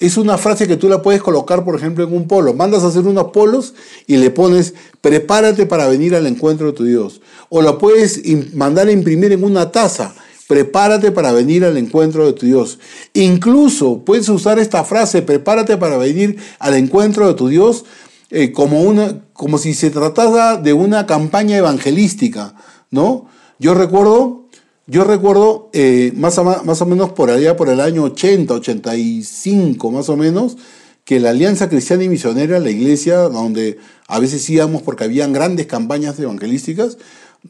es 0.00 0.16
una 0.16 0.38
frase 0.38 0.68
que 0.68 0.76
tú 0.76 0.88
la 0.88 1.02
puedes 1.02 1.22
colocar, 1.22 1.64
por 1.64 1.74
ejemplo, 1.74 2.04
en 2.04 2.14
un 2.14 2.28
polo. 2.28 2.54
Mandas 2.54 2.84
a 2.84 2.88
hacer 2.88 3.06
unos 3.06 3.32
polos 3.32 3.74
y 4.06 4.16
le 4.16 4.30
pones, 4.30 4.74
prepárate 5.00 5.66
para 5.66 5.88
venir 5.88 6.14
al 6.14 6.26
encuentro 6.26 6.68
de 6.68 6.72
tu 6.72 6.84
Dios. 6.84 7.20
O 7.48 7.62
la 7.62 7.78
puedes 7.78 8.22
mandar 8.54 8.86
a 8.88 8.92
imprimir 8.92 9.32
en 9.32 9.42
una 9.42 9.72
taza, 9.72 10.14
prepárate 10.46 11.10
para 11.10 11.32
venir 11.32 11.64
al 11.64 11.76
encuentro 11.76 12.26
de 12.26 12.32
tu 12.32 12.46
Dios. 12.46 12.78
Incluso 13.12 14.04
puedes 14.04 14.28
usar 14.28 14.60
esta 14.60 14.84
frase, 14.84 15.22
prepárate 15.22 15.76
para 15.76 15.96
venir 15.96 16.36
al 16.60 16.74
encuentro 16.74 17.26
de 17.26 17.34
tu 17.34 17.48
Dios, 17.48 17.84
eh, 18.30 18.52
como, 18.52 18.82
una, 18.82 19.22
como 19.32 19.58
si 19.58 19.74
se 19.74 19.90
tratara 19.90 20.58
de 20.58 20.74
una 20.74 21.06
campaña 21.06 21.56
evangelística, 21.56 22.54
¿no? 22.90 23.26
Yo 23.58 23.74
recuerdo, 23.74 24.47
yo 24.90 25.04
recuerdo 25.04 25.68
eh, 25.74 26.12
más, 26.16 26.38
o, 26.38 26.86
menos 26.86 27.10
por 27.10 27.30
allá, 27.30 27.56
por 27.56 27.68
el 27.68 27.78
año 27.78 28.04
80, 28.04 28.54
85 28.54 29.90
más 29.90 30.08
o 30.08 30.16
menos, 30.16 30.56
que 31.04 31.20
la 31.20 31.30
Alianza 31.30 31.68
Cristiana 31.68 32.04
y 32.04 32.08
Misionera, 32.08 32.58
la 32.58 32.70
iglesia, 32.70 33.18
donde 33.28 33.76
a 34.06 34.18
veces 34.18 34.48
íbamos 34.48 34.80
porque 34.80 35.04
habían 35.04 35.34
grandes 35.34 35.66
campañas 35.66 36.18
evangelísticas, 36.18 36.96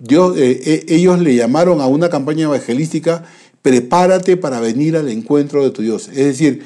eh, 0.01 0.34
eh, 0.36 0.86
ellos 0.89 1.20
le 1.20 1.36
llamaron 1.36 1.80
a 1.80 1.86
una 1.86 2.09
campaña 2.09 2.45
evangelística, 2.47 3.22
prepárate 3.62 4.36
para 4.36 4.59
venir 4.59 4.97
al 4.97 5.09
encuentro 5.09 5.62
de 5.62 5.70
tu 5.70 5.82
Dios. 5.82 6.09
Es 6.09 6.26
decir, 6.26 6.64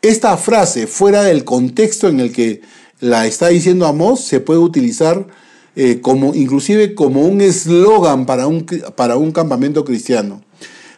esta 0.00 0.38
frase, 0.38 0.86
fuera 0.86 1.22
del 1.22 1.44
contexto 1.44 2.08
en 2.08 2.20
el 2.20 2.32
que 2.32 2.62
la 2.98 3.26
está 3.26 3.48
diciendo 3.48 3.86
Amós, 3.86 4.20
se 4.22 4.40
puede 4.40 4.60
utilizar 4.60 5.26
eh, 5.76 6.00
como, 6.00 6.34
inclusive 6.34 6.94
como 6.94 7.22
un 7.26 7.40
eslogan 7.40 8.26
para 8.26 8.46
un, 8.46 8.64
para 8.96 9.16
un 9.16 9.32
campamento 9.32 9.84
cristiano. 9.84 10.42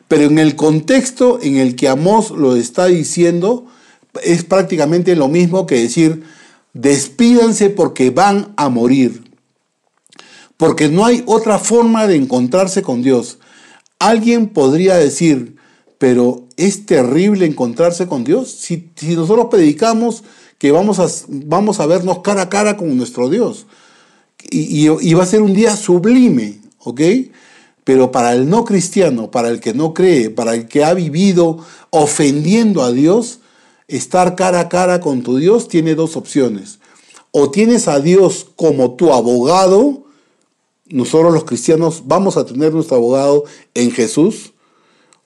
Pero 0.07 0.25
en 0.25 0.39
el 0.39 0.55
contexto 0.55 1.39
en 1.43 1.57
el 1.57 1.77
que 1.77 1.89
Amós 1.89 2.31
lo 2.31 2.57
está 2.57 2.87
diciendo, 2.87 3.67
es 4.23 4.45
prácticamente 4.45 5.17
lo 5.17 5.29
mismo 5.29 5.67
que 5.67 5.81
decir, 5.81 6.25
despídanse 6.75 7.71
porque 7.71 8.11
van 8.11 8.53
a 8.57 8.69
morir. 8.69 9.25
Porque 10.59 10.89
no 10.89 11.07
hay 11.07 11.23
otra 11.27 11.59
forma 11.59 12.07
de 12.07 12.17
encontrarse 12.17 12.83
con 12.83 13.03
Dios. 13.03 13.39
Alguien 13.99 14.49
podría 14.49 14.97
decir, 14.97 15.57
pero 15.97 16.47
es 16.59 16.85
terrible 16.85 17.47
encontrarse 17.47 18.07
con 18.07 18.25
Dios. 18.25 18.53
Si, 18.53 18.91
si 18.95 19.17
nosotros 19.17 19.47
predicamos 19.51 20.23
que 20.59 20.71
vamos 20.71 20.99
a, 20.99 21.09
vamos 21.29 21.81
a 21.81 21.87
vernos 21.87 22.21
cara 22.21 22.43
a 22.43 22.49
cara 22.51 22.77
con 22.77 22.95
nuestro 22.97 23.31
Dios 23.31 23.67
y, 24.51 25.15
va 25.15 25.23
a 25.23 25.27
ser 25.27 25.43
un 25.43 25.55
día 25.55 25.77
sublime, 25.77 26.61
¿ok? 26.79 27.01
Pero 27.85 28.11
para 28.11 28.33
el 28.33 28.49
no 28.49 28.65
cristiano, 28.65 29.31
para 29.31 29.49
el 29.49 29.61
que 29.61 29.75
no 29.75 29.95
cree, 29.95 30.31
para 30.31 30.55
el 30.55 30.67
que 30.67 30.85
ha 30.85 30.95
vivido 30.95 31.59
ofendiendo 31.91 32.83
a 32.83 32.93
Dios, 32.93 33.41
estar 33.89 34.35
cara 34.35 34.61
a 34.61 34.69
cara 34.69 35.01
con 35.01 35.23
tu 35.23 35.37
Dios 35.37 35.69
tiene 35.69 35.95
dos 35.95 36.17
opciones. 36.17 36.81
O 37.31 37.51
tienes 37.51 37.87
a 37.89 38.01
Dios 38.01 38.47
como 38.57 38.95
tu 38.95 39.13
abogado, 39.13 40.05
nosotros 40.87 41.33
los 41.33 41.45
cristianos 41.45 42.03
vamos 42.07 42.37
a 42.37 42.45
tener 42.45 42.73
nuestro 42.73 42.97
abogado 42.97 43.45
en 43.75 43.91
Jesús, 43.91 44.53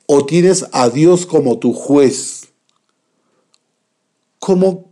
o 0.07 0.27
tienes 0.27 0.67
a 0.73 0.89
Dios 0.91 1.25
como 1.25 1.59
tu 1.59 1.73
juez. 1.73 2.49
¿Cómo? 4.39 4.91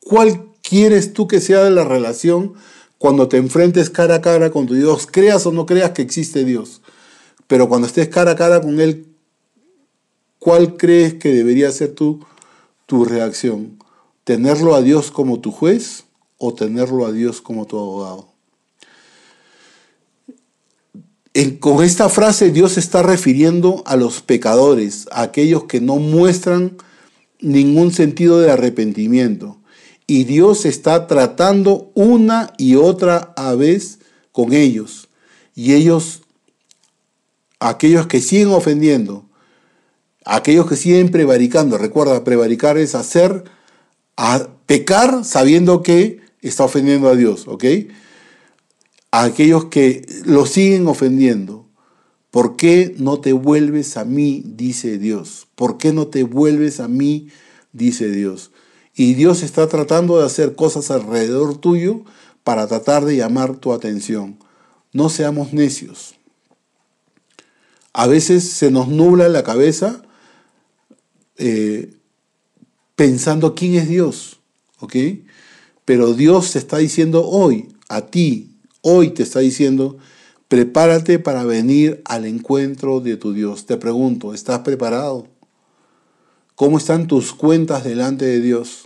¿Cuál 0.00 0.45
quieres 0.68 1.12
tú 1.12 1.28
que 1.28 1.40
sea 1.40 1.62
de 1.62 1.70
la 1.70 1.84
relación 1.84 2.54
cuando 2.98 3.28
te 3.28 3.36
enfrentes 3.36 3.88
cara 3.88 4.16
a 4.16 4.20
cara 4.20 4.50
con 4.50 4.66
tu 4.66 4.74
Dios? 4.74 5.06
Creas 5.10 5.46
o 5.46 5.52
no 5.52 5.64
creas 5.64 5.92
que 5.92 6.02
existe 6.02 6.44
Dios. 6.44 6.82
Pero 7.46 7.68
cuando 7.68 7.86
estés 7.86 8.08
cara 8.08 8.32
a 8.32 8.36
cara 8.36 8.60
con 8.60 8.80
Él, 8.80 9.06
¿cuál 10.38 10.76
crees 10.76 11.14
que 11.14 11.32
debería 11.32 11.70
ser 11.70 11.94
tu, 11.94 12.24
tu 12.86 13.04
reacción? 13.04 13.78
¿Tenerlo 14.24 14.74
a 14.74 14.82
Dios 14.82 15.12
como 15.12 15.40
tu 15.40 15.52
juez 15.52 16.04
o 16.38 16.52
tenerlo 16.52 17.06
a 17.06 17.12
Dios 17.12 17.40
como 17.40 17.66
tu 17.66 17.78
abogado? 17.78 18.36
con 21.60 21.84
esta 21.84 22.08
frase 22.08 22.50
Dios 22.50 22.78
está 22.78 23.02
refiriendo 23.02 23.82
a 23.84 23.96
los 23.96 24.22
pecadores, 24.22 25.06
a 25.12 25.20
aquellos 25.20 25.64
que 25.64 25.82
no 25.82 25.96
muestran 25.96 26.78
ningún 27.40 27.92
sentido 27.92 28.40
de 28.40 28.50
arrepentimiento. 28.50 29.58
Y 30.06 30.24
Dios 30.24 30.64
está 30.64 31.06
tratando 31.06 31.90
una 31.94 32.52
y 32.58 32.76
otra 32.76 33.34
vez 33.58 33.98
con 34.32 34.52
ellos. 34.52 35.08
Y 35.54 35.74
ellos, 35.74 36.22
aquellos 37.58 38.06
que 38.06 38.20
siguen 38.20 38.48
ofendiendo, 38.48 39.26
aquellos 40.24 40.68
que 40.68 40.76
siguen 40.76 41.10
prevaricando, 41.10 41.78
recuerda, 41.78 42.22
prevaricar 42.22 42.78
es 42.78 42.94
hacer, 42.94 43.44
a 44.16 44.48
pecar 44.66 45.24
sabiendo 45.24 45.82
que 45.82 46.20
está 46.40 46.64
ofendiendo 46.64 47.08
a 47.08 47.16
Dios, 47.16 47.48
¿ok? 47.48 47.64
Aquellos 49.10 49.66
que 49.66 50.06
lo 50.24 50.46
siguen 50.46 50.86
ofendiendo. 50.86 51.66
¿Por 52.30 52.56
qué 52.56 52.94
no 52.98 53.20
te 53.20 53.32
vuelves 53.32 53.96
a 53.96 54.04
mí? 54.04 54.42
Dice 54.44 54.98
Dios. 54.98 55.48
¿Por 55.54 55.78
qué 55.78 55.92
no 55.92 56.08
te 56.08 56.22
vuelves 56.22 56.80
a 56.80 56.88
mí? 56.88 57.28
Dice 57.72 58.10
Dios. 58.10 58.50
Y 58.96 59.12
Dios 59.12 59.42
está 59.42 59.68
tratando 59.68 60.18
de 60.18 60.24
hacer 60.24 60.54
cosas 60.54 60.90
alrededor 60.90 61.58
tuyo 61.58 62.02
para 62.42 62.66
tratar 62.66 63.04
de 63.04 63.16
llamar 63.16 63.56
tu 63.56 63.74
atención. 63.74 64.38
No 64.92 65.10
seamos 65.10 65.52
necios. 65.52 66.14
A 67.92 68.06
veces 68.06 68.50
se 68.50 68.70
nos 68.70 68.88
nubla 68.88 69.28
la 69.28 69.44
cabeza 69.44 70.02
eh, 71.36 71.94
pensando 72.94 73.54
quién 73.54 73.74
es 73.74 73.88
Dios, 73.88 74.40
¿ok? 74.80 74.96
Pero 75.84 76.14
Dios 76.14 76.52
te 76.52 76.58
está 76.58 76.78
diciendo 76.78 77.26
hoy, 77.26 77.68
a 77.88 78.06
ti, 78.06 78.56
hoy 78.80 79.10
te 79.10 79.22
está 79.22 79.40
diciendo, 79.40 79.98
prepárate 80.48 81.18
para 81.18 81.44
venir 81.44 82.00
al 82.06 82.24
encuentro 82.24 83.00
de 83.00 83.18
tu 83.18 83.34
Dios. 83.34 83.66
Te 83.66 83.76
pregunto, 83.76 84.32
¿estás 84.32 84.60
preparado? 84.60 85.28
¿Cómo 86.54 86.78
están 86.78 87.06
tus 87.06 87.34
cuentas 87.34 87.84
delante 87.84 88.24
de 88.24 88.40
Dios? 88.40 88.85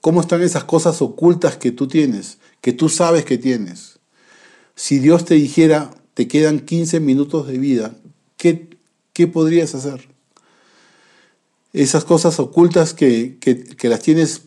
¿Cómo 0.00 0.20
están 0.20 0.42
esas 0.42 0.64
cosas 0.64 1.02
ocultas 1.02 1.56
que 1.56 1.72
tú 1.72 1.86
tienes, 1.88 2.38
que 2.60 2.72
tú 2.72 2.88
sabes 2.88 3.24
que 3.24 3.38
tienes? 3.38 3.98
Si 4.74 4.98
Dios 4.98 5.24
te 5.24 5.34
dijera, 5.34 5.90
te 6.14 6.26
quedan 6.26 6.60
15 6.60 7.00
minutos 7.00 7.46
de 7.46 7.58
vida, 7.58 7.94
¿qué, 8.36 8.68
qué 9.12 9.26
podrías 9.26 9.74
hacer? 9.74 10.08
Esas 11.72 12.04
cosas 12.04 12.40
ocultas 12.40 12.94
que, 12.94 13.38
que 13.40 13.88
las 13.88 14.00
tienes 14.00 14.42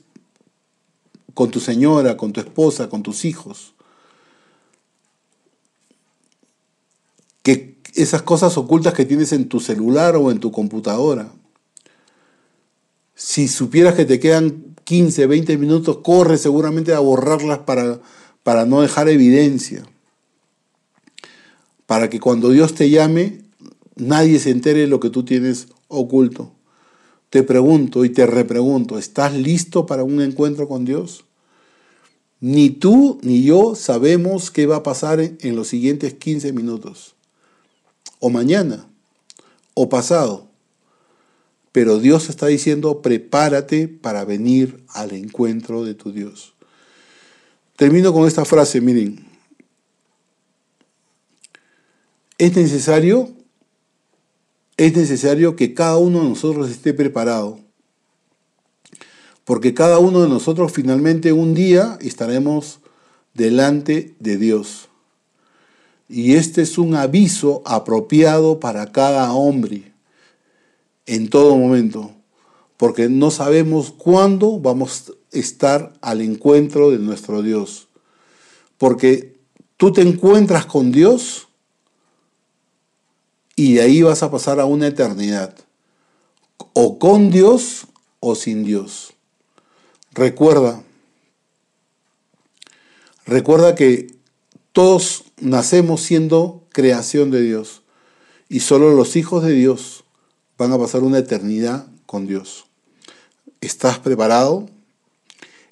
con 1.33 1.51
tu 1.51 1.59
señora, 1.59 2.17
con 2.17 2.33
tu 2.33 2.39
esposa, 2.39 2.89
con 2.89 3.03
tus 3.03 3.23
hijos. 3.23 3.73
Que 7.43 7.77
esas 7.93 8.23
cosas 8.23 8.57
ocultas 8.57 8.93
que 8.93 9.05
tienes 9.05 9.31
en 9.33 9.47
tu 9.47 9.59
celular 9.59 10.15
o 10.15 10.31
en 10.31 10.39
tu 10.39 10.51
computadora 10.51 11.31
si 13.15 13.47
supieras 13.47 13.95
que 13.95 14.05
te 14.05 14.19
quedan 14.19 14.72
15, 14.83 15.27
20 15.27 15.57
minutos, 15.57 15.97
corre 16.03 16.37
seguramente 16.37 16.93
a 16.93 16.99
borrarlas 16.99 17.59
para, 17.59 17.99
para 18.43 18.65
no 18.65 18.81
dejar 18.81 19.09
evidencia. 19.09 19.83
para 21.85 22.09
que 22.09 22.19
cuando 22.19 22.49
Dios 22.49 22.73
te 22.73 22.89
llame, 22.89 23.41
nadie 23.95 24.39
se 24.39 24.49
entere 24.49 24.81
de 24.81 24.87
lo 24.87 24.99
que 24.99 25.09
tú 25.09 25.23
tienes 25.23 25.67
oculto. 25.89 26.51
Te 27.29 27.43
pregunto 27.43 28.05
y 28.05 28.09
te 28.09 28.25
repregunto, 28.25 28.97
¿estás 28.97 29.33
listo 29.33 29.85
para 29.85 30.03
un 30.03 30.21
encuentro 30.21 30.67
con 30.67 30.85
Dios? 30.85 31.25
Ni 32.39 32.69
tú 32.69 33.19
ni 33.21 33.43
yo 33.43 33.75
sabemos 33.75 34.51
qué 34.51 34.65
va 34.65 34.77
a 34.77 34.83
pasar 34.83 35.19
en 35.19 35.55
los 35.55 35.67
siguientes 35.67 36.13
15 36.13 36.53
minutos, 36.53 37.15
o 38.19 38.29
mañana, 38.29 38.87
o 39.73 39.89
pasado. 39.89 40.52
Pero 41.73 41.97
Dios 41.97 42.29
está 42.29 42.45
diciendo, 42.45 43.01
prepárate 43.01 43.87
para 43.87 44.23
venir 44.25 44.85
al 44.89 45.11
encuentro 45.11 45.83
de 45.83 45.95
tu 45.95 46.13
Dios. 46.13 46.53
Termino 47.75 48.13
con 48.13 48.27
esta 48.27 48.45
frase, 48.45 48.79
miren. 48.79 49.25
Es 52.37 52.55
necesario, 52.55 53.31
es 54.77 54.95
necesario 54.95 55.55
que 55.55 55.73
cada 55.73 55.97
uno 55.97 56.21
de 56.21 56.29
nosotros 56.29 56.69
esté 56.69 56.93
preparado. 56.93 57.59
Porque 59.43 59.73
cada 59.73 59.97
uno 59.97 60.21
de 60.21 60.29
nosotros 60.29 60.71
finalmente 60.71 61.33
un 61.33 61.55
día 61.55 61.97
estaremos 62.01 62.81
delante 63.33 64.13
de 64.19 64.37
Dios. 64.37 64.89
Y 66.07 66.35
este 66.35 66.61
es 66.61 66.77
un 66.77 66.93
aviso 66.93 67.63
apropiado 67.65 68.59
para 68.59 68.91
cada 68.91 69.33
hombre 69.33 69.92
en 71.05 71.29
todo 71.29 71.57
momento, 71.57 72.11
porque 72.77 73.09
no 73.09 73.31
sabemos 73.31 73.91
cuándo 73.91 74.59
vamos 74.59 75.09
a 75.09 75.37
estar 75.37 75.93
al 76.01 76.21
encuentro 76.21 76.91
de 76.91 76.99
nuestro 76.99 77.41
Dios. 77.41 77.87
Porque 78.77 79.37
tú 79.77 79.91
te 79.91 80.01
encuentras 80.01 80.65
con 80.65 80.91
Dios 80.91 81.47
y 83.55 83.73
de 83.73 83.81
ahí 83.81 84.01
vas 84.01 84.23
a 84.23 84.31
pasar 84.31 84.59
a 84.59 84.65
una 84.65 84.87
eternidad, 84.87 85.55
o 86.73 86.97
con 86.97 87.29
Dios 87.29 87.87
o 88.19 88.35
sin 88.35 88.63
Dios. 88.63 89.13
Recuerda, 90.13 90.83
recuerda 93.25 93.75
que 93.75 94.13
todos 94.71 95.25
nacemos 95.39 96.01
siendo 96.01 96.63
creación 96.69 97.31
de 97.31 97.41
Dios 97.41 97.83
y 98.49 98.61
solo 98.61 98.93
los 98.93 99.15
hijos 99.15 99.43
de 99.43 99.53
Dios 99.53 100.02
van 100.57 100.71
a 100.71 100.77
pasar 100.77 101.03
una 101.03 101.19
eternidad 101.19 101.87
con 102.05 102.27
Dios. 102.27 102.65
¿Estás 103.61 103.99
preparado? 103.99 104.69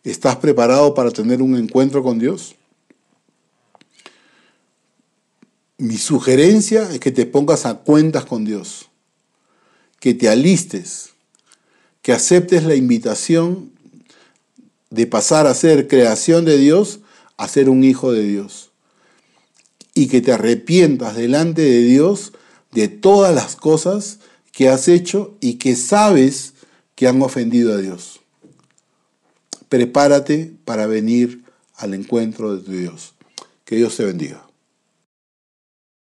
¿Estás 0.04 0.38
preparado 0.38 0.94
para 0.94 1.12
tener 1.12 1.42
un 1.42 1.56
encuentro 1.56 2.04
con 2.04 2.20
Dios? 2.20 2.56
Mi 5.78 5.98
sugerencia 5.98 6.90
es 6.92 7.00
que 7.00 7.12
te 7.12 7.26
pongas 7.26 7.66
a 7.66 7.80
cuentas 7.80 8.26
con 8.26 8.46
Dios, 8.46 8.90
que 10.00 10.14
te 10.14 10.30
alistes, 10.30 11.12
que 12.02 12.14
aceptes 12.14 12.64
la 12.64 12.76
invitación 12.76 13.72
de 14.90 15.08
pasar 15.08 15.48
a 15.48 15.54
ser 15.54 15.88
creación 15.88 16.46
de 16.46 16.58
Dios 16.58 17.00
a 17.38 17.48
ser 17.48 17.70
un 17.70 17.84
hijo 17.84 18.12
de 18.12 18.24
Dios 18.24 18.72
y 19.94 20.08
que 20.08 20.22
te 20.22 20.32
arrepientas 20.32 21.16
delante 21.16 21.62
de 21.62 21.80
Dios 21.84 22.34
de 22.72 22.88
todas 22.88 23.34
las 23.34 23.56
cosas 23.56 24.20
que 24.52 24.70
has 24.70 24.88
hecho 24.88 25.38
y 25.40 25.56
que 25.56 25.76
sabes 25.76 26.54
que 26.96 27.08
han 27.08 27.22
ofendido 27.22 27.74
a 27.74 27.78
Dios. 27.78 28.22
Prepárate 29.70 30.54
para 30.66 30.86
venir 30.86 31.44
al 31.76 31.94
encuentro 31.94 32.56
de 32.56 32.64
tu 32.64 32.72
Dios. 32.72 33.14
Que 33.66 33.78
Dios 33.78 33.96
te 33.96 34.04
bendiga. 34.04 34.46